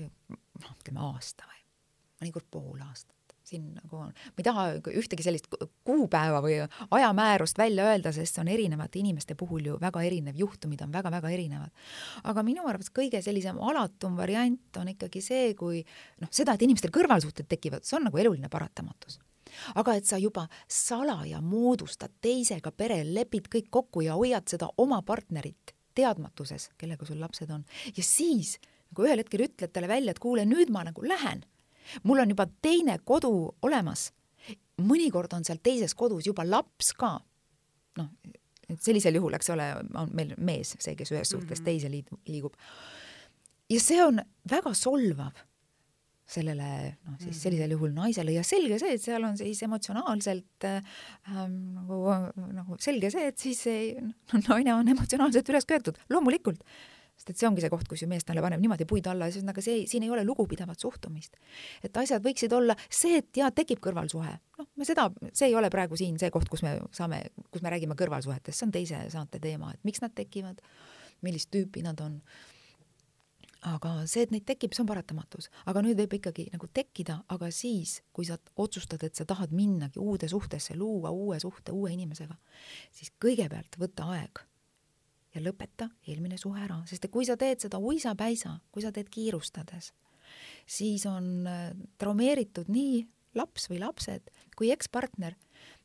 noh, 0.00 0.72
ütleme 0.80 1.04
aasta 1.10 1.48
või 1.48 1.62
mõnikord 2.22 2.48
pool 2.50 2.80
aastat 2.80 3.16
siin 3.46 3.66
nagu 3.76 3.98
on, 4.00 4.10
ma 4.10 4.42
ei 4.42 4.46
taha 4.46 4.64
ühtegi 4.90 5.22
sellist 5.22 5.46
kuupäeva 5.86 6.40
või 6.42 6.56
ajamäärust 6.96 7.58
välja 7.60 7.86
öelda, 7.86 8.10
sest 8.14 8.36
see 8.36 8.42
on 8.42 8.50
erinevate 8.50 8.98
inimeste 8.98 9.36
puhul 9.38 9.68
ju 9.70 9.76
väga 9.82 10.02
erinev, 10.06 10.38
juhtumid 10.40 10.82
on 10.82 10.94
väga-väga 10.94 11.30
erinevad. 11.30 11.86
aga 12.24 12.42
minu 12.46 12.66
arvates 12.66 12.90
kõige 12.90 13.22
sellisem 13.22 13.60
alatum 13.62 14.18
variant 14.18 14.82
on 14.82 14.90
ikkagi 14.94 15.22
see, 15.22 15.54
kui 15.54 15.84
noh, 16.22 16.32
seda, 16.32 16.56
et 16.56 16.66
inimestel 16.66 16.94
kõrvalsuhted 16.94 17.46
tekivad, 17.48 17.86
see 17.86 18.00
on 18.00 18.08
nagu 18.10 18.18
eluline 18.24 18.50
paratamatus 18.50 19.20
aga 19.74 19.96
et 19.96 20.06
sa 20.06 20.18
juba 20.18 20.46
salaja 20.68 21.40
moodustad 21.40 22.14
teisega 22.20 22.72
pere, 22.72 23.02
lepid 23.04 23.50
kõik 23.52 23.70
kokku 23.70 24.06
ja 24.06 24.16
hoiad 24.18 24.48
seda 24.48 24.68
oma 24.78 25.02
partnerit 25.02 25.74
teadmatuses, 25.96 26.70
kellega 26.76 27.06
sul 27.08 27.20
lapsed 27.20 27.50
on, 27.50 27.64
ja 27.96 28.02
siis 28.04 28.58
nagu 28.90 29.06
ühel 29.06 29.22
hetkel 29.22 29.46
ütled 29.48 29.72
talle 29.72 29.88
välja, 29.88 30.12
et 30.12 30.22
kuule, 30.22 30.44
nüüd 30.48 30.70
ma 30.70 30.84
nagu 30.86 31.04
lähen 31.04 31.44
mul 32.02 32.18
on 32.18 32.30
juba 32.30 32.46
teine 32.62 32.98
kodu 33.04 33.56
olemas. 33.62 34.12
mõnikord 34.76 35.32
on 35.32 35.44
seal 35.44 35.58
teises 35.64 35.94
kodus 35.96 36.26
juba 36.26 36.44
laps 36.44 36.92
ka. 36.92 37.16
noh, 37.96 38.08
et 38.68 38.82
sellisel 38.82 39.14
juhul, 39.16 39.34
eks 39.34 39.50
ole, 39.54 39.70
on 39.94 40.10
meil 40.12 40.34
mees 40.36 40.74
see, 40.78 40.94
kes 40.96 41.12
ühest 41.14 41.32
suhtest 41.32 41.62
mhm. 41.62 41.64
teise 41.64 41.90
liigub. 42.28 42.54
ja 43.70 43.80
see 43.80 44.02
on 44.04 44.20
väga 44.50 44.74
solvav 44.74 45.44
sellele 46.26 46.68
noh, 47.06 47.14
siis 47.20 47.30
mhm. 47.30 47.40
sellisel 47.44 47.76
juhul 47.76 47.94
naisele 47.94 48.34
ja 48.34 48.42
selge 48.46 48.80
see, 48.82 48.96
et 48.96 49.02
seal 49.02 49.24
on 49.28 49.38
siis 49.38 49.62
emotsionaalselt 49.62 50.66
ähm, 50.66 51.56
nagu, 51.76 52.00
nagu 52.56 52.78
selge 52.82 53.12
see, 53.14 53.30
et 53.30 53.38
siis 53.38 53.62
see 53.68 53.94
no, 54.02 54.42
naine 54.48 54.74
on 54.74 54.94
emotsionaalselt 54.96 55.54
üles 55.54 55.68
köetud, 55.70 55.98
loomulikult 56.10 56.62
sest 57.16 57.32
et 57.32 57.40
see 57.40 57.48
ongi 57.48 57.62
see 57.64 57.72
koht, 57.72 57.86
kus 57.88 58.02
ju 58.04 58.08
mees 58.10 58.26
talle 58.28 58.42
paneb 58.44 58.60
niimoodi 58.60 58.86
puid 58.88 59.06
alla 59.08 59.28
ühesõnaga 59.30 59.62
see, 59.64 59.84
siin 59.88 60.04
ei 60.04 60.10
ole 60.12 60.24
lugupidavat 60.28 60.82
suhtumist. 60.82 61.38
et 61.84 61.96
asjad 61.96 62.24
võiksid 62.24 62.52
olla 62.52 62.76
see, 62.88 63.22
et 63.22 63.40
jaa, 63.40 63.48
tekib 63.56 63.80
kõrvalsuhe, 63.84 64.34
noh, 64.60 64.68
me 64.76 64.88
seda, 64.88 65.08
see 65.32 65.48
ei 65.50 65.56
ole 65.56 65.70
praegu 65.72 65.96
siin 65.96 66.18
see 66.20 66.30
koht, 66.34 66.50
kus 66.52 66.62
me 66.66 66.76
saame, 66.96 67.22
kus 67.50 67.64
me 67.64 67.72
räägime 67.72 67.96
kõrvalsuhetest, 67.98 68.58
see 68.58 68.68
on 68.68 68.74
teise 68.74 69.00
saate 69.12 69.40
teema, 69.42 69.72
et 69.72 69.88
miks 69.88 70.04
nad 70.04 70.12
tekivad, 70.16 70.60
millist 71.24 71.50
tüüpi 71.54 71.84
nad 71.86 72.00
on. 72.04 72.20
Aga 73.66 73.92
see, 74.06 74.22
et 74.26 74.32
neid 74.34 74.44
tekib, 74.46 74.74
see 74.74 74.84
on 74.84 74.90
paratamatus, 74.90 75.48
aga 75.66 75.82
nüüd 75.84 75.98
võib 75.98 76.18
ikkagi 76.20 76.48
nagu 76.52 76.68
tekkida, 76.70 77.18
aga 77.34 77.50
siis, 77.54 77.98
kui 78.14 78.28
sa 78.28 78.38
otsustad, 78.62 79.02
et 79.06 79.18
sa 79.18 79.26
tahad 79.28 79.54
minnagi 79.56 80.00
uude 80.02 80.28
suhtesse, 80.30 80.76
luua 80.78 81.10
uue 81.14 81.40
suhte 81.42 81.74
uue 81.74 81.90
inimesega, 81.96 82.36
siis 82.94 83.10
kõigepealt 83.22 83.78
võta 83.80 84.10
aeg 84.14 84.44
ja 85.36 85.42
lõpeta 85.44 85.90
eelmine 86.08 86.38
suhe 86.40 86.62
ära, 86.62 86.78
sest 86.88 87.06
et 87.06 87.12
kui 87.12 87.26
sa 87.28 87.36
teed 87.40 87.64
seda 87.64 87.80
uisapäisa, 87.82 88.56
kui 88.72 88.84
sa 88.84 88.92
teed 88.94 89.10
kiirustades, 89.12 89.92
siis 90.66 91.06
on 91.10 91.46
äh, 91.50 91.68
traumeeritud 92.00 92.70
nii 92.72 93.02
laps 93.36 93.68
või 93.70 93.82
lapsed 93.82 94.30
kui 94.56 94.70
ekspartner 94.72 95.36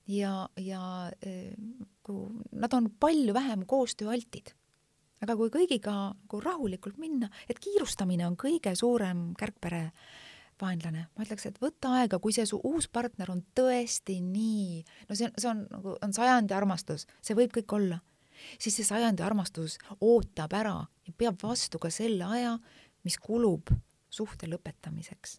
ja, 0.08 0.48
ja 0.60 0.84
äh, 1.26 1.52
kui 2.06 2.42
nad 2.54 2.74
on 2.78 2.90
palju 3.02 3.36
vähem 3.36 3.66
koostööaltid. 3.70 4.56
Aga 5.22 5.38
kui 5.38 5.52
kõigiga 5.54 5.94
nagu 6.12 6.42
rahulikult 6.42 7.00
minna, 7.02 7.30
et 7.50 7.60
kiirustamine 7.62 8.26
on 8.28 8.38
kõige 8.40 8.74
suurem 8.78 9.32
kärgpere 9.38 9.84
vaenlane, 10.62 11.08
ma 11.16 11.26
ütleks, 11.26 11.48
et 11.50 11.60
võta 11.62 11.96
aega, 12.00 12.20
kui 12.22 12.34
see 12.36 12.46
su 12.50 12.60
uus 12.68 12.88
partner 12.92 13.32
on 13.34 13.42
tõesti 13.58 14.20
nii, 14.22 14.82
no 15.10 15.18
see 15.18 15.30
on, 15.30 15.36
see 15.38 15.52
on 15.52 15.64
nagu, 15.72 15.96
on 16.06 16.16
sajandi 16.16 16.58
armastus, 16.58 17.08
see 17.26 17.38
võib 17.38 17.54
kõik 17.58 17.78
olla. 17.78 18.02
Siis 18.58 18.80
see 18.80 18.88
sajandi 18.88 19.22
armastus 19.26 19.78
ootab 20.02 20.54
ära 20.58 20.76
ja 21.06 21.14
peab 21.18 21.38
vastu 21.44 21.82
ka 21.82 21.92
selle 21.94 22.26
aja, 22.26 22.56
mis 23.06 23.18
kulub 23.22 23.70
suhte 24.12 24.50
lõpetamiseks, 24.50 25.38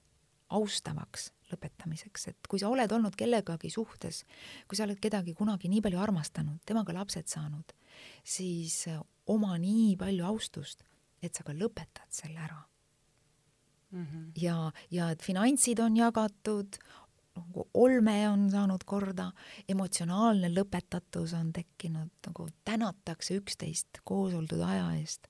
austavaks 0.55 1.31
lõpetamiseks, 1.53 2.29
et 2.31 2.51
kui 2.51 2.62
sa 2.62 2.71
oled 2.73 2.92
olnud 2.95 3.16
kellegagi 3.18 3.71
suhtes, 3.73 4.23
kui 4.68 4.79
sa 4.79 4.87
oled 4.87 5.01
kedagi 5.03 5.35
kunagi 5.37 5.71
nii 5.71 5.83
palju 5.85 6.01
armastanud, 6.03 6.62
temaga 6.68 6.95
lapsed 6.97 7.29
saanud, 7.31 7.75
siis 8.24 8.87
oma 9.26 9.57
nii 9.59 9.96
palju 10.00 10.26
austust, 10.26 10.85
et 11.22 11.35
sa 11.35 11.44
ka 11.46 11.55
lõpetad 11.55 12.09
selle 12.11 12.38
ära 12.42 12.62
mm. 13.92 14.07
-hmm. 14.07 14.26
ja, 14.42 14.72
ja 14.90 15.11
et 15.11 15.22
finantsid 15.22 15.78
on 15.78 15.96
jagatud, 15.96 16.78
nagu 17.37 17.68
olme 17.74 18.28
on 18.28 18.50
saanud 18.50 18.85
korda, 18.85 19.31
emotsionaalne 19.68 20.50
lõpetatus 20.52 21.35
on 21.38 21.52
tekkinud, 21.52 22.11
nagu 22.26 22.48
tänatakse 22.64 23.37
üksteist 23.40 24.02
koos 24.05 24.35
oldud 24.35 24.61
aja 24.61 24.92
eest. 24.96 25.28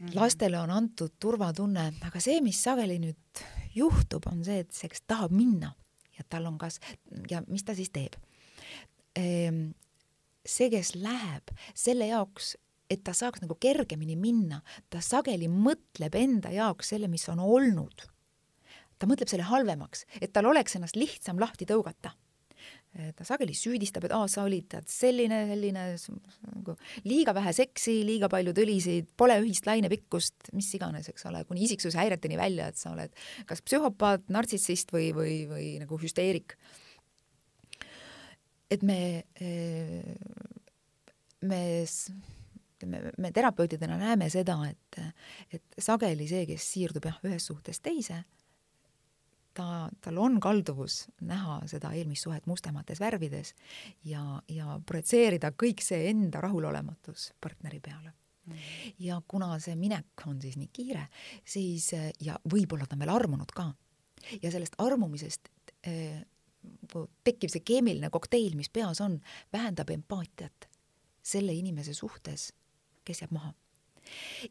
Mhm. 0.00 0.14
lastele 0.14 0.58
on 0.58 0.70
antud 0.70 1.12
turvatunne, 1.20 1.92
aga 2.02 2.20
see, 2.20 2.40
mis 2.40 2.62
sageli 2.62 2.96
nüüd 2.98 3.42
juhtub, 3.74 4.26
on 4.26 4.44
see, 4.44 4.62
et 4.64 4.72
see, 4.72 4.88
kes 4.88 5.02
tahab 5.06 5.30
minna 5.30 5.74
ja 6.16 6.24
tal 6.28 6.46
on 6.46 6.56
kas 6.58 6.80
ja 7.30 7.42
mis 7.48 7.64
ta 7.64 7.74
siis 7.74 7.90
teeb? 7.92 8.16
Ehm, 9.16 9.70
see, 10.46 10.70
kes 10.72 10.94
läheb 10.98 11.52
selle 11.74 12.10
jaoks, 12.10 12.54
et 12.90 13.04
ta 13.06 13.14
saaks 13.14 13.42
nagu 13.44 13.54
kergemini 13.60 14.16
minna, 14.18 14.62
ta 14.90 15.02
sageli 15.04 15.48
mõtleb 15.50 16.16
enda 16.18 16.50
jaoks 16.54 16.94
selle, 16.94 17.08
mis 17.08 17.28
on 17.30 17.42
olnud. 17.44 18.08
ta 19.00 19.08
mõtleb 19.08 19.30
selle 19.32 19.46
halvemaks, 19.48 20.04
et 20.20 20.32
tal 20.32 20.44
oleks 20.50 20.76
ennast 20.76 20.96
lihtsam 20.96 21.38
lahti 21.40 21.64
tõugata 21.64 22.12
ta 22.90 23.24
sageli 23.26 23.54
süüdistab, 23.54 24.04
et 24.08 24.14
aa, 24.14 24.26
sa 24.30 24.42
olid 24.48 24.66
tead 24.72 24.88
selline, 24.90 25.44
selline 25.46 25.84
nagu 26.50 26.74
liiga 27.06 27.34
vähe 27.36 27.52
seksi, 27.54 28.00
liiga 28.06 28.26
palju 28.32 28.54
tõlisid, 28.56 29.12
pole 29.20 29.36
ühist 29.44 29.68
lainepikkust, 29.68 30.50
mis 30.58 30.72
iganes, 30.74 31.06
eks 31.12 31.28
ole, 31.30 31.44
kuni 31.46 31.68
isiksushäireteni 31.68 32.38
välja, 32.40 32.66
et 32.70 32.80
sa 32.80 32.90
oled 32.96 33.14
kas 33.46 33.62
psühhopaat, 33.62 34.26
nartsissist 34.34 34.90
või, 34.94 35.12
või, 35.14 35.36
või 35.50 35.68
nagu 35.84 36.00
hüsteerik. 36.02 36.56
Et 38.70 38.82
me, 38.86 39.24
me, 41.42 41.62
me, 42.86 43.00
me 43.18 43.32
terapeutidena 43.32 43.96
näeme 43.98 44.30
seda, 44.30 44.58
et, 44.70 45.00
et 45.52 45.78
sageli 45.78 46.28
see, 46.30 46.44
kes 46.48 46.68
siirdub 46.74 47.08
jah, 47.10 47.18
ühest 47.26 47.50
suhtest 47.50 47.82
teise 47.84 48.22
ta, 49.54 49.88
tal 50.00 50.18
on 50.22 50.38
kalduvus 50.42 51.04
näha 51.26 51.60
seda 51.70 51.92
eelmist 51.96 52.26
suhet 52.26 52.46
mustemates 52.50 53.00
värvides 53.02 53.54
ja, 54.06 54.22
ja 54.48 54.78
projitseerida 54.86 55.52
kõik 55.58 55.82
see 55.84 56.08
enda 56.10 56.42
rahulolematus 56.44 57.30
partneri 57.40 57.80
peale 57.84 58.12
mm. 58.12 58.66
ja 59.06 59.20
kuna 59.28 59.52
see 59.62 59.76
minek 59.78 60.26
on 60.26 60.40
siis 60.42 60.58
nii 60.60 60.70
kiire, 60.72 61.06
siis 61.44 61.90
ja 62.20 62.38
võib-olla 62.50 62.86
ta 62.86 62.98
on 62.98 63.04
veel 63.04 63.14
armunud 63.14 63.54
ka 63.54 63.70
ja 64.42 64.52
sellest 64.52 64.78
armumisest 64.78 65.50
eh, 65.86 66.20
tekib 67.24 67.52
see 67.52 67.64
keemiline 67.64 68.10
kokteil, 68.12 68.54
mis 68.58 68.70
peas 68.72 69.00
on, 69.00 69.18
vähendab 69.52 69.90
empaatiat 69.90 70.68
selle 71.22 71.52
inimese 71.54 71.94
suhtes, 71.94 72.50
kes 73.04 73.22
jääb 73.22 73.34
maha. 73.36 73.52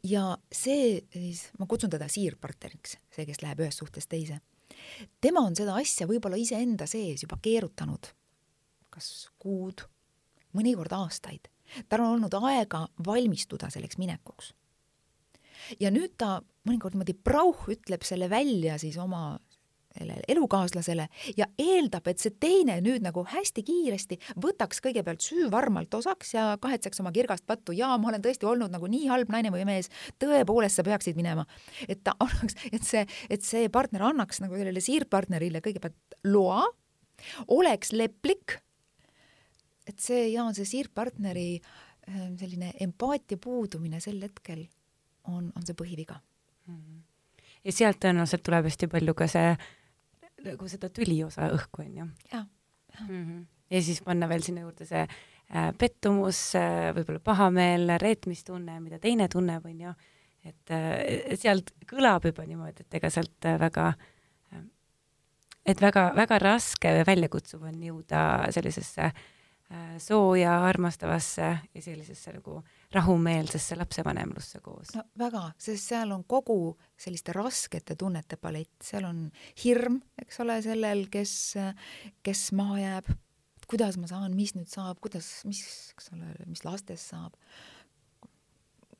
ja 0.06 0.38
see 0.52 1.00
siis, 1.12 1.48
ma 1.58 1.66
kutsun 1.66 1.90
teda 1.90 2.08
siirpartneriks, 2.08 2.96
see, 3.10 3.26
kes 3.26 3.42
läheb 3.42 3.66
ühest 3.66 3.82
suhtest 3.82 4.08
teise 4.08 4.40
tema 5.20 5.42
on 5.44 5.56
seda 5.58 5.74
asja 5.76 6.06
võib-olla 6.08 6.38
iseenda 6.40 6.86
sees 6.88 7.26
juba 7.26 7.36
keerutanud 7.42 8.12
kas 8.94 9.30
kuud, 9.40 9.84
mõnikord 10.56 10.92
aastaid. 10.94 11.48
tal 11.88 12.02
on 12.02 12.16
olnud 12.18 12.34
aega 12.50 12.86
valmistuda 13.06 13.70
selleks 13.70 13.98
minekuks. 13.98 14.52
ja 15.80 15.90
nüüd 15.90 16.16
ta 16.18 16.40
mõnikord 16.66 16.96
niimoodi 16.96 17.14
prauh 17.14 17.68
ütleb 17.70 18.04
selle 18.04 18.30
välja 18.30 18.78
siis 18.78 18.98
oma 18.98 19.38
elukaaslasele 20.28 21.08
ja 21.36 21.46
eeldab, 21.58 22.06
et 22.08 22.22
see 22.22 22.34
teine 22.40 22.76
nüüd 22.84 23.02
nagu 23.02 23.24
hästi 23.26 23.64
kiiresti 23.66 24.18
võtaks 24.40 24.78
kõigepealt 24.84 25.24
süüvarmalt 25.24 25.94
osaks 25.98 26.34
ja 26.36 26.44
kahetseks 26.62 27.02
oma 27.02 27.10
kirgast 27.14 27.46
pattu, 27.46 27.74
jaa, 27.74 27.96
ma 27.98 28.12
olen 28.12 28.22
tõesti 28.22 28.46
olnud 28.46 28.70
nagu 28.70 28.86
nii 28.90 29.08
halb 29.10 29.32
naine 29.34 29.50
või 29.50 29.66
mees, 29.66 29.90
tõepoolest 30.22 30.78
sa 30.78 30.86
peaksid 30.86 31.18
minema. 31.18 31.46
et 31.88 32.04
ta 32.04 32.14
annaks, 32.20 32.56
et 32.72 32.86
see, 32.86 33.06
et 33.30 33.42
see 33.42 33.68
partner 33.68 34.06
annaks 34.10 34.40
nagu 34.44 34.56
sellele 34.56 34.80
siirpartnerile 34.84 35.62
kõigepealt 35.64 36.18
loa, 36.30 36.62
oleks 37.48 37.92
leplik, 37.92 38.60
et 39.90 39.98
see 39.98 40.28
ja 40.30 40.46
see 40.54 40.68
siirpartneri 40.68 41.48
äh, 41.58 42.30
selline 42.38 42.72
empaatia 42.80 43.42
puudumine 43.42 44.00
sel 44.00 44.22
hetkel 44.22 44.68
on, 45.26 45.50
on 45.50 45.66
see 45.66 45.74
põhiviga. 45.74 46.20
Ja 47.64 47.72
sealt 47.74 47.98
tõenäoliselt 48.00 48.44
tuleb 48.46 48.70
hästi 48.70 48.88
palju 48.88 49.14
ka 49.18 49.26
see 49.28 49.50
nagu 50.44 50.68
seda 50.68 50.90
tüliosa 50.94 51.50
õhku, 51.54 51.84
onju. 51.86 52.06
ja, 52.32 52.44
ja. 52.94 53.04
Mm 53.06 53.24
-hmm. 53.24 53.44
ja 53.70 53.82
siis 53.82 54.02
panna 54.02 54.28
veel 54.28 54.42
sinna 54.42 54.60
juurde 54.66 54.86
see 54.86 55.02
äh, 55.02 55.72
pettumus 55.78 56.54
äh,, 56.54 56.94
võib-olla 56.96 57.20
pahameel, 57.20 57.98
reetmistunne, 57.98 58.80
mida 58.80 58.98
teine 58.98 59.28
tunneb, 59.28 59.64
onju. 59.66 59.94
et 60.44 60.70
äh, 60.70 61.36
sealt 61.36 61.70
kõlab 61.86 62.24
juba 62.24 62.46
niimoodi, 62.46 62.80
et 62.80 62.94
ega 62.94 63.10
sealt 63.10 63.44
äh, 63.44 63.58
väga 63.60 63.92
äh,, 64.52 64.64
et 65.66 65.80
väga-väga 65.80 66.38
raske 66.38 66.88
ja 66.88 67.04
väljakutsuv 67.06 67.62
on 67.62 67.82
jõuda 67.82 68.52
sellisesse 68.52 69.02
äh, 69.02 69.14
Äh, 69.70 69.98
sooja, 69.98 70.64
armastavasse 70.66 71.58
ja 71.74 71.82
sellisesse 71.82 72.32
nagu 72.34 72.56
rahumeelsesse 72.94 73.76
lapsevanemlusse 73.78 74.60
koos. 74.60 74.94
no 74.96 75.04
väga, 75.18 75.50
sest 75.58 75.92
seal 75.92 76.10
on 76.14 76.24
kogu 76.28 76.76
selliste 76.98 77.34
raskete 77.36 77.96
tunnete 77.98 78.36
palett, 78.36 78.74
seal 78.82 79.06
on 79.08 79.26
hirm, 79.64 80.00
eks 80.18 80.40
ole, 80.44 80.58
sellel, 80.64 81.06
kes, 81.12 81.34
kes 82.26 82.46
maha 82.58 82.78
jääb, 82.80 83.12
kuidas 83.70 83.98
ma 84.00 84.10
saan, 84.10 84.34
mis 84.36 84.56
nüüd 84.56 84.70
saab, 84.70 84.98
kuidas, 85.02 85.28
mis, 85.48 85.62
eks 85.94 86.10
ole, 86.16 86.32
mis 86.50 86.64
lastest 86.66 87.14
saab. 87.14 87.36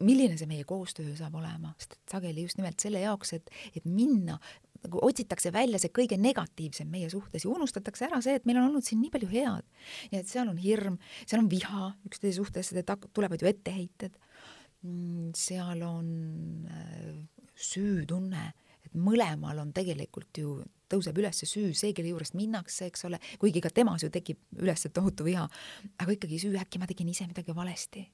Milline 0.01 0.39
see 0.41 0.49
meie 0.49 0.65
koostöö 0.65 1.13
saab 1.19 1.35
olema, 1.37 1.75
sest 1.77 1.99
et 1.99 2.15
sageli 2.15 2.47
just 2.47 2.57
nimelt 2.57 2.81
selle 2.81 3.03
jaoks, 3.03 3.35
et, 3.37 3.51
et 3.77 3.85
minna 3.85 4.39
nagu 4.85 5.03
otsitakse 5.05 5.53
välja 5.55 5.81
see 5.81 5.93
kõige 5.95 6.19
negatiivsem 6.21 6.89
meie 6.91 7.11
suhtes 7.13 7.45
ja 7.45 7.53
unustatakse 7.53 8.07
ära 8.09 8.21
see, 8.25 8.39
et 8.39 8.49
meil 8.49 8.61
on 8.61 8.71
olnud 8.71 8.87
siin 8.87 9.01
nii 9.03 9.13
palju 9.15 9.29
head. 9.33 9.67
ja 10.13 10.23
et 10.23 10.31
seal 10.31 10.49
on 10.49 10.59
hirm, 10.61 10.99
seal 11.27 11.43
on 11.43 11.51
viha 11.51 11.93
üksteise 12.09 12.41
suhtes, 12.41 12.73
tulevad 13.13 13.43
ju 13.43 13.51
etteheited. 13.51 14.17
Mm, 14.83 15.33
seal 15.37 15.83
on 15.85 16.07
äh, 16.73 17.17
süütunne, 17.53 18.47
et 18.81 18.95
mõlemal 18.97 19.59
on 19.61 19.75
tegelikult 19.77 20.41
ju 20.41 20.55
tõuseb 20.91 21.19
üles 21.21 21.45
süü, 21.45 21.75
see, 21.77 21.93
kelle 21.95 22.11
juurest 22.11 22.35
minnakse, 22.35 22.89
eks 22.89 23.05
ole, 23.07 23.21
kuigi 23.39 23.61
ka 23.63 23.71
temas 23.75 24.03
ju 24.03 24.09
tekib 24.11 24.41
üles 24.59 24.89
tohutu 24.89 25.27
viha, 25.29 25.45
aga 26.01 26.17
ikkagi 26.17 26.41
süü, 26.41 26.57
äkki 26.59 26.81
ma 26.81 26.89
tegin 26.91 27.13
ise 27.13 27.29
midagi 27.29 27.55
valesti 27.55 28.09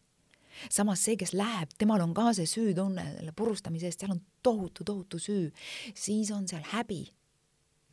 samas 0.71 1.05
see, 1.05 1.17
kes 1.21 1.35
läheb, 1.37 1.75
temal 1.79 2.03
on 2.05 2.15
ka 2.17 2.33
see 2.37 2.49
süütunne 2.51 3.05
selle 3.19 3.35
purustamise 3.37 3.91
eest, 3.91 4.03
seal 4.03 4.15
on 4.17 4.23
tohutu, 4.43 4.85
tohutu 4.85 5.19
süü. 5.19 5.51
siis 5.95 6.31
on 6.31 6.49
seal 6.49 6.65
häbi, 6.73 7.05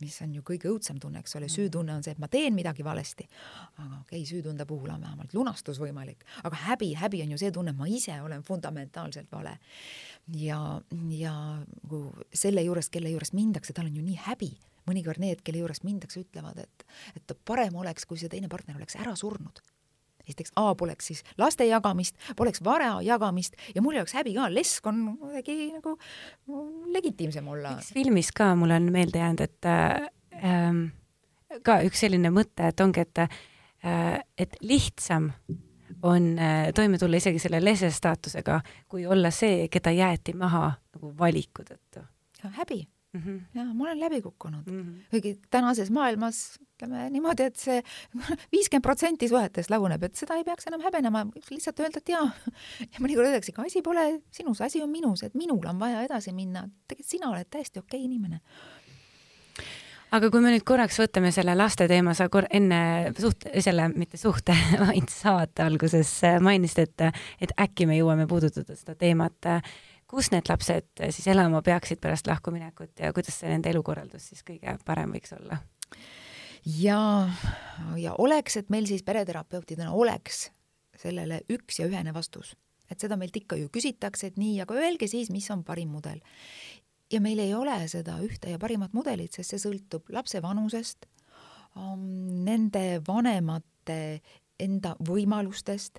mis 0.02 0.16
on 0.24 0.34
ju 0.34 0.42
kõige 0.46 0.68
õudsem 0.72 0.98
tunne, 1.00 1.22
eks 1.22 1.36
ole, 1.38 1.48
süütunne 1.52 1.94
on 1.94 2.02
see, 2.04 2.14
et 2.14 2.20
ma 2.22 2.28
teen 2.28 2.54
midagi 2.56 2.84
valesti. 2.84 3.26
aga 3.76 4.00
okei 4.00 4.20
okay,, 4.20 4.26
süütunde 4.28 4.66
puhul 4.66 4.90
on 4.94 5.02
vähemalt 5.06 5.34
lunastus 5.34 5.80
võimalik, 5.82 6.24
aga 6.42 6.60
häbi, 6.68 6.92
häbi 6.98 7.22
on 7.24 7.34
ju 7.34 7.40
see 7.44 7.52
tunne, 7.54 7.74
et 7.74 7.80
ma 7.80 7.88
ise 7.88 8.20
olen 8.22 8.42
fundamentaalselt 8.42 9.32
vale. 9.32 9.58
ja, 10.40 10.60
ja 11.10 11.34
nagu 11.82 12.04
selle 12.32 12.62
juures, 12.66 12.90
kelle 12.90 13.12
juurest 13.12 13.36
mindakse, 13.36 13.72
tal 13.72 13.90
on 13.90 13.96
ju 13.96 14.04
nii 14.04 14.20
häbi 14.28 14.54
mõnikord 14.84 15.20
need, 15.22 15.40
kelle 15.40 15.62
juurest 15.62 15.84
mindakse, 15.84 16.20
ütlevad, 16.26 16.58
et, 16.60 16.84
et 17.16 17.38
parem 17.48 17.76
oleks, 17.80 18.04
kui 18.04 18.20
see 18.20 18.28
teine 18.28 18.50
partner 18.52 18.76
oleks 18.76 18.98
ära 19.00 19.14
surnud 19.16 19.62
esiteks 20.28 20.54
A 20.60 20.74
poleks 20.78 21.10
siis 21.10 21.22
laste 21.40 21.66
jagamist, 21.68 22.16
poleks 22.36 22.62
vara 22.64 22.96
jagamist 23.04 23.56
ja 23.74 23.82
mul 23.82 23.96
ei 23.96 24.02
oleks 24.02 24.16
häbi 24.16 24.34
ka, 24.36 24.48
lesk 24.52 24.86
on 24.90 25.02
kuidagi 25.20 25.56
nagu 25.74 25.96
legitiimsem 26.94 27.48
olla. 27.48 27.76
üks 27.80 27.92
filmis 27.96 28.32
ka 28.34 28.52
mul 28.58 28.74
on 28.76 28.90
meelde 28.94 29.20
jäänud, 29.22 29.44
et 29.44 29.68
äh, 29.70 30.72
ka 31.62 31.80
üks 31.86 32.04
selline 32.06 32.32
mõte, 32.34 32.70
et 32.70 32.80
ongi, 32.80 33.04
et 33.04 33.24
äh, 33.26 34.22
et 34.38 34.56
lihtsam 34.64 35.30
on 36.04 36.32
äh, 36.38 36.70
toime 36.74 36.98
tulla 36.98 37.20
isegi 37.20 37.38
selle 37.42 37.60
lese 37.64 37.90
staatusega, 37.92 38.60
kui 38.88 39.06
olla 39.06 39.30
see, 39.34 39.68
keda 39.72 39.92
jäeti 39.94 40.34
maha 40.36 40.70
nagu 40.94 41.14
valiku 41.18 41.64
tõttu. 41.68 42.04
häbi 42.44 42.84
mm. 43.14 43.20
-hmm. 43.20 43.40
ja 43.54 43.64
ma 43.64 43.84
olen 43.84 44.00
läbi 44.00 44.22
kukkunud 44.22 44.66
mm. 44.66 44.82
-hmm. 44.82 45.10
kuigi 45.10 45.40
tänases 45.50 45.90
maailmas 45.90 46.58
ütleme 46.74 47.10
niimoodi, 47.10 47.42
et 47.42 47.56
see 47.56 47.82
viiskümmend 48.54 48.82
protsenti 48.82 49.28
suhetest 49.28 49.70
laguneb, 49.70 50.02
et 50.02 50.14
seda 50.14 50.34
ei 50.34 50.44
peaks 50.44 50.66
enam 50.66 50.82
häbenema, 50.82 51.26
lihtsalt 51.50 51.80
öelda, 51.80 52.02
et 52.02 52.08
jaa. 52.08 52.30
ja 52.80 53.00
mõnikord 53.00 53.30
öeldakse, 53.30 53.52
ega 53.54 53.62
asi 53.62 53.82
pole 53.82 54.06
sinus, 54.30 54.60
asi 54.60 54.82
on 54.82 54.90
minus, 54.90 55.22
et 55.22 55.34
minul 55.34 55.62
on 55.70 55.78
vaja 55.78 56.02
edasi 56.02 56.32
minna. 56.32 56.68
tegelikult 56.88 57.10
sina 57.10 57.30
oled 57.30 57.50
täiesti 57.50 57.78
okei 57.78 58.00
okay 58.00 58.04
inimene 58.04 58.40
aga 60.14 60.30
kui 60.30 60.42
me 60.42 60.52
nüüd 60.52 60.64
korraks 60.66 60.98
võtame 60.98 61.32
selle 61.34 61.54
laste 61.58 61.88
teema, 61.90 62.14
sa 62.14 62.28
kor-, 62.28 62.46
enne 62.50 63.12
suht-, 63.18 63.48
selle, 63.60 63.88
mitte 63.94 64.20
suhte, 64.20 64.54
vaid 64.84 65.10
saate 65.10 65.62
alguses 65.62 66.10
mainisid, 66.40 66.78
et, 66.88 67.22
et 67.40 67.54
äkki 67.60 67.86
me 67.86 67.98
jõuame 67.98 68.26
puudutada 68.30 68.76
seda 68.78 68.94
teemat 68.94 69.50
kus 70.10 70.30
need 70.32 70.48
lapsed 70.48 70.90
eh, 71.00 71.12
siis 71.14 71.28
elama 71.32 71.62
peaksid 71.64 72.00
pärast 72.02 72.28
lahkuminekut 72.30 73.00
ja 73.00 73.12
kuidas 73.16 73.40
see 73.40 73.50
nende 73.52 73.70
elukorraldus 73.72 74.30
siis 74.32 74.44
kõige 74.46 74.76
parem 74.86 75.14
võiks 75.16 75.34
olla? 75.36 75.60
ja, 76.64 77.00
ja 78.00 78.14
oleks, 78.18 78.58
et 78.60 78.70
meil 78.72 78.88
siis 78.90 79.04
pereterapeutidena 79.06 79.92
oleks 79.92 80.48
sellele 81.00 81.42
üks 81.52 81.80
ja 81.80 81.88
ühene 81.90 82.14
vastus, 82.14 82.54
et 82.90 83.00
seda 83.00 83.18
meilt 83.20 83.36
ikka 83.36 83.58
ju 83.58 83.70
küsitakse, 83.72 84.30
et 84.30 84.38
nii, 84.40 84.60
aga 84.64 84.76
öelge 84.78 85.08
siis, 85.10 85.30
mis 85.34 85.48
on 85.50 85.64
parim 85.66 85.92
mudel. 85.94 86.20
ja 87.12 87.20
meil 87.20 87.38
ei 87.38 87.54
ole 87.54 87.76
seda 87.88 88.16
ühte 88.24 88.50
ja 88.50 88.58
parimat 88.58 88.94
mudelit, 88.96 89.34
sest 89.34 89.54
see 89.54 89.60
sõltub 89.66 90.08
lapse 90.14 90.40
vanusest, 90.42 91.06
nende 91.74 93.02
vanemate 93.06 94.20
enda 94.60 94.94
võimalustest, 95.02 95.98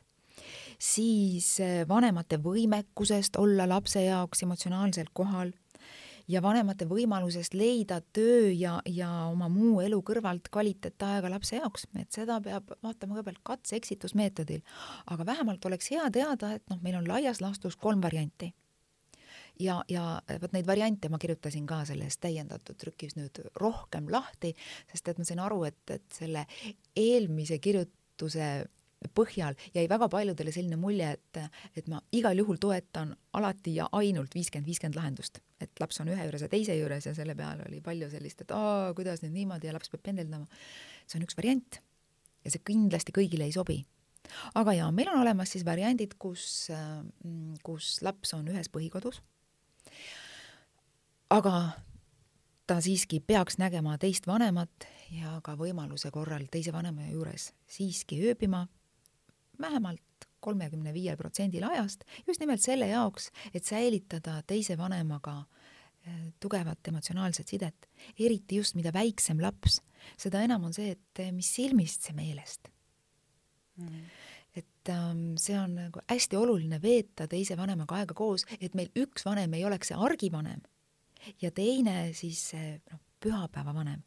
siis 0.80 1.60
äh, 1.64 1.84
vanemate 1.88 2.40
võimekusest 2.42 3.38
olla 3.42 3.68
lapse 3.70 4.04
jaoks 4.06 4.44
emotsionaalselt 4.44 5.14
kohal 5.14 5.54
ja 6.28 6.42
vanemate 6.42 6.88
võimalusest 6.90 7.54
leida 7.54 8.00
töö 8.14 8.50
ja, 8.50 8.80
ja 8.90 9.10
oma 9.30 9.50
muu 9.52 9.80
elu 9.86 10.02
kõrvalt 10.06 10.50
kvaliteetaega 10.54 11.30
lapse 11.30 11.60
jaoks, 11.60 11.88
et 12.00 12.12
seda 12.14 12.40
peab 12.42 12.74
vaatama 12.84 13.16
kõigepealt 13.16 13.44
katse-eksitusmeetodil. 13.46 14.62
aga 15.06 15.26
vähemalt 15.26 15.66
oleks 15.66 15.92
hea 15.94 16.10
teada, 16.12 16.56
et 16.56 16.64
noh, 16.70 16.82
meil 16.82 16.98
on 17.00 17.08
laias 17.08 17.42
laastus 17.42 17.78
kolm 17.78 18.02
varianti 18.02 18.54
ja, 19.60 19.82
ja 19.90 20.06
vot 20.42 20.54
neid 20.56 20.68
variante 20.68 21.10
ma 21.10 21.20
kirjutasin 21.22 21.68
ka 21.70 21.84
selles 21.88 22.18
täiendatud 22.22 22.78
trükis 22.80 23.16
nüüd 23.18 23.44
rohkem 23.62 24.10
lahti, 24.12 24.56
sest 24.92 25.12
et 25.12 25.22
ma 25.22 25.28
sain 25.28 25.44
aru, 25.44 25.64
et, 25.70 25.82
et 25.94 26.06
selle 26.20 26.46
eelmise 26.96 27.60
kirjutuse 27.64 28.50
põhjal 29.08 29.58
jäi 29.76 29.86
väga 29.90 30.10
paljudele 30.12 30.52
selline 30.52 30.78
mulje, 30.80 31.12
et, 31.18 31.40
et 31.78 31.88
ma 31.92 32.02
igal 32.16 32.38
juhul 32.38 32.60
toetan 32.62 33.16
alati 33.34 33.76
ja 33.80 33.88
ainult 33.92 34.36
viiskümmend, 34.36 34.68
viiskümmend 34.70 35.00
lahendust. 35.00 35.42
et 35.60 35.72
laps 35.80 36.00
on 36.04 36.10
ühe 36.12 36.24
juures 36.28 36.42
ja 36.42 36.50
teise 36.52 36.76
juures 36.76 37.06
ja 37.06 37.14
selle 37.16 37.36
peale 37.36 37.64
oli 37.68 37.82
palju 37.82 38.10
sellist, 38.12 38.42
et 38.42 38.52
aa, 38.52 38.94
kuidas 38.94 39.24
nüüd 39.24 39.34
niimoodi 39.34 39.68
ja 39.68 39.74
laps 39.74 39.90
peab 39.90 40.04
pendeldama. 40.04 40.48
see 41.08 41.20
on 41.20 41.28
üks 41.28 41.38
variant 41.38 41.80
ja 42.46 42.54
see 42.54 42.64
kindlasti 42.66 43.16
kõigile 43.16 43.48
ei 43.48 43.56
sobi. 43.56 43.80
aga 44.56 44.74
jaa, 44.74 44.92
meil 44.92 45.10
on 45.14 45.22
olemas 45.22 45.52
siis 45.54 45.66
variandid, 45.66 46.16
kus, 46.20 46.70
kus 47.64 47.98
laps 48.02 48.34
on 48.34 48.48
ühes 48.50 48.70
põhikodus, 48.74 49.22
aga 51.30 51.56
ta 52.68 52.80
siiski 52.82 53.20
peaks 53.22 53.60
nägema 53.62 53.98
teist 54.02 54.28
vanemat 54.28 54.88
ja 55.14 55.38
ka 55.46 55.54
võimaluse 55.60 56.10
korral 56.14 56.48
teise 56.52 56.74
vanema 56.74 57.06
juures 57.12 57.52
siiski 57.70 58.18
ööbima 58.26 58.66
vähemalt 59.62 60.28
kolmekümne 60.46 60.94
viiel 60.94 61.18
protsendil 61.18 61.66
ajast 61.68 62.06
just 62.28 62.44
nimelt 62.44 62.62
selle 62.64 62.88
jaoks, 62.92 63.32
et 63.54 63.66
säilitada 63.66 64.38
teise 64.48 64.78
vanemaga 64.78 65.40
eh, 66.06 66.28
tugevat 66.40 66.92
emotsionaalset 66.92 67.56
sidet, 67.56 67.90
eriti 68.20 68.62
just 68.62 68.78
mida 68.78 68.94
väiksem 68.94 69.42
laps, 69.42 69.82
seda 70.22 70.44
enam 70.46 70.68
on 70.70 70.76
see, 70.76 70.94
et 70.96 71.24
eh, 71.24 71.34
mis 71.36 71.50
silmist 71.58 72.06
see 72.06 72.18
meelest 72.18 72.70
mm. 73.82 74.06
et 74.62 74.94
ähm, 74.94 75.26
see 75.42 75.58
on 75.60 75.78
nagu 75.80 76.06
hästi 76.12 76.40
oluline 76.40 76.82
veeta 76.82 77.30
teise 77.32 77.58
vanemaga 77.58 78.02
aega 78.02 78.18
koos, 78.18 78.46
et 78.60 78.78
meil 78.78 78.94
üks 79.02 79.26
vanem 79.26 79.58
ei 79.58 79.66
oleks 79.66 79.92
see 79.92 80.02
argivanem 80.10 80.62
ja 81.42 81.50
teine 81.52 82.12
siis 82.14 82.52
noh, 82.54 83.02
pühapäevavanem 83.24 84.04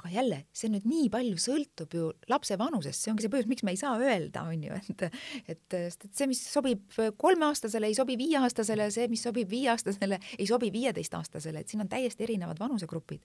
aga 0.00 0.12
jälle, 0.12 0.38
see 0.56 0.70
nüüd 0.72 0.86
nii 0.88 1.08
palju 1.12 1.40
sõltub 1.40 1.96
ju 1.96 2.10
lapse 2.30 2.58
vanusest, 2.60 3.02
see 3.02 3.12
ongi 3.12 3.26
see 3.26 3.32
põhjus, 3.32 3.48
miks 3.50 3.64
me 3.66 3.74
ei 3.74 3.80
saa 3.80 3.96
öelda, 4.00 4.44
on 4.48 4.66
ju, 4.68 4.78
et 4.78 5.04
et, 5.52 5.78
et 5.78 6.06
see, 6.10 6.28
mis 6.30 6.42
sobib 6.52 6.98
kolmeaastasele, 7.20 7.90
ei 7.90 7.98
sobi 7.98 8.16
viieaastasele, 8.20 8.88
see, 8.94 9.08
mis 9.12 9.24
sobib 9.24 9.50
viieaastasele, 9.50 10.20
ei 10.38 10.48
sobi 10.48 10.72
viieteistaastasele, 10.74 11.62
et 11.62 11.72
siin 11.72 11.84
on 11.84 11.90
täiesti 11.92 12.26
erinevad 12.28 12.60
vanusegrupid. 12.62 13.20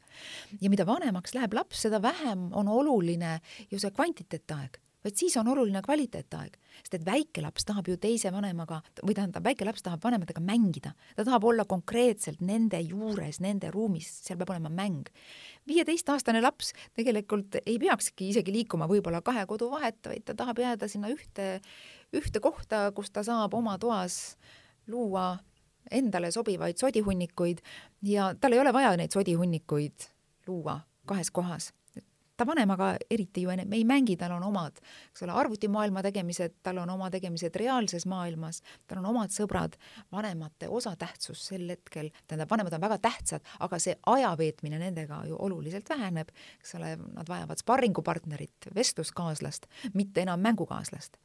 ja 0.62 0.70
mida 0.74 0.86
vanemaks 0.88 1.36
läheb 1.38 1.54
laps, 1.58 1.86
seda 1.88 2.02
vähem 2.02 2.50
on 2.58 2.68
oluline 2.72 3.40
ju 3.72 3.80
see 3.80 3.94
kvantiteetaeg 3.94 4.82
vaid 5.08 5.20
siis 5.20 5.38
on 5.40 5.48
oluline 5.48 5.80
kvaliteetaeg, 5.86 6.58
sest 6.82 6.98
et 6.98 7.06
väike 7.08 7.42
laps 7.44 7.66
tahab 7.68 7.88
ju 7.88 7.96
teise 8.02 8.32
vanemaga 8.34 8.82
või 9.00 9.16
tähendab, 9.16 9.46
väike 9.46 9.66
laps 9.68 9.86
tahab 9.86 10.04
vanematega 10.04 10.44
mängida, 10.44 10.94
ta 11.16 11.24
tahab 11.24 11.48
olla 11.48 11.66
konkreetselt 11.70 12.42
nende 12.46 12.80
juures, 12.84 13.40
nende 13.44 13.72
ruumis, 13.74 14.10
seal 14.26 14.40
peab 14.40 14.52
olema 14.56 14.72
mäng. 14.74 15.08
Viieteistaastane 15.68 16.42
laps 16.44 16.74
tegelikult 16.98 17.60
ei 17.64 17.78
peakski 17.80 18.32
isegi 18.34 18.54
liikuma 18.56 18.90
võib-olla 18.92 19.24
kahe 19.26 19.46
kodu 19.48 19.72
vahet, 19.72 20.02
vaid 20.06 20.28
ta 20.28 20.36
tahab 20.38 20.60
jääda 20.64 20.92
sinna 20.92 21.12
ühte, 21.14 21.58
ühte 22.16 22.44
kohta, 22.44 22.88
kus 22.96 23.12
ta 23.14 23.24
saab 23.28 23.56
oma 23.58 23.78
toas 23.80 24.36
luua 24.92 25.38
endale 25.92 26.34
sobivaid 26.36 26.80
sodihunnikuid. 26.80 27.64
Ja 28.04 28.34
tal 28.40 28.56
ei 28.56 28.60
ole 28.60 28.76
vaja 28.76 28.96
neid 29.00 29.16
sodihunnikuid 29.16 30.12
luua 30.48 30.82
kahes 31.08 31.32
kohas 31.32 31.72
ta 32.38 32.46
vanemaga 32.46 32.92
eriti 33.12 33.42
ju 33.46 33.52
enam 33.54 33.74
ei 33.74 33.84
mängi, 33.88 34.18
tal 34.18 34.36
on 34.38 34.46
omad, 34.48 34.80
eks 35.12 35.26
ole, 35.26 35.36
arvutimaailma 35.42 36.04
tegemised, 36.06 36.60
tal 36.64 36.82
on 36.84 36.90
oma 36.94 37.10
tegemised 37.14 37.56
reaalses 37.60 38.06
maailmas, 38.10 38.62
tal 38.88 39.02
on 39.02 39.10
omad 39.12 39.34
sõbrad, 39.34 39.78
vanemate 40.14 40.70
osatähtsus 40.70 41.48
sel 41.50 41.68
hetkel, 41.70 42.12
tähendab, 42.28 42.52
vanemad 42.52 42.78
on 42.78 42.86
väga 42.86 43.00
tähtsad, 43.10 43.46
aga 43.60 43.80
see 43.82 43.98
aja 44.14 44.34
veetmine 44.38 44.82
nendega 44.82 45.24
ju 45.28 45.40
oluliselt 45.48 45.90
väheneb, 45.90 46.34
eks 46.62 46.76
ole, 46.80 46.96
nad 47.18 47.30
vajavad 47.30 47.64
sparringupartnerit, 47.64 48.70
vestluskaaslast, 48.76 49.70
mitte 49.94 50.28
enam 50.28 50.44
mängukaaslast 50.46 51.18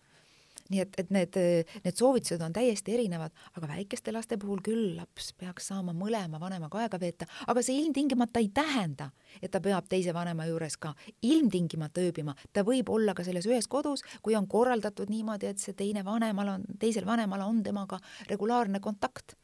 nii 0.73 0.83
et, 0.83 0.97
et 1.01 1.11
need, 1.15 1.39
need 1.85 1.99
soovitused 1.99 2.43
on 2.45 2.55
täiesti 2.55 2.95
erinevad, 2.97 3.35
aga 3.59 3.69
väikeste 3.75 4.13
laste 4.15 4.39
puhul 4.41 4.63
küll 4.65 4.97
laps 4.97 5.33
peaks 5.39 5.69
saama 5.73 5.95
mõlema 5.97 6.41
vanemaga 6.41 6.83
aega 6.83 7.01
veeta, 7.01 7.29
aga 7.51 7.65
see 7.65 7.79
ilmtingimata 7.83 8.43
ei 8.43 8.51
tähenda, 8.55 9.11
et 9.41 9.53
ta 9.53 9.61
peab 9.65 9.89
teise 9.93 10.15
vanema 10.17 10.47
juures 10.49 10.79
ka 10.81 10.95
ilmtingimata 11.29 12.05
ööbima, 12.05 12.37
ta 12.53 12.65
võib 12.67 12.91
olla 12.93 13.15
ka 13.19 13.27
selles 13.27 13.47
ühes 13.51 13.69
kodus, 13.71 14.05
kui 14.23 14.37
on 14.39 14.49
korraldatud 14.51 15.13
niimoodi, 15.13 15.53
et 15.53 15.63
see 15.63 15.77
teine 15.79 16.05
vanemal 16.07 16.57
on, 16.57 16.67
teisel 16.81 17.07
vanemal 17.09 17.45
on 17.47 17.63
temaga 17.63 18.01
regulaarne 18.31 18.81
kontakt. 18.81 19.37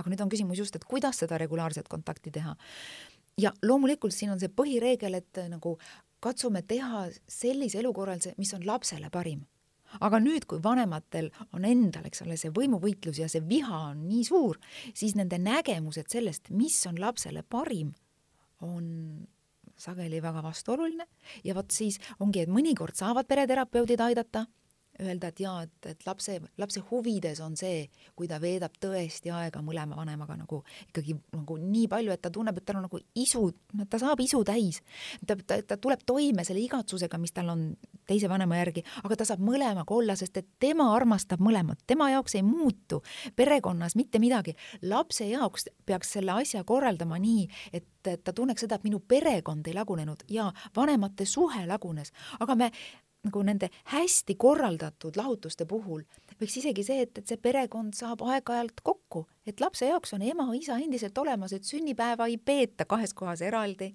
aga 0.00 0.08
nüüd 0.08 0.20
on 0.22 0.30
küsimus 0.32 0.58
just, 0.58 0.76
et 0.76 0.84
kuidas 0.88 1.18
seda 1.20 1.36
regulaarset 1.38 1.88
kontakti 1.88 2.30
teha. 2.30 2.56
ja 3.38 3.52
loomulikult 3.62 4.14
siin 4.14 4.30
on 4.30 4.40
see 4.40 4.48
põhireegel, 4.48 5.14
et 5.14 5.44
nagu 5.48 5.78
katsume 6.20 6.62
teha 6.62 7.08
sellise 7.28 7.78
elukorralduse, 7.80 8.34
mis 8.38 8.54
on 8.54 8.66
lapsele 8.66 9.10
parim 9.10 9.46
aga 9.98 10.20
nüüd, 10.22 10.46
kui 10.46 10.62
vanematel 10.62 11.30
on 11.56 11.66
endal, 11.68 12.06
eks 12.06 12.22
ole, 12.26 12.38
see 12.40 12.52
võimuvõitlus 12.54 13.18
ja 13.22 13.28
see 13.30 13.42
viha 13.46 13.82
on 13.90 14.06
nii 14.08 14.22
suur, 14.28 14.60
siis 14.94 15.16
nende 15.18 15.40
nägemused 15.42 16.10
sellest, 16.12 16.52
mis 16.54 16.78
on 16.86 17.00
lapsele 17.02 17.42
parim, 17.42 17.92
on 18.62 18.86
sageli 19.80 20.20
väga 20.22 20.42
vastuoluline. 20.44 21.06
Ja 21.44 21.56
vot 21.56 21.72
siis 21.72 21.98
ongi, 22.20 22.44
et 22.44 22.52
mõnikord 22.52 22.98
saavad 22.98 23.28
pereterapeudid 23.30 24.00
aidata 24.04 24.46
öelda, 25.00 25.30
et 25.30 25.40
jaa, 25.40 25.62
et, 25.66 25.86
et 25.92 26.06
lapse, 26.06 26.36
lapse 26.60 26.82
huvides 26.90 27.40
on 27.44 27.56
see, 27.58 27.84
kui 28.16 28.28
ta 28.30 28.40
veedab 28.42 28.76
tõesti 28.80 29.32
aega 29.34 29.62
mõlema 29.64 29.98
vanemaga 29.98 30.36
nagu 30.38 30.62
ikkagi 30.88 31.16
nagu 31.34 31.56
nii 31.60 31.86
palju, 31.90 32.14
et 32.14 32.22
ta 32.22 32.32
tunneb, 32.32 32.60
et 32.60 32.66
tal 32.68 32.80
on 32.80 32.86
nagu 32.88 33.00
isu, 33.18 33.42
ta 33.90 34.00
saab 34.02 34.22
isu 34.24 34.42
täis. 34.48 34.80
ta, 35.26 35.36
ta, 35.36 35.60
ta 35.62 35.78
tuleb 35.80 36.04
toime 36.06 36.44
selle 36.46 36.62
igatsusega, 36.64 37.18
mis 37.20 37.34
tal 37.36 37.52
on 37.52 37.66
teise 38.08 38.30
vanema 38.30 38.58
järgi, 38.60 38.84
aga 39.04 39.20
ta 39.20 39.28
saab 39.28 39.42
mõlemaga 39.44 39.94
olla, 39.94 40.16
sest 40.18 40.40
et 40.40 40.48
tema 40.62 40.90
armastab 40.94 41.42
mõlemat, 41.44 41.82
tema 41.86 42.10
jaoks 42.12 42.36
ei 42.38 42.44
muutu 42.46 43.02
perekonnas 43.36 43.96
mitte 43.96 44.18
midagi. 44.22 44.56
lapse 44.82 45.26
jaoks 45.28 45.68
peaks 45.86 46.16
selle 46.16 46.32
asja 46.32 46.64
korraldama 46.64 47.18
nii, 47.18 47.46
et 47.72 47.86
ta 48.24 48.32
tunneks 48.32 48.64
seda, 48.64 48.78
et 48.78 48.88
minu 48.88 49.00
perekond 49.00 49.66
ei 49.66 49.76
lagunenud 49.76 50.24
ja 50.28 50.50
vanemate 50.76 51.26
suhe 51.28 51.66
lagunes, 51.66 52.12
aga 52.40 52.56
me 52.56 52.70
nagu 53.24 53.42
nende 53.44 53.68
hästi 53.92 54.34
korraldatud 54.40 55.16
lahutuste 55.16 55.66
puhul 55.68 56.04
võiks 56.40 56.56
isegi 56.60 56.84
see, 56.84 57.04
et, 57.04 57.20
et 57.20 57.28
see 57.28 57.40
perekond 57.40 57.94
saab 57.96 58.24
aeg-ajalt 58.24 58.80
kokku, 58.86 59.26
et 59.48 59.60
lapse 59.60 59.86
jaoks 59.86 60.14
on 60.16 60.24
ema-isa 60.24 60.78
endiselt 60.80 61.18
olemas, 61.20 61.52
et 61.52 61.68
sünnipäeva 61.68 62.30
ei 62.30 62.38
peeta 62.38 62.86
kahes 62.88 63.14
kohas 63.14 63.42
eraldi. 63.44 63.94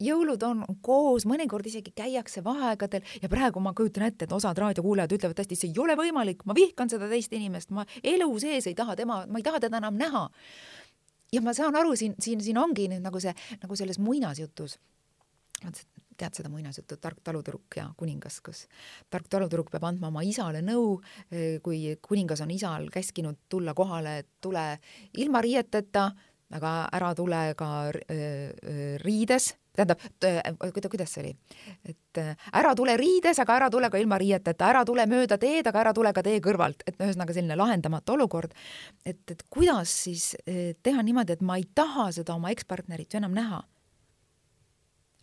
jõulud 0.00 0.42
on 0.42 0.62
koos, 0.82 1.24
mõnikord 1.26 1.66
isegi 1.66 1.92
käiakse 1.96 2.44
vaheaegadel 2.44 3.02
ja 3.22 3.28
praegu 3.28 3.60
ma 3.60 3.72
kujutan 3.72 4.06
ette, 4.06 4.24
et 4.24 4.32
osad 4.32 4.58
raadiokuulajad 4.58 5.12
ütlevad 5.16 5.38
tõesti, 5.38 5.58
see 5.58 5.72
ei 5.72 5.82
ole 5.82 5.96
võimalik, 5.98 6.44
ma 6.44 6.54
vihkan 6.54 6.90
seda 6.90 7.08
teist 7.08 7.32
inimest, 7.32 7.70
ma 7.70 7.86
elu 8.02 8.30
sees 8.38 8.66
ei 8.66 8.74
taha 8.74 8.96
tema, 8.96 9.24
ma 9.26 9.38
ei 9.38 9.46
taha 9.46 9.60
teda 9.66 9.82
enam 9.82 9.98
näha. 9.98 10.28
ja 11.32 11.40
ma 11.42 11.54
saan 11.54 11.76
aru, 11.76 11.96
siin, 11.96 12.14
siin, 12.20 12.40
siin 12.40 12.58
ongi 12.58 12.88
nüüd 12.88 13.02
nagu 13.02 13.20
see, 13.20 13.34
nagu 13.62 13.76
selles 13.76 13.98
muinasjutus 13.98 14.78
tead 16.18 16.36
seda 16.38 16.50
muinasjuttu 16.52 16.98
Tark 17.02 17.22
talutüdruk 17.24 17.78
ja 17.78 17.88
kuningas, 17.98 18.40
kus 18.44 18.64
tark 19.12 19.28
talutüdruk 19.30 19.72
peab 19.72 19.88
andma 19.88 20.10
oma 20.12 20.24
isale 20.26 20.62
nõu, 20.64 21.00
eh, 21.30 21.58
kui 21.64 21.96
kuningas 22.02 22.44
on 22.44 22.54
isal 22.54 22.88
käskinud 22.92 23.44
tulla 23.48 23.74
kohale, 23.74 24.18
et 24.22 24.30
tule 24.40 24.78
ilma 25.20 25.42
riieteta, 25.44 26.08
aga 26.54 26.72
ära 26.94 27.12
tule 27.14 27.42
ka 27.58 27.68
eh, 28.08 28.54
eh, 28.62 28.96
riides, 29.02 29.54
tähendab, 29.74 29.98
kuida-, 30.70 30.88
kuidas 30.90 31.10
see 31.16 31.24
oli, 31.24 31.32
et 31.90 32.20
ära 32.54 32.76
tule 32.78 32.94
riides, 32.96 33.40
aga 33.42 33.56
ära 33.56 33.70
tule 33.74 33.90
ka 33.90 33.98
ilma 33.98 34.20
riieteta, 34.22 34.68
ära 34.70 34.84
tule 34.86 35.06
mööda 35.10 35.38
teed, 35.42 35.66
aga 35.66 35.80
ära 35.82 35.92
tule 35.96 36.12
ka 36.14 36.22
tee 36.22 36.38
kõrvalt, 36.44 36.86
et 36.86 37.00
ühesõnaga 37.00 37.34
selline 37.34 37.58
lahendamatu 37.58 38.14
olukord. 38.14 38.54
et, 39.04 39.18
et 39.30 39.42
kuidas 39.50 39.90
siis 40.04 40.36
teha 40.46 41.02
niimoodi, 41.02 41.34
et 41.34 41.42
ma 41.42 41.58
ei 41.58 41.66
taha 41.74 42.12
seda 42.14 42.38
oma 42.38 42.54
ekspartnerit 42.54 43.10
ju 43.10 43.18
enam 43.18 43.34
näha 43.34 43.64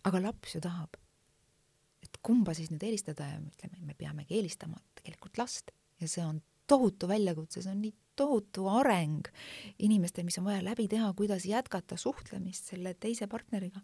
aga 0.08 0.22
laps 0.22 0.56
ju 0.56 0.60
tahab. 0.60 0.96
et 2.02 2.18
kumba 2.22 2.54
siis 2.54 2.70
nüüd 2.72 2.82
eelistada 2.82 3.28
ja 3.28 3.36
ütleme, 3.38 3.78
me 3.86 3.94
peamegi 3.94 4.34
eelistama 4.34 4.80
tegelikult 4.98 5.38
last 5.38 5.70
ja 6.02 6.08
see 6.10 6.24
on 6.26 6.40
tohutu 6.66 7.08
väljakutse, 7.08 7.62
see 7.62 7.70
on 7.70 7.82
nii 7.82 7.92
tohutu 8.18 8.66
areng 8.68 9.28
inimestel, 9.82 10.24
mis 10.26 10.36
on 10.40 10.46
vaja 10.46 10.60
läbi 10.64 10.86
teha, 10.90 11.08
kuidas 11.16 11.46
jätkata 11.48 11.96
suhtlemist 11.96 12.72
selle 12.72 12.94
teise 13.00 13.26
partneriga. 13.30 13.80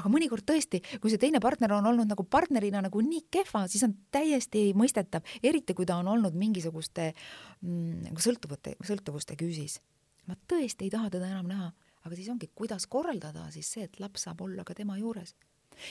aga 0.00 0.10
mõnikord 0.10 0.46
tõesti, 0.48 0.80
kui 1.02 1.12
see 1.12 1.20
teine 1.20 1.40
partner 1.44 1.76
on 1.76 1.86
olnud 1.92 2.08
nagu 2.10 2.24
partnerina 2.24 2.82
nagu 2.84 3.02
nii 3.04 3.26
kehva, 3.30 3.66
siis 3.70 3.84
on 3.86 3.94
täiesti 4.14 4.72
mõistetav, 4.78 5.26
eriti 5.42 5.76
kui 5.78 5.86
ta 5.86 5.98
on 6.00 6.08
olnud 6.14 6.34
mingisuguste 6.38 7.12
mm, 7.12 8.08
nagu 8.08 8.24
sõltuvate, 8.24 8.74
sõltuvuste 8.86 9.38
küüsis. 9.38 9.80
ma 10.26 10.36
tõesti 10.50 10.88
ei 10.88 10.90
taha 10.92 11.10
teda 11.10 11.30
enam 11.30 11.46
näha, 11.48 11.70
aga 12.04 12.16
siis 12.16 12.28
ongi, 12.32 12.50
kuidas 12.54 12.86
korraldada 12.86 13.46
siis 13.54 13.70
see, 13.72 13.86
et 13.86 14.00
laps 14.00 14.26
saab 14.26 14.42
olla 14.42 14.64
ka 14.64 14.74
tema 14.74 14.98
juures 14.98 15.36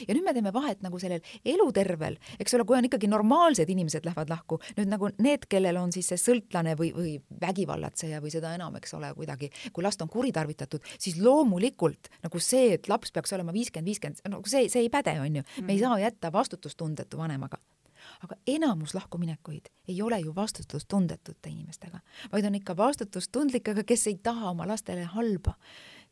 ja 0.08 0.16
nüüd 0.16 0.26
me 0.26 0.34
teeme 0.36 0.54
vahet 0.54 0.82
nagu 0.86 1.00
sellel 1.02 1.24
elutervel, 1.46 2.18
eks 2.40 2.58
ole, 2.58 2.66
kui 2.68 2.78
on 2.78 2.90
ikkagi 2.90 3.10
normaalsed 3.12 3.70
inimesed 3.70 4.08
lähevad 4.08 4.32
lahku, 4.32 4.60
nüüd 4.78 4.92
nagu 4.92 5.12
need, 5.24 5.48
kellel 5.52 5.80
on 5.82 5.94
siis 5.96 6.12
see 6.14 6.22
sõltlane 6.22 6.76
või, 6.80 6.92
või 6.96 7.16
vägivallatseja 7.42 8.22
või 8.24 8.34
seda 8.34 8.54
enam, 8.58 8.76
eks 8.80 8.96
ole, 8.98 9.14
kuidagi, 9.18 9.52
kui 9.74 9.86
last 9.86 10.02
on 10.04 10.12
kuritarvitatud, 10.12 10.86
siis 10.98 11.20
loomulikult 11.22 12.12
nagu 12.26 12.44
see, 12.44 12.76
et 12.78 12.92
laps 12.92 13.14
peaks 13.16 13.34
olema 13.38 13.56
viiskümmend, 13.56 13.88
viiskümmend, 13.92 14.22
nagu 14.32 14.50
see, 14.50 14.68
see 14.72 14.86
ei 14.86 14.94
päde, 14.94 15.18
on 15.22 15.42
ju. 15.42 15.48
me 15.62 15.74
ei 15.74 15.80
mm. 15.80 15.84
saa 15.86 16.00
jätta 16.04 16.32
vastutustundetu 16.34 17.20
vanemaga 17.20 17.60
aga 18.24 18.38
enamus 18.48 18.94
lahkuminekuid 18.96 19.70
ei 19.88 20.02
ole 20.02 20.20
ju 20.20 20.36
vastutustundetute 20.36 21.50
inimestega, 21.50 22.00
vaid 22.32 22.46
on 22.46 22.56
ikka 22.56 22.78
vastutustundlikega, 22.78 23.84
kes 23.84 24.08
ei 24.08 24.18
taha 24.24 24.52
oma 24.54 24.68
lastele 24.68 25.04
halba 25.14 25.58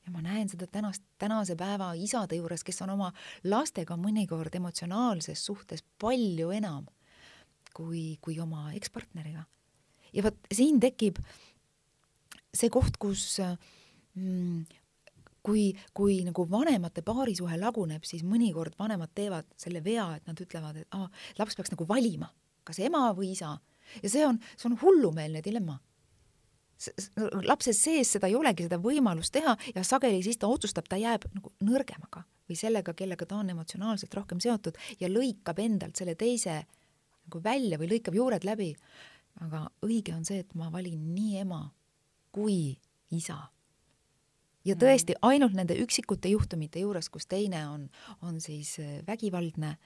ja 0.05 0.13
ma 0.13 0.21
näen 0.21 0.49
seda 0.49 0.67
tänast, 0.71 1.03
tänase 1.17 1.55
päeva 1.57 1.93
isade 1.97 2.37
juures, 2.37 2.63
kes 2.63 2.81
on 2.85 2.93
oma 2.93 3.11
lastega 3.49 3.97
mõnikord 3.97 4.53
emotsionaalses 4.55 5.45
suhtes 5.45 5.83
palju 6.01 6.51
enam 6.53 6.85
kui, 7.75 8.15
kui 8.21 8.39
oma 8.39 8.69
ekspartneriga. 8.77 9.45
ja 10.13 10.23
vot 10.23 10.37
siin 10.53 10.79
tekib 10.79 11.19
see 12.55 12.69
koht, 12.71 12.97
kus 13.01 13.39
mm, 14.15 14.63
kui, 15.45 15.65
kui 15.93 16.19
nagu 16.25 16.45
vanemate 16.49 17.03
paarisuhe 17.05 17.57
laguneb, 17.59 18.05
siis 18.07 18.23
mõnikord 18.25 18.77
vanemad 18.79 19.11
teevad 19.17 19.49
selle 19.59 19.83
vea, 19.83 20.07
et 20.15 20.29
nad 20.29 20.39
ütlevad, 20.41 20.79
et 20.81 20.97
aa, 20.97 21.09
laps 21.39 21.57
peaks 21.57 21.73
nagu 21.73 21.87
valima, 21.89 22.29
kas 22.63 22.79
ema 22.79 23.09
või 23.17 23.33
isa. 23.35 23.57
ja 24.01 24.09
see 24.09 24.25
on, 24.25 24.39
see 24.55 24.69
on 24.71 24.79
hullumeelne 24.81 25.43
dilemma 25.45 25.79
lapse 27.47 27.73
sees 27.73 28.11
seda 28.15 28.27
ei 28.27 28.35
olegi, 28.35 28.65
seda 28.67 28.79
võimalust 28.81 29.33
teha 29.35 29.55
ja 29.75 29.83
sageli 29.83 30.21
siis 30.23 30.37
ta 30.37 30.49
otsustab, 30.51 30.87
ta 30.89 30.99
jääb 30.99 31.27
nagu 31.33 31.51
nõrgemaga 31.63 32.25
või 32.49 32.57
sellega, 32.59 32.93
kellega 32.93 33.25
ta 33.25 33.39
on 33.39 33.49
emotsionaalselt 33.53 34.13
rohkem 34.13 34.41
seotud 34.43 34.77
ja 34.99 35.09
lõikab 35.09 35.59
endalt 35.63 35.97
selle 35.97 36.15
teise 36.19 36.63
nagu 37.25 37.41
välja 37.43 37.79
või 37.81 37.89
lõikab 37.95 38.17
juured 38.17 38.45
läbi. 38.45 38.75
aga 39.41 39.65
õige 39.83 40.13
on 40.15 40.23
see, 40.23 40.39
et 40.39 40.53
ma 40.55 40.69
valin 40.71 41.13
nii 41.15 41.39
ema 41.41 41.73
kui 42.31 42.77
isa. 43.11 43.49
ja 44.65 44.75
mm. 44.75 44.79
tõesti 44.79 45.15
ainult 45.21 45.53
nende 45.53 45.75
üksikute 45.79 46.29
juhtumite 46.29 46.79
juures, 46.79 47.09
kus 47.09 47.25
teine 47.25 47.67
on, 47.67 47.89
on 48.21 48.39
siis 48.41 48.77
vägivaldne, 49.07 49.77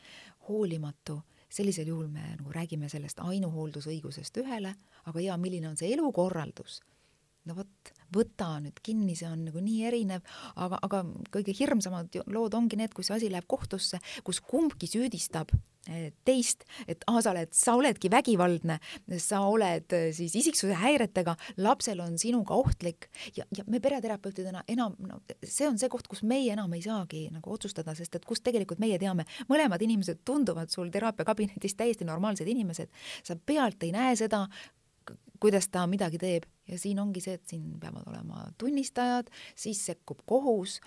hoolimatu 0.49 1.21
sellisel 1.49 1.87
juhul 1.87 2.07
me 2.07 2.35
nagu 2.37 2.51
räägime 2.53 2.89
sellest 2.89 3.19
ainuhooldusõigusest 3.23 4.37
ühele, 4.41 4.75
aga 5.05 5.21
ja 5.23 5.37
milline 5.37 5.69
on 5.69 5.77
see 5.77 5.93
elukorraldus, 5.93 6.81
no 7.49 7.57
vot, 7.57 7.93
võta 8.15 8.51
nüüd 8.63 8.79
kinni, 8.85 9.17
see 9.17 9.29
on 9.29 9.47
nagu 9.49 9.63
nii 9.63 9.81
erinev, 9.89 10.23
aga, 10.55 10.79
aga 10.85 11.03
kõige 11.33 11.55
hirmsamad 11.57 12.21
lood 12.29 12.57
ongi 12.57 12.79
need, 12.79 12.93
kui 12.95 13.05
see 13.05 13.17
asi 13.17 13.31
läheb 13.33 13.49
kohtusse, 13.49 14.01
kus 14.25 14.41
kumbki 14.45 14.89
süüdistab 14.89 15.53
Eh, 15.89 16.11
teist, 16.27 16.65
et 16.91 17.01
aa, 17.09 17.21
sa 17.23 17.31
oled, 17.31 17.49
sa 17.55 17.73
oledki 17.79 18.11
vägivaldne, 18.13 18.75
sa 19.17 19.39
oled 19.49 19.93
eh, 19.95 20.09
siis 20.13 20.35
isiksuse 20.37 20.75
häiretega, 20.77 21.33
lapsel 21.63 22.03
on 22.03 22.17
sinuga 22.21 22.53
ohtlik 22.59 23.07
ja, 23.33 23.47
ja 23.55 23.63
me 23.65 23.79
pereterapeutidena 23.81 24.61
enam, 24.69 24.93
no 25.01 25.21
see 25.41 25.65
on 25.65 25.79
see 25.81 25.89
koht, 25.89 26.05
kus 26.11 26.21
meie 26.27 26.51
enam 26.53 26.75
ei 26.77 26.83
saagi 26.85 27.23
nagu 27.33 27.55
otsustada, 27.55 27.95
sest 27.97 28.19
et 28.19 28.27
kust 28.27 28.43
tegelikult 28.45 28.83
meie 28.83 28.99
teame, 29.01 29.25
mõlemad 29.49 29.81
inimesed 29.87 30.21
tunduvad 30.27 30.69
sul 30.69 30.91
teraapiakabinetis 30.93 31.79
täiesti 31.79 32.05
normaalsed 32.05 32.51
inimesed, 32.51 32.91
sa 33.23 33.39
pealt 33.39 33.87
ei 33.87 33.95
näe 33.95 34.13
seda, 34.19 34.43
kuidas 35.39 35.69
ta 35.71 35.85
midagi 35.87 36.19
teeb. 36.21 36.47
Ja 36.69 36.77
siin 36.79 36.99
ongi 37.01 37.21
see, 37.23 37.37
et 37.39 37.45
siin 37.49 37.77
peavad 37.81 38.07
olema 38.11 38.47
tunnistajad, 38.61 39.31
siis 39.57 39.81
sekkub 39.91 40.25
kohus. 40.29 40.79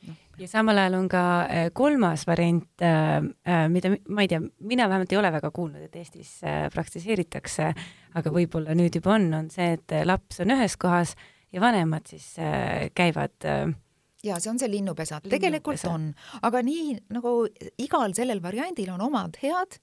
No.. 0.00 0.14
ja 0.40 0.46
samal 0.48 0.78
ajal 0.80 0.94
on 0.96 1.08
ka 1.12 1.22
äh, 1.44 1.66
kolmas 1.76 2.22
variant, 2.24 2.70
äh, 2.80 3.18
äh, 3.44 3.66
mida 3.68 3.90
ma 4.08 4.24
ei 4.24 4.30
tea, 4.32 4.40
mina 4.64 4.86
vähemalt 4.88 5.12
ei 5.12 5.18
ole 5.20 5.32
väga 5.34 5.50
kuulnud, 5.52 5.82
et 5.84 5.98
Eestis 6.00 6.38
praktiseeritakse, 6.72 7.66
aga 8.16 8.32
võib-olla 8.32 8.72
nüüd 8.78 8.96
juba 8.96 9.18
on, 9.18 9.28
on 9.36 9.50
see, 9.52 9.74
et 9.76 9.92
laps 10.08 10.40
on 10.40 10.54
ühes 10.56 10.78
kohas 10.80 11.12
ja 11.52 11.60
vanemad 11.60 12.08
siis 12.08 12.32
käivad 12.96 13.44
ja 14.24 14.40
see 14.40 14.54
on 14.54 14.62
see 14.62 14.72
linnupesa, 14.72 15.20
tegelikult 15.28 15.84
on, 15.90 16.08
aga 16.48 16.64
nii 16.64 16.96
nagu 17.12 17.34
igal 17.84 18.16
sellel 18.16 18.40
variandil 18.40 18.94
on 18.96 19.04
omad 19.10 19.36
head 19.42 19.76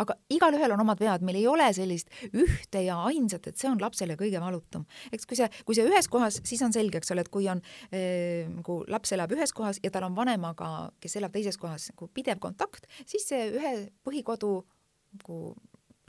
aga 0.00 0.16
igalühel 0.32 0.74
on 0.74 0.84
omad 0.84 1.00
vead, 1.02 1.24
meil 1.26 1.40
ei 1.40 1.46
ole 1.50 1.68
sellist 1.76 2.10
ühte 2.30 2.84
ja 2.84 2.98
ainsat, 3.08 3.50
et 3.50 3.60
see 3.60 3.70
on 3.70 3.80
lapsele 3.82 4.16
kõige 4.20 4.40
valutum. 4.42 4.86
eks 5.12 5.28
kui 5.28 5.38
see, 5.38 5.48
kui 5.66 5.78
see 5.78 5.86
ühes 5.88 6.08
kohas, 6.10 6.40
siis 6.46 6.62
on 6.66 6.74
selge, 6.76 7.00
eks 7.00 7.14
ole, 7.14 7.24
et 7.26 7.32
kui 7.32 7.48
on 7.52 7.62
eh, 7.92 8.48
nagu 8.50 8.80
laps 8.90 9.14
elab 9.16 9.32
ühes 9.36 9.54
kohas 9.56 9.80
ja 9.84 9.92
tal 9.94 10.08
on 10.08 10.16
vanemaga, 10.18 10.90
kes 11.00 11.18
elab 11.20 11.34
teises 11.36 11.58
kohas 11.60 11.90
nagu 11.92 12.10
pidev 12.14 12.40
kontakt, 12.42 12.88
siis 13.06 13.28
see 13.28 13.50
ühe 13.52 13.74
põhikodu 14.06 14.60
nagu 15.18 15.40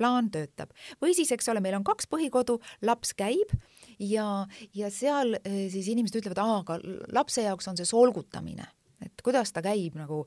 plaan 0.02 0.32
töötab. 0.34 0.72
või 1.02 1.14
siis, 1.18 1.32
eks 1.32 1.50
ole, 1.52 1.62
meil 1.62 1.78
on 1.78 1.86
kaks 1.86 2.08
põhikodu, 2.10 2.58
laps 2.88 3.14
käib 3.18 3.54
ja, 4.00 4.48
ja 4.74 4.90
seal 4.94 5.38
eh, 5.44 5.68
siis 5.74 5.92
inimesed 5.94 6.22
ütlevad, 6.22 6.42
aa, 6.42 6.62
aga 6.64 6.80
lapse 7.14 7.44
jaoks 7.46 7.70
on 7.70 7.78
see 7.78 7.90
solgutamine 7.90 8.70
et 9.06 9.24
kuidas 9.26 9.52
ta 9.54 9.64
käib 9.66 9.98
nagu, 10.00 10.24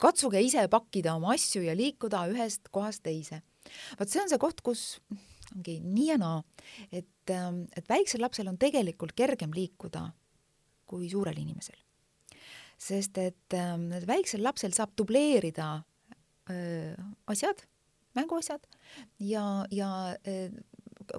katsuge 0.00 0.40
ise 0.42 0.64
pakkida 0.70 1.16
oma 1.18 1.34
asju 1.36 1.64
ja 1.66 1.76
liikuda 1.76 2.24
ühest 2.32 2.70
kohast 2.70 3.02
teise. 3.06 3.42
vot 3.98 4.08
see 4.08 4.22
on 4.22 4.30
see 4.30 4.40
koht, 4.42 4.62
kus 4.62 5.00
ongi 5.52 5.78
nii 5.84 6.08
ja 6.08 6.18
naa, 6.20 6.42
et, 6.90 7.30
ähm, 7.30 7.64
et 7.76 7.88
väiksel 7.88 8.22
lapsel 8.24 8.48
on 8.48 8.58
tegelikult 8.58 9.14
kergem 9.16 9.52
liikuda 9.54 10.08
kui 10.86 11.08
suurel 11.10 11.38
inimesel. 11.38 11.78
sest 12.82 13.18
et 13.18 13.54
ähm, 13.54 13.90
väiksel 14.06 14.42
lapsel 14.42 14.72
saab 14.74 14.90
dubleerida 14.98 15.84
öö, 16.50 16.94
asjad, 17.30 17.62
mänguasjad 18.18 18.66
ja, 19.20 19.64
ja 19.70 20.16
öö, 20.26 20.48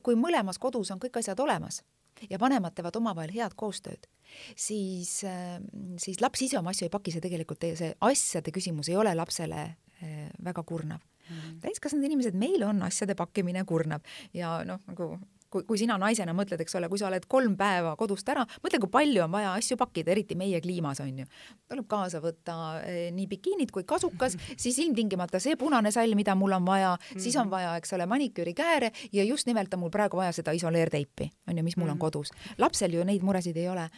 kui 0.03 0.17
mõlemas 0.19 0.59
kodus 0.59 0.91
on 0.91 0.99
kõik 0.99 1.21
asjad 1.21 1.39
olemas 1.39 1.83
ja 2.29 2.39
vanemad 2.39 2.75
teevad 2.75 2.95
omavahel 2.99 3.33
head 3.35 3.55
koostööd, 3.59 4.07
siis, 4.55 5.23
ähm, 5.27 5.67
siis 6.01 6.21
laps 6.21 6.41
ise 6.45 6.59
oma 6.59 6.73
asju 6.73 6.87
ei 6.87 6.93
paki, 6.93 7.13
see 7.13 7.23
tegelikult, 7.23 7.65
see 7.79 7.93
asjade 8.01 8.53
küsimus 8.55 8.89
ei 8.91 8.99
ole 8.99 9.15
lapsele 9.15 9.63
äh, 9.63 10.29
väga 10.43 10.63
kurnav 10.63 10.99
mm 11.29 11.35
-hmm. 11.35 11.59
täiskasvanud 11.61 12.05
inimesed, 12.05 12.35
meil 12.35 12.63
on 12.63 12.81
asjade 12.83 13.15
pakkimine 13.15 13.63
kurnav 13.65 14.01
ja 14.33 14.63
noh, 14.63 14.79
nagu 14.87 15.17
kui, 15.53 15.65
kui 15.67 15.79
sina 15.79 15.97
naisena 16.01 16.33
mõtled, 16.35 16.61
eks 16.63 16.77
ole, 16.79 16.89
kui 16.91 17.01
sa 17.01 17.07
oled 17.09 17.27
kolm 17.29 17.55
päeva 17.59 17.93
kodust 17.99 18.29
ära, 18.33 18.45
mõtle, 18.63 18.79
kui 18.83 18.91
palju 18.93 19.23
on 19.25 19.33
vaja 19.33 19.53
asju 19.59 19.77
pakkida, 19.79 20.13
eriti 20.13 20.37
meie 20.39 20.61
kliimas 20.63 21.01
on 21.03 21.23
ju. 21.23 21.27
tuleb 21.69 21.87
kaasa 21.89 22.21
võtta 22.23 22.55
eh, 22.81 23.09
nii 23.15 23.27
bikiinid 23.31 23.73
kui 23.73 23.85
kasukas, 23.87 24.37
siis 24.57 24.79
ilmtingimata 24.83 25.41
see 25.43 25.57
punane 25.59 25.91
sall, 25.93 26.15
mida 26.19 26.35
mul 26.39 26.57
on 26.57 26.65
vaja 26.65 26.95
mm, 26.95 27.05
-hmm. 27.05 27.23
siis 27.27 27.35
on 27.41 27.51
vaja, 27.51 27.75
eks 27.77 27.93
ole, 27.93 28.05
maniküüri 28.05 28.53
kääre 28.53 28.91
ja 29.11 29.23
just 29.23 29.47
nimelt 29.47 29.73
on 29.73 29.85
mul 29.85 29.93
praegu 29.93 30.17
vaja 30.17 30.31
seda 30.31 30.51
isoleerteipi, 30.51 31.29
on 31.47 31.57
ju, 31.57 31.63
mis 31.63 31.77
mul 31.77 31.85
mm 31.85 31.89
-hmm. 31.89 31.91
on 31.91 31.97
mhm. 31.97 32.01
kodus. 32.01 32.31
lapsel 32.57 32.93
ju 32.93 33.03
neid 33.03 33.21
muresid 33.21 33.57
ei 33.57 33.69
ole. 33.69 33.89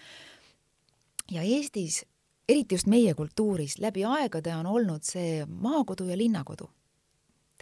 ja 1.32 1.42
Eestis 1.42 2.06
eriti 2.50 2.76
just 2.76 2.88
meie 2.88 3.14
kultuuris 3.14 3.80
läbi 3.80 4.06
aegade 4.06 4.56
on 4.56 4.66
olnud 4.66 5.04
see 5.04 5.46
maakodu 5.46 6.06
ja 6.06 6.18
linnakodu 6.18 6.70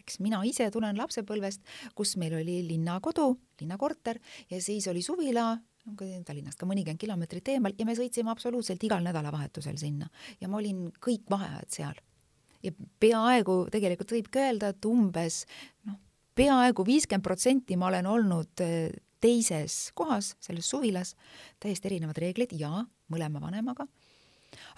näiteks 0.03 0.19
mina 0.19 0.43
ise 0.43 0.69
tulen 0.71 0.97
lapsepõlvest, 0.97 1.61
kus 1.95 2.17
meil 2.17 2.33
oli 2.35 2.61
linnakodu, 2.67 3.37
linnakorter 3.61 4.19
ja 4.49 4.61
siis 4.61 4.87
oli 4.87 5.01
suvila, 5.01 5.57
Tallinnast 5.83 6.55
ka 6.55 6.65
mõnikümmend 6.65 6.99
kilomeetrit 6.99 7.47
eemal 7.51 7.73
ja 7.77 7.85
me 7.85 7.91
sõitsime 7.91 8.31
absoluutselt 8.31 8.83
igal 8.83 9.03
nädalavahetusel 9.03 9.75
sinna. 9.75 10.07
Ja 10.39 10.47
ma 10.47 10.61
olin 10.61 10.85
kõik 10.95 11.27
vaheajad 11.29 11.69
seal. 11.69 11.95
ja 12.63 12.71
peaaegu 12.99 13.67
tegelikult 13.67 14.11
võibki 14.11 14.39
öelda, 14.39 14.69
et 14.71 14.85
umbes 14.85 15.45
noh, 15.83 15.97
peaaegu 16.35 16.85
viiskümmend 16.87 17.23
protsenti 17.23 17.75
ma 17.75 17.89
olen 17.89 18.07
olnud 18.07 18.63
eh, 18.63 18.95
teises 19.19 19.91
kohas, 19.93 20.37
selles 20.39 20.69
suvilas, 20.69 21.15
täiesti 21.59 21.91
erinevad 21.91 22.17
reeglid 22.17 22.55
ja 22.55 22.85
mõlema 23.11 23.41
vanemaga 23.43 23.87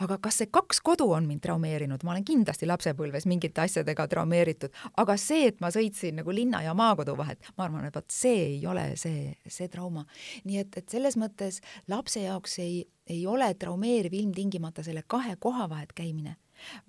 aga 0.04 0.18
kas 0.22 0.42
see 0.42 0.50
kaks 0.52 0.82
kodu 0.86 1.08
on 1.16 1.28
mind 1.30 1.44
traumeerinud, 1.46 2.04
ma 2.04 2.14
olen 2.14 2.26
kindlasti 2.28 2.68
lapsepõlves 2.70 3.28
mingite 3.30 3.64
asjadega 3.64 4.08
traumeeritud, 4.12 4.74
aga 5.02 5.18
see, 5.22 5.50
et 5.52 5.62
ma 5.64 5.72
sõitsin 5.74 6.20
nagu 6.22 6.36
linna 6.36 6.62
ja 6.66 6.76
maakodu 6.78 7.16
vahet, 7.18 7.42
ma 7.58 7.68
arvan, 7.68 7.88
et 7.88 7.96
vot 7.96 8.12
see 8.12 8.42
ei 8.56 8.60
ole 8.68 8.92
see, 9.00 9.34
see 9.48 9.70
trauma. 9.72 10.06
nii 10.44 10.62
et, 10.64 10.78
et 10.82 10.90
selles 10.98 11.18
mõttes 11.20 11.62
lapse 11.92 12.24
jaoks 12.24 12.60
ei, 12.64 12.84
ei 13.08 13.26
ole 13.28 13.52
traumeeriv 13.60 14.14
ilmtingimata 14.14 14.84
selle 14.84 15.06
kahe 15.08 15.36
koha 15.40 15.70
vahet 15.70 15.94
käimine, 15.96 16.38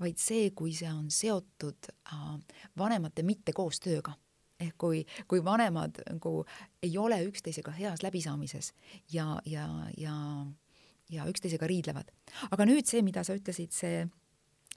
vaid 0.01 0.21
see, 0.23 0.51
kui 0.51 0.75
see 0.75 0.91
on 0.91 1.11
seotud 1.11 1.91
vanemate 2.79 3.27
mitte 3.27 3.55
koostööga 3.57 4.15
ehk 4.61 4.77
kui, 4.81 5.03
kui 5.29 5.43
vanemad 5.45 6.01
nagu 6.09 6.45
ei 6.85 6.95
ole 6.99 7.19
üksteisega 7.27 7.75
heas 7.77 8.03
läbisaamises 8.05 8.73
ja, 9.13 9.37
ja, 9.45 9.67
ja, 9.99 10.15
ja 11.11 11.27
üksteisega 11.31 11.67
riidlevad. 11.67 12.11
aga 12.51 12.67
nüüd 12.67 12.87
see, 12.87 13.03
mida 13.03 13.25
sa 13.25 13.37
ütlesid, 13.37 13.73
see 13.75 14.07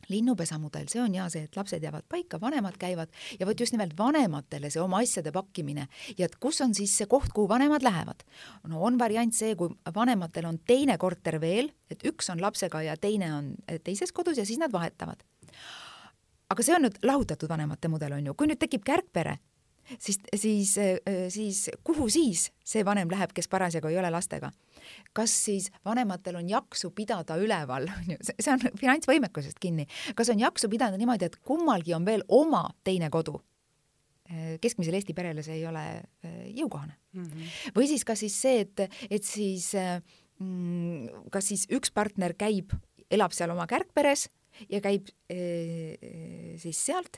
linnupesa 0.07 0.57
mudel, 0.59 0.87
see 0.87 1.01
on 1.01 1.13
ja 1.13 1.25
see, 1.31 1.43
et 1.49 1.57
lapsed 1.57 1.83
jäävad 1.83 2.05
paika, 2.09 2.39
vanemad 2.41 2.77
käivad 2.79 3.11
ja 3.39 3.47
vot 3.47 3.59
just 3.59 3.73
nimelt 3.75 3.97
vanematele 3.97 4.69
see 4.71 4.81
oma 4.81 5.01
asjade 5.03 5.33
pakkimine 5.35 5.87
ja 6.17 6.29
et 6.29 6.37
kus 6.39 6.61
on 6.63 6.73
siis 6.77 6.95
see 6.97 7.09
koht, 7.09 7.33
kuhu 7.35 7.49
vanemad 7.49 7.83
lähevad. 7.83 8.23
no 8.67 8.83
on 8.85 8.99
variant 8.99 9.35
see, 9.35 9.55
kui 9.59 9.69
vanematel 9.95 10.47
on 10.49 10.59
teine 10.65 10.97
korter 10.97 11.39
veel, 11.41 11.71
et 11.91 12.05
üks 12.07 12.31
on 12.31 12.41
lapsega 12.41 12.81
ja 12.87 12.97
teine 12.97 13.33
on 13.35 13.53
teises 13.83 14.15
kodus 14.15 14.37
ja 14.37 14.45
siis 14.45 14.61
nad 14.61 14.71
vahetavad. 14.71 15.23
aga 16.49 16.63
see 16.63 16.75
on 16.75 16.87
nüüd 16.87 16.97
lahutatud 17.03 17.49
vanemate 17.49 17.91
mudel, 17.91 18.15
on 18.17 18.31
ju, 18.31 18.33
kui 18.33 18.47
nüüd 18.49 18.61
tekib 18.61 18.85
kärgpere, 18.87 19.37
siis, 19.97 20.19
siis, 20.35 20.75
siis 21.33 21.69
kuhu 21.83 22.09
siis 22.09 22.49
see 22.65 22.85
vanem 22.85 23.09
läheb, 23.11 23.33
kes 23.35 23.49
parasjagu 23.51 23.91
ei 23.91 23.99
ole 24.01 24.11
lastega? 24.13 24.51
kas 25.13 25.33
siis 25.45 25.67
vanematel 25.85 26.39
on 26.39 26.49
jaksu 26.49 26.91
pidada 26.95 27.37
üleval, 27.37 27.89
on 27.97 28.13
ju, 28.13 28.17
see 28.31 28.53
on 28.53 28.63
finantsvõimekusest 28.79 29.59
kinni, 29.61 29.85
kas 30.15 30.31
on 30.33 30.41
jaksu 30.41 30.69
pidada 30.71 30.97
niimoodi, 30.97 31.29
et 31.29 31.39
kummalgi 31.45 31.93
on 31.97 32.07
veel 32.07 32.25
oma 32.27 32.67
teine 32.83 33.11
kodu? 33.13 33.39
keskmisele 34.61 34.99
Eesti 34.99 35.15
perele 35.17 35.41
see 35.41 35.55
ei 35.57 35.63
ole 35.65 35.83
eh, 36.21 36.51
jõukohane 36.53 36.93
mm. 36.93 37.23
-hmm. 37.23 37.47
või 37.73 37.87
siis 37.89 38.03
kas 38.05 38.21
siis 38.21 38.35
see, 38.37 38.59
et, 38.61 38.83
et 39.09 39.25
siis 39.25 39.71
mm, 39.73 41.25
kas 41.33 41.49
siis 41.49 41.63
üks 41.73 41.89
partner 41.89 42.35
käib, 42.37 42.75
elab 43.09 43.33
seal 43.33 43.49
oma 43.49 43.65
kärgperes 43.65 44.27
ja 44.69 44.83
käib 44.85 45.09
siis 46.61 46.77
sealt 46.85 47.17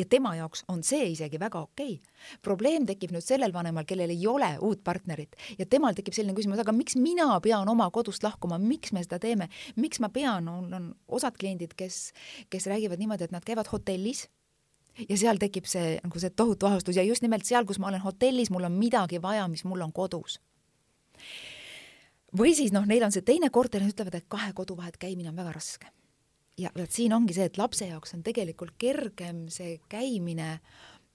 ja 0.00 0.06
tema 0.08 0.32
jaoks 0.38 0.64
on 0.72 0.82
see 0.86 1.10
isegi 1.12 1.38
väga 1.40 1.60
okei. 1.66 1.94
Okay.. 2.00 2.38
probleem 2.42 2.86
tekib 2.88 3.12
nüüd 3.14 3.24
sellel 3.24 3.52
vanemal, 3.52 3.86
kellel 3.88 4.12
ei 4.12 4.26
ole 4.28 4.50
uut 4.64 4.82
partnerit. 4.84 5.36
Ja 5.58 5.66
temal 5.66 5.96
tekib 5.96 6.16
selline 6.16 6.36
küsimus, 6.36 6.60
aga 6.62 6.72
miks 6.76 6.96
mina 7.00 7.28
pean 7.44 7.68
oma 7.68 7.90
kodust 7.94 8.24
lahkuma, 8.24 8.58
miks 8.60 8.94
me 8.96 9.04
seda 9.04 9.20
teeme, 9.22 9.50
miks 9.76 10.00
ma 10.00 10.10
pean, 10.12 10.48
mul 10.48 10.76
on 10.76 10.90
osad 11.08 11.36
kliendid, 11.40 11.76
kes, 11.78 12.10
kes 12.50 12.68
räägivad 12.70 13.00
niimoodi, 13.00 13.28
et 13.28 13.34
nad 13.34 13.44
käivad 13.46 13.70
hotellis 13.72 14.26
ja 15.08 15.16
seal 15.16 15.40
tekib 15.40 15.68
see 15.70 15.98
nagu 16.02 16.20
see 16.22 16.32
tohutu 16.34 16.68
ahastus. 16.68 16.96
Ja 16.96 17.06
just 17.06 17.24
nimelt 17.24 17.46
seal, 17.48 17.68
kus 17.68 17.78
ma 17.78 17.90
olen 17.92 18.04
hotellis, 18.04 18.50
mul 18.50 18.68
on 18.68 18.76
midagi 18.80 19.22
vaja, 19.22 19.46
mis 19.48 19.64
mul 19.68 19.86
on 19.86 19.94
kodus. 19.96 20.40
Või 22.36 22.52
siis 22.54 22.70
noh, 22.72 22.84
neil 22.86 23.02
on 23.02 23.12
see 23.12 23.26
teine 23.26 23.50
korter 23.50 23.82
ja 23.82 23.88
nad 23.88 23.94
ütlevad, 23.94 24.20
et 24.20 24.28
kahe 24.30 24.52
kodu 24.54 24.76
vahet 24.78 25.00
käimine 25.02 25.32
on 25.32 25.40
väga 25.40 25.56
raske 25.56 25.90
ja 26.60 26.70
vot 26.76 26.92
siin 26.92 27.14
ongi 27.16 27.36
see, 27.36 27.48
et 27.50 27.58
lapse 27.60 27.88
jaoks 27.88 28.16
on 28.16 28.24
tegelikult 28.26 28.76
kergem 28.80 29.46
see 29.52 29.78
käimine 29.90 30.58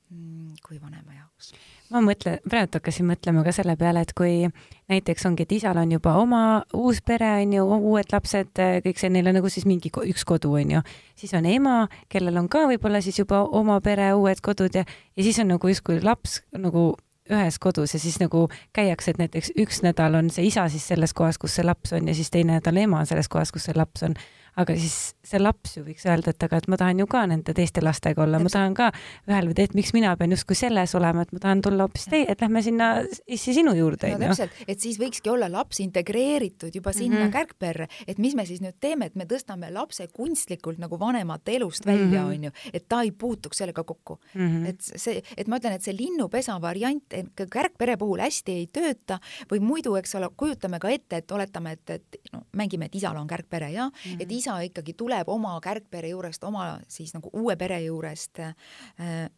mm, 0.10 0.56
kui 0.66 0.80
vanema 0.82 1.16
jaoks. 1.16 1.54
ma 1.93 2.02
mõtlen, 2.04 2.39
praegu 2.50 2.80
hakkasin 2.80 3.08
mõtlema 3.10 3.43
ka 3.46 3.54
selle 3.56 3.76
peale, 3.80 4.02
et 4.06 4.14
kui 4.18 4.50
näiteks 4.91 5.26
ongi, 5.30 5.46
et 5.46 5.56
isal 5.58 5.78
on 5.82 5.91
juba 5.96 6.16
oma 6.22 6.41
uus 6.74 7.02
pere, 7.06 7.32
on 7.43 7.56
ju, 7.58 7.66
uued 7.91 8.14
lapsed, 8.14 8.54
kõik 8.86 9.02
see, 9.02 9.14
neil 9.14 9.32
on 9.32 9.39
nagu 9.39 9.52
siis 9.54 9.68
mingi 9.70 9.91
üks 9.93 10.26
kodu, 10.28 10.56
on 10.60 10.78
ju, 10.78 10.84
siis 11.20 11.34
on 11.38 11.48
ema, 11.50 11.78
kellel 12.12 12.41
on 12.41 12.50
ka 12.52 12.66
võib-olla 12.72 13.02
siis 13.06 13.20
juba 13.22 13.43
oma 13.46 13.80
pere, 13.86 14.14
uued 14.18 14.41
kodud 14.46 14.82
ja, 14.82 14.86
ja 15.16 15.28
siis 15.28 15.41
on 15.43 15.54
nagu 15.56 15.72
justkui 15.72 16.02
laps 16.04 16.41
nagu 16.58 16.93
ühes 17.32 17.58
kodus 17.60 17.96
ja 17.96 18.00
siis 18.00 18.20
nagu 18.22 18.46
käiakse, 18.76 19.12
et 19.12 19.22
näiteks 19.22 19.56
üks 19.62 19.82
nädal 19.82 20.18
on 20.20 20.30
see 20.34 20.46
isa 20.46 20.68
siis 20.70 20.86
selles 20.88 21.14
kohas, 21.18 21.39
kus 21.41 21.58
see 21.58 21.66
laps 21.66 21.96
on 21.98 22.08
ja 22.08 22.14
siis 22.18 22.30
teine 22.34 22.60
nädal 22.60 22.78
ema 22.78 23.02
on 23.02 23.10
selles 23.10 23.30
kohas, 23.32 23.52
kus 23.54 23.66
see 23.66 23.78
laps 23.78 24.06
on 24.06 24.14
aga 24.56 24.76
siis 24.80 25.16
see 25.26 25.39
laps 25.41 25.76
ju 25.78 25.84
võiks 25.84 26.06
öelda, 26.08 26.32
et 26.32 26.43
aga 26.45 26.60
et 26.62 26.68
ma 26.72 26.78
tahan 26.80 27.01
ju 27.01 27.08
ka 27.12 27.24
nende 27.28 27.53
teiste 27.56 27.82
lastega 27.84 28.24
olla, 28.24 28.39
ma 28.39 28.51
tahan 28.51 28.76
ka 28.78 28.91
ühel 29.28 29.49
või 29.49 29.58
teisel, 29.58 29.76
miks 29.80 29.91
mina 29.95 30.14
pean 30.20 30.32
justkui 30.36 30.58
selles 30.58 30.93
olema, 30.97 31.26
et 31.26 31.34
ma 31.36 31.41
tahan 31.43 31.64
tulla 31.66 31.88
hoopis 31.88 32.08
teie, 32.12 32.28
et 32.32 32.43
lähme 32.43 32.62
sinna 32.66 32.89
issi 33.26 33.56
sinu 33.58 33.74
juurde 33.78 34.14
no,. 34.14 34.20
täpselt, 34.24 34.60
et 34.68 34.84
siis 34.84 34.99
võikski 35.01 35.32
olla 35.34 35.49
laps 35.51 35.82
integreeritud 35.84 36.76
juba 36.76 36.93
sinna 36.95 37.20
mm 37.20 37.28
-hmm. 37.28 37.34
kärgperre, 37.34 37.88
et 38.08 38.22
mis 38.22 38.36
me 38.36 38.45
siis 38.45 38.62
nüüd 38.64 38.78
teeme, 38.80 39.10
et 39.12 39.16
me 39.16 39.26
tõstame 39.30 39.72
lapse 39.74 40.08
kunstlikult 40.14 40.80
nagu 40.80 40.99
vanemate 40.99 41.56
elust 41.56 41.86
välja 41.86 42.24
mm, 42.24 42.30
onju 42.30 42.49
-hmm., 42.49 42.70
et 42.74 42.88
ta 42.89 43.01
ei 43.01 43.12
puutuks 43.12 43.58
sellega 43.58 43.84
kokku 43.84 44.20
mm. 44.34 44.41
-hmm. 44.41 44.70
et 44.70 44.82
see, 44.82 45.24
et 45.38 45.47
ma 45.47 45.58
ütlen, 45.58 45.76
et 45.76 45.84
see 45.84 45.95
linnupesa 45.97 46.62
variant 46.62 47.03
kärgpere 47.49 47.97
puhul 47.97 48.20
hästi 48.20 48.51
ei 48.51 48.68
tööta 48.68 49.20
või 49.51 49.60
muidu, 49.60 49.95
eks 49.95 50.16
ole, 50.16 50.30
kujutame 50.38 50.80
ka 50.80 50.89
ette, 50.89 51.18
et 51.18 51.32
oletame, 51.32 51.72
et, 51.72 51.89
et 51.89 52.18
no 52.34 52.45
mängime, 52.53 52.86
et 52.86 52.95
isal 52.95 53.18
on 53.18 53.28
kärgpere 53.28 53.72
ja 53.72 53.89
mm, 53.89 54.12
-hmm. 54.12 54.22
et 54.22 54.32
isa 54.32 54.45
isa 54.46 54.60
ikkagi 54.68 54.93
tuleb 54.98 55.30
oma 55.34 55.56
kärgpere 55.64 56.12
juurest, 56.14 56.43
oma 56.46 56.76
siis 56.91 57.16
nagu 57.16 57.32
uue 57.34 57.58
pere 57.58 57.82
juurest 57.86 58.43
äh, 58.46 58.54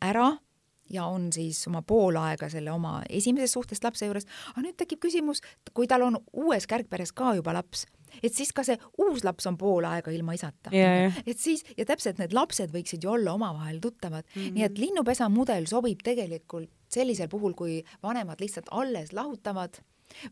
ära 0.03 0.34
ja 0.91 1.05
on 1.12 1.30
siis 1.34 1.60
oma 1.68 1.82
pool 1.84 2.16
aega 2.20 2.49
selle 2.51 2.72
oma 2.72 3.01
esimesest 3.10 3.58
suhtest 3.58 3.84
lapse 3.84 4.08
juures, 4.08 4.28
aga 4.53 4.64
nüüd 4.66 4.78
tekib 4.80 5.01
küsimus, 5.03 5.41
kui 5.76 5.88
tal 5.88 6.05
on 6.05 6.20
uues 6.34 6.68
kärgperes 6.68 7.12
ka 7.16 7.34
juba 7.36 7.55
laps, 7.58 7.86
et 8.22 8.34
siis 8.34 8.53
ka 8.55 8.64
see 8.68 8.80
uus 9.03 9.26
laps 9.28 9.49
on 9.49 9.58
pool 9.60 9.88
aega 9.88 10.14
ilma 10.16 10.38
isata. 10.38 10.72
Yeah.. 10.76 11.20
et 11.28 11.39
siis 11.39 11.66
ja 11.78 11.86
täpselt 11.88 12.22
need 12.22 12.36
lapsed 12.36 12.72
võiksid 12.76 13.03
ju 13.03 13.12
olla 13.18 13.36
omavahel 13.36 13.82
tuttavad. 13.84 14.24
Mm, 14.34 14.41
-hmm. 14.41 14.55
nii 14.55 14.68
et 14.70 14.80
linnupesa 14.80 15.30
mudel 15.30 15.68
sobib 15.68 16.03
tegelikult 16.03 16.72
sellisel 16.91 17.28
puhul, 17.28 17.53
kui 17.53 17.84
vanemad 18.03 18.39
lihtsalt 18.39 18.72
alles 18.72 19.14
lahutavad 19.14 19.82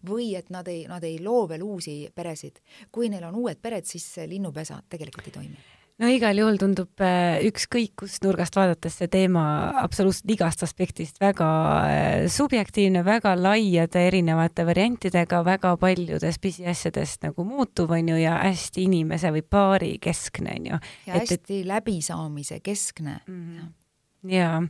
või 0.08 0.34
et 0.36 0.50
nad 0.50 0.68
ei, 0.68 0.86
nad 0.88 1.04
ei 1.04 1.20
loo 1.24 1.48
veel 1.50 1.64
uusi 1.64 2.12
peresid. 2.16 2.62
kui 2.92 3.10
neil 3.10 3.24
on 3.24 3.36
uued 3.36 3.62
pered, 3.62 3.86
siis 3.86 4.06
see 4.18 4.30
linnupesa 4.30 4.82
tegelikult 4.90 5.28
ei 5.28 5.32
toimi 5.40 5.58
no 6.02 6.10
igal 6.12 6.36
juhul 6.40 6.58
tundub 6.60 7.04
äh, 7.04 7.40
ükskõik 7.48 7.94
kust 8.02 8.26
nurgast 8.26 8.58
vaadates 8.58 8.98
see 9.00 9.08
teema 9.12 9.44
absoluutselt 9.80 10.34
igast 10.36 10.66
aspektist 10.66 11.22
väga 11.24 11.48
äh, 11.88 12.26
subjektiivne, 12.32 13.06
väga 13.08 13.36
laiade 13.40 14.04
erinevate 14.10 14.66
variantidega, 14.68 15.42
väga 15.48 15.76
paljudest 15.80 16.42
pisiasjadest 16.44 17.30
nagu 17.30 17.48
muutuv 17.48 17.96
on 17.96 18.12
ju 18.12 18.20
ja 18.20 18.42
hästi 18.44 18.90
inimese 18.90 19.32
või 19.36 19.46
paari 19.56 19.94
keskne 20.04 20.60
on 20.60 20.70
ju. 20.74 20.82
ja 21.08 21.16
et, 21.16 21.24
hästi 21.24 21.62
et... 21.62 21.72
läbisaamise 21.72 22.60
keskne 22.66 23.22
mm. 23.28 23.48
-hmm. 23.48 24.36
jaa 24.36 24.62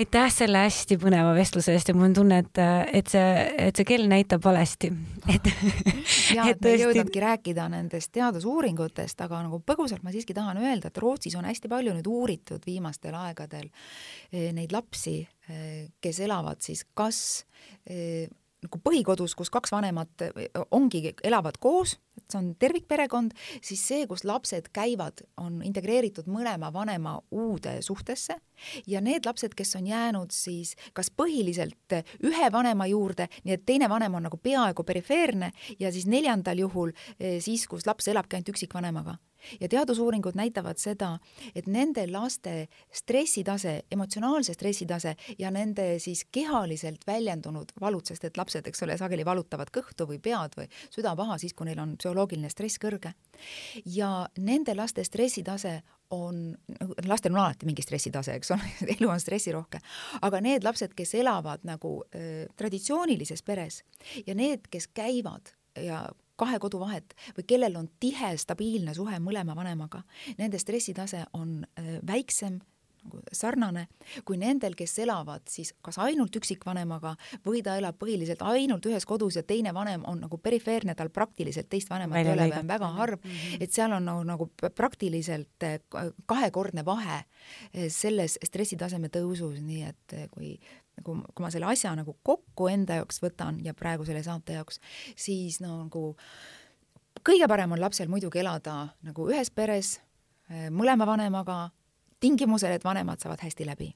aitäh 0.00 0.28
selle 0.32 0.62
hästi 0.64 0.96
põneva 1.00 1.34
vestluse 1.36 1.74
eest 1.76 1.90
ja 1.90 1.94
mul 1.96 2.08
on 2.08 2.14
tunne, 2.16 2.38
et, 2.40 2.60
et 2.96 3.12
see, 3.12 3.32
et 3.66 3.76
see 3.76 3.88
kell 3.88 4.08
näitab 4.08 4.44
valesti. 4.44 4.88
et 5.34 5.50
ja, 6.32 6.46
et 6.48 6.62
me 6.64 6.72
ei 6.72 6.80
jõudnudki 6.80 7.22
rääkida 7.22 7.68
nendest 7.72 8.12
teadusuuringutest, 8.16 9.20
aga 9.26 9.42
nagu 9.44 9.60
põgusalt 9.66 10.04
ma 10.06 10.14
siiski 10.14 10.36
tahan 10.36 10.62
öelda, 10.62 10.88
et 10.88 11.02
Rootsis 11.02 11.36
on 11.38 11.48
hästi 11.48 11.70
palju 11.72 11.96
nüüd 11.98 12.08
uuritud 12.08 12.64
viimastel 12.66 13.16
aegadel 13.20 13.68
eh, 13.68 14.48
neid 14.56 14.72
lapsi, 14.72 15.18
eh, 15.48 15.90
kes 16.00 16.22
elavad 16.24 16.64
siis 16.64 16.86
kas 16.96 17.20
eh, 17.84 18.30
nagu 18.62 18.78
põhikodus, 18.84 19.34
kus 19.38 19.50
kaks 19.52 19.72
vanemat 19.74 20.24
ongi, 20.74 21.02
elavad 21.26 21.58
koos, 21.62 21.96
et 22.18 22.24
see 22.30 22.38
on 22.38 22.50
tervikperekond, 22.60 23.34
siis 23.64 23.82
see, 23.88 24.06
kus 24.10 24.24
lapsed 24.28 24.70
käivad, 24.74 25.24
on 25.40 25.60
integreeritud 25.66 26.28
mõlema 26.30 26.72
vanema 26.74 27.16
uude 27.34 27.78
suhtesse. 27.82 28.38
Ja 28.86 29.02
need 29.02 29.26
lapsed, 29.26 29.56
kes 29.58 29.74
on 29.80 29.88
jäänud 29.90 30.34
siis 30.34 30.76
kas 30.94 31.10
põhiliselt 31.10 31.96
ühe 32.22 32.52
vanema 32.52 32.86
juurde, 32.90 33.26
nii 33.42 33.56
et 33.56 33.66
teine 33.66 33.90
vanem 33.90 34.20
on 34.20 34.28
nagu 34.28 34.38
peaaegu 34.38 34.86
perifeerne 34.86 35.52
ja 35.80 35.92
siis 35.92 36.06
neljandal 36.06 36.62
juhul 36.62 36.94
siis, 37.18 37.66
kus 37.66 37.86
laps 37.88 38.08
elabki 38.12 38.38
ainult 38.38 38.54
üksikvanemaga 38.54 39.18
ja 39.60 39.68
teadusuuringud 39.68 40.36
näitavad 40.38 40.80
seda, 40.80 41.16
et 41.54 41.66
nende 41.66 42.04
laste 42.10 42.68
stressitase, 42.92 43.82
emotsionaalse 43.90 44.54
stressitase 44.54 45.16
ja 45.38 45.50
nende 45.50 45.98
siis 46.02 46.24
kehaliselt 46.32 47.06
väljendunud 47.06 47.72
valud, 47.80 48.06
sest 48.06 48.24
et 48.28 48.36
lapsed, 48.36 48.66
eks 48.66 48.84
ole, 48.86 48.98
sageli 49.00 49.24
valutavad 49.24 49.72
kõhtu 49.74 50.06
või 50.08 50.20
pead 50.22 50.56
või 50.58 50.68
süda 50.90 51.16
paha 51.16 51.38
siis, 51.38 51.54
kui 51.54 51.68
neil 51.68 51.82
on 51.82 51.96
psühholoogiline 51.98 52.50
stress 52.52 52.80
kõrge. 52.82 53.14
ja 53.86 54.28
nende 54.38 54.74
laste 54.74 55.04
stressitase 55.04 55.80
on, 56.12 56.56
lastel 57.06 57.32
on 57.32 57.40
alati 57.40 57.66
mingi 57.66 57.82
stressitase, 57.82 58.36
eks 58.36 58.52
ole, 58.54 58.68
elu 58.96 59.08
on 59.08 59.20
stressirohke, 59.20 59.80
aga 60.22 60.40
need 60.44 60.64
lapsed, 60.64 60.94
kes 60.96 61.14
elavad 61.20 61.64
nagu 61.68 61.98
äh, 62.12 62.44
traditsioonilises 62.56 63.42
peres 63.42 63.82
ja 64.26 64.36
need, 64.38 64.68
kes 64.70 64.90
käivad 64.94 65.54
ja 65.80 66.04
kahe 66.42 66.58
kodu 66.62 66.82
vahet 66.82 67.16
või 67.38 67.46
kellel 67.54 67.78
on 67.80 67.88
tihe 68.02 68.34
stabiilne 68.40 68.94
suhe 68.98 69.22
mõlema 69.22 69.56
vanemaga, 69.58 70.02
nende 70.38 70.60
stressitase 70.62 71.24
on 71.38 71.62
äh, 71.78 71.96
väiksem 72.06 72.60
nagu 73.02 73.20
sarnane 73.34 73.86
kui 74.26 74.38
nendel, 74.40 74.76
kes 74.78 74.94
elavad 75.02 75.44
siis 75.50 75.72
kas 75.84 75.98
ainult 76.02 76.36
üksikvanemaga 76.38 77.14
või 77.46 77.62
ta 77.64 77.74
elab 77.80 77.98
põhiliselt 78.00 78.42
ainult 78.46 78.86
ühes 78.88 79.06
kodus 79.08 79.38
ja 79.38 79.42
teine 79.46 79.74
vanem 79.74 80.04
on 80.08 80.22
nagu 80.22 80.38
perifeerne, 80.38 80.94
tal 80.98 81.10
praktiliselt 81.14 81.68
teist 81.72 81.90
vanemat 81.90 82.22
ei 82.22 82.32
ole 82.32 82.48
või 82.52 82.60
on 82.60 82.70
väga 82.70 82.90
harv 82.98 83.18
mm, 83.18 83.30
-hmm. 83.30 83.64
et 83.66 83.72
seal 83.72 83.96
on 83.96 84.06
nagu, 84.06 84.24
nagu 84.28 84.48
praktiliselt 84.74 85.66
äh, 85.66 85.80
kahekordne 86.26 86.84
vahe 86.84 87.22
äh, 87.22 87.88
selles 87.88 88.38
stressitaseme 88.44 89.10
tõusus, 89.12 89.58
nii 89.60 89.82
et 89.88 90.16
kui 90.30 90.54
nagu 90.98 91.16
kui 91.34 91.44
ma 91.44 91.50
selle 91.52 91.68
asja 91.70 91.94
nagu 91.96 92.16
kokku 92.22 92.68
enda 92.72 93.00
jaoks 93.00 93.22
võtan 93.22 93.60
ja 93.64 93.74
praegu 93.74 94.04
selle 94.08 94.22
saate 94.22 94.58
jaoks, 94.58 94.80
siis 95.16 95.60
nagu 95.64 96.12
kõige 97.24 97.48
parem 97.48 97.72
on 97.72 97.80
lapsel 97.80 98.10
muidugi 98.12 98.42
elada 98.42 98.92
nagu 99.06 99.28
ühes 99.30 99.50
peres, 99.54 99.96
mõlema 100.70 101.06
vanemaga, 101.08 101.70
tingimusel, 102.20 102.76
et 102.76 102.84
vanemad 102.84 103.22
saavad 103.22 103.42
hästi 103.42 103.66
läbi. 103.66 103.92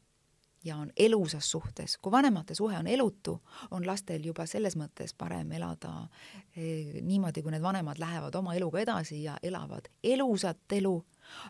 Ja 0.66 0.76
on 0.76 0.90
elusas 0.96 1.50
suhtes. 1.50 1.98
kui 2.02 2.12
vanemate 2.12 2.54
suhe 2.54 2.78
on 2.78 2.86
elutu, 2.86 3.40
on 3.70 3.86
lastel 3.86 4.24
juba 4.24 4.46
selles 4.46 4.76
mõttes 4.76 5.14
parem 5.18 5.52
elada 5.52 6.08
eh, 6.56 7.02
niimoodi, 7.02 7.42
kui 7.42 7.54
need 7.54 7.62
vanemad 7.62 7.98
lähevad 7.98 8.34
oma 8.34 8.54
eluga 8.54 8.80
edasi 8.80 9.22
ja 9.22 9.36
elavad 9.42 9.88
elusat 10.04 10.72
elu, 10.72 10.94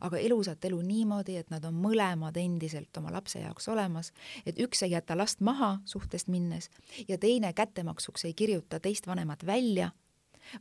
aga 0.00 0.18
elusat 0.18 0.64
elu 0.64 0.80
niimoodi, 0.80 1.36
et 1.36 1.50
nad 1.50 1.64
on 1.64 1.74
mõlemad 1.74 2.36
endiselt 2.36 2.96
oma 2.96 3.12
lapse 3.12 3.40
jaoks 3.40 3.68
olemas, 3.68 4.12
et 4.46 4.58
üks 4.60 4.82
ei 4.84 4.94
jäta 4.94 5.16
last 5.16 5.40
maha 5.40 5.78
suhtest 5.84 6.28
minnes 6.28 6.70
ja 7.08 7.18
teine 7.18 7.52
kättemaksuks 7.52 8.24
ei 8.24 8.34
kirjuta 8.34 8.80
teist 8.80 9.06
vanemat 9.06 9.46
välja 9.46 9.90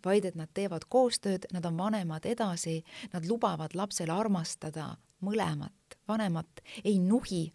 vaid 0.06 0.26
et 0.26 0.36
nad 0.36 0.50
teevad 0.54 0.88
koostööd, 0.90 1.46
nad 1.54 1.66
on 1.66 1.78
vanemad 1.78 2.26
edasi, 2.26 2.80
nad 3.14 3.28
lubavad 3.30 3.76
lapsele 3.78 4.12
armastada 4.12 4.96
mõlemat 5.22 5.98
vanemat, 6.08 6.62
ei 6.84 7.00
nuhi 7.00 7.54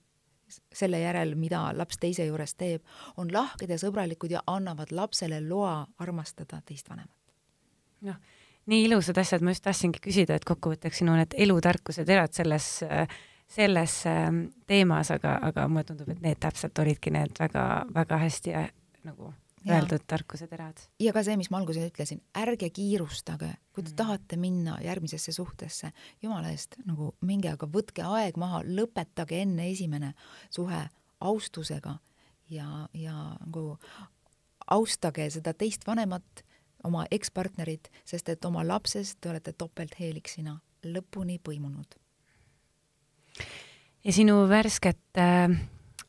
selle 0.75 1.01
järel, 1.01 1.35
mida 1.39 1.63
laps 1.77 1.99
teise 2.01 2.27
juures 2.27 2.55
teeb, 2.55 2.83
on 3.17 3.33
lahked 3.33 3.71
ja 3.71 3.79
sõbralikud 3.81 4.33
ja 4.35 4.43
annavad 4.47 4.93
lapsele 4.93 5.41
loa 5.47 5.87
armastada 5.99 6.63
teist 6.67 6.91
vanemat. 6.91 7.17
noh, 8.01 8.17
nii 8.67 8.85
ilusad 8.85 9.19
asjad, 9.19 9.43
ma 9.43 9.55
just 9.55 9.65
tahtsingi 9.65 10.01
küsida, 10.03 10.37
et 10.37 10.47
kokkuvõtteks 10.49 11.03
sinu 11.03 11.17
need 11.19 11.37
elutarkused 11.37 12.09
elad 12.09 12.33
selles, 12.37 12.69
selles 13.51 14.01
ähm, 14.07 14.45
teemas, 14.67 15.11
aga, 15.11 15.39
aga 15.51 15.69
mulle 15.69 15.85
tundub, 15.89 16.09
et 16.13 16.23
need 16.25 16.41
täpselt 16.41 16.79
olidki 16.79 17.13
need 17.15 17.39
väga-väga 17.41 18.21
hästi 18.25 18.57
äh, 18.57 18.73
nagu 19.05 19.33
öeldud 19.69 20.05
tarkuse 20.07 20.47
terad. 20.49 20.79
ja 21.01 21.13
ka 21.13 21.23
see, 21.25 21.37
mis 21.37 21.51
ma 21.51 21.59
alguses 21.61 21.91
ütlesin, 21.91 22.21
ärge 22.37 22.71
kiirustage, 22.75 23.51
kui 23.75 23.85
te 23.85 23.91
mm. 23.91 23.97
tahate 23.97 24.39
minna 24.41 24.79
järgmisesse 24.85 25.33
suhtesse, 25.33 25.93
jumala 26.23 26.53
eest 26.55 26.79
nagu 26.87 27.13
minge, 27.27 27.53
aga 27.53 27.69
võtke 27.69 28.05
aeg 28.07 28.39
maha, 28.41 28.63
lõpetage 28.65 29.43
enne 29.45 29.71
esimene 29.71 30.15
suhe 30.51 30.81
austusega 31.21 31.99
ja, 32.51 32.87
ja 32.95 33.17
nagu 33.45 33.75
austage 34.71 35.29
seda 35.31 35.55
teist 35.55 35.87
vanemat, 35.87 36.45
oma 36.85 37.05
ekspartnerit, 37.13 37.91
sest 38.09 38.31
et 38.33 38.45
oma 38.49 38.63
lapsest 38.65 39.19
te 39.21 39.29
olete 39.29 39.53
topeltheeliksina 39.53 40.57
lõpuni 40.89 41.37
põimunud. 41.45 41.99
ja 44.05 44.13
sinu 44.13 44.47
värsket 44.49 45.21
äh 45.21 45.61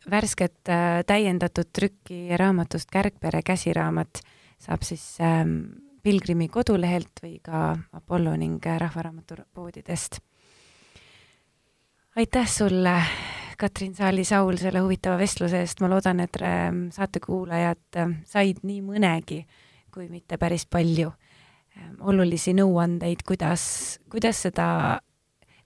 värsket 0.09 0.69
äh, 0.69 1.03
täiendatud 1.07 1.69
trükki 1.73 2.37
raamatust 2.37 2.89
Kärgpere 2.91 3.41
käsiraamat 3.45 4.21
saab 4.61 4.83
siis 4.85 5.17
ähm, 5.21 5.57
Pilgrimi 6.03 6.47
kodulehelt 6.49 7.21
või 7.21 7.37
ka 7.43 7.75
Apollo 7.93 8.35
ning 8.35 8.65
Rahvaraamatu 8.65 9.35
poodidest. 9.53 10.19
aitäh 12.15 12.47
sulle, 12.49 12.95
Katrin 13.57 13.93
Saali-Saul, 13.95 14.57
selle 14.57 14.79
huvitava 14.81 15.17
vestluse 15.17 15.59
eest, 15.61 15.81
ma 15.81 15.89
loodan, 15.89 16.19
et 16.19 16.41
ähm, 16.41 16.87
saatekuulajad 16.91 18.01
äh, 18.01 18.15
said 18.25 18.63
nii 18.63 18.81
mõnegi, 18.81 19.45
kui 19.93 20.09
mitte 20.09 20.37
päris 20.41 20.65
palju 20.65 21.11
ähm, 21.77 21.95
olulisi 21.99 22.53
nõuandeid, 22.57 23.21
kuidas, 23.27 23.99
kuidas 24.09 24.41
seda 24.47 24.99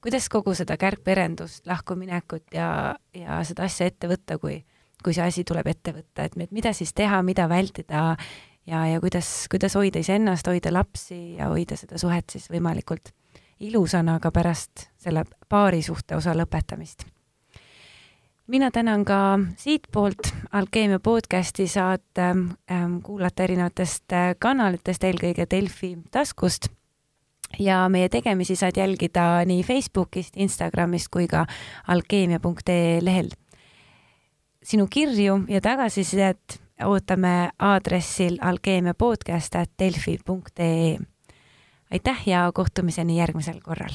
kuidas 0.06 0.28
kogu 0.30 0.54
seda 0.54 0.78
kärgperendust, 0.78 1.66
lahkuminekut 1.66 2.54
ja, 2.54 2.96
ja 3.18 3.40
seda 3.48 3.66
asja 3.66 3.88
ette 3.90 4.10
võtta, 4.12 4.38
kui, 4.38 4.60
kui 5.04 5.16
see 5.18 5.26
asi 5.26 5.44
tuleb 5.48 5.66
ette 5.72 5.96
võtta, 5.96 6.28
et 6.28 6.38
mida 6.54 6.74
siis 6.78 6.94
teha, 6.94 7.24
mida 7.26 7.48
vältida 7.50 8.12
ja, 8.70 8.84
ja 8.86 9.02
kuidas, 9.02 9.48
kuidas 9.50 9.74
hoida 9.80 10.04
iseennast, 10.06 10.46
hoida 10.52 10.74
lapsi 10.74 11.40
ja 11.40 11.50
hoida 11.50 11.78
seda 11.80 11.98
suhet 12.02 12.30
siis 12.38 12.46
võimalikult 12.54 13.10
ilusana 13.66 14.20
ka 14.22 14.30
pärast 14.36 14.90
selle 15.02 15.26
paarisuhte 15.50 16.16
osa 16.16 16.36
lõpetamist. 16.38 17.08
mina 18.48 18.70
tänan 18.72 19.06
ka 19.06 19.40
siitpoolt 19.58 20.34
Alkeemia 20.52 21.00
podcasti 21.00 21.68
saad 21.68 22.20
ähm, 22.20 23.00
kuulata 23.04 23.44
erinevatest 23.44 24.14
äh, 24.14 24.36
kanalitest, 24.40 25.04
eelkõige 25.04 25.48
Delfi 25.50 25.96
taskust 26.12 26.75
ja 27.60 27.90
meie 27.90 28.10
tegemisi 28.10 28.56
saad 28.56 28.78
jälgida 28.78 29.46
nii 29.46 29.64
Facebookist, 29.64 30.38
Instagramist 30.38 31.08
kui 31.12 31.28
ka 31.28 31.46
alkeemia.ee 31.88 33.00
lehel. 33.02 33.30
sinu 34.64 34.88
kirju 34.90 35.40
ja 35.48 35.62
tagasisidet 35.62 36.62
ootame 36.84 37.50
aadressil 37.60 38.38
alkeemiapodcast.delfi.ee. 38.42 40.98
aitäh 41.92 42.28
ja 42.28 42.52
kohtumiseni 42.54 43.18
järgmisel 43.18 43.60
korral. 43.64 43.94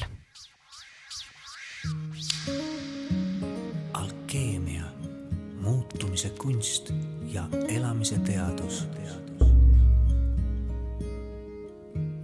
alkeemia, 3.93 4.83
muutumise 5.61 6.29
kunst 6.29 6.93
ja 7.25 7.43
elamise 7.67 8.19
teadus 8.19 8.87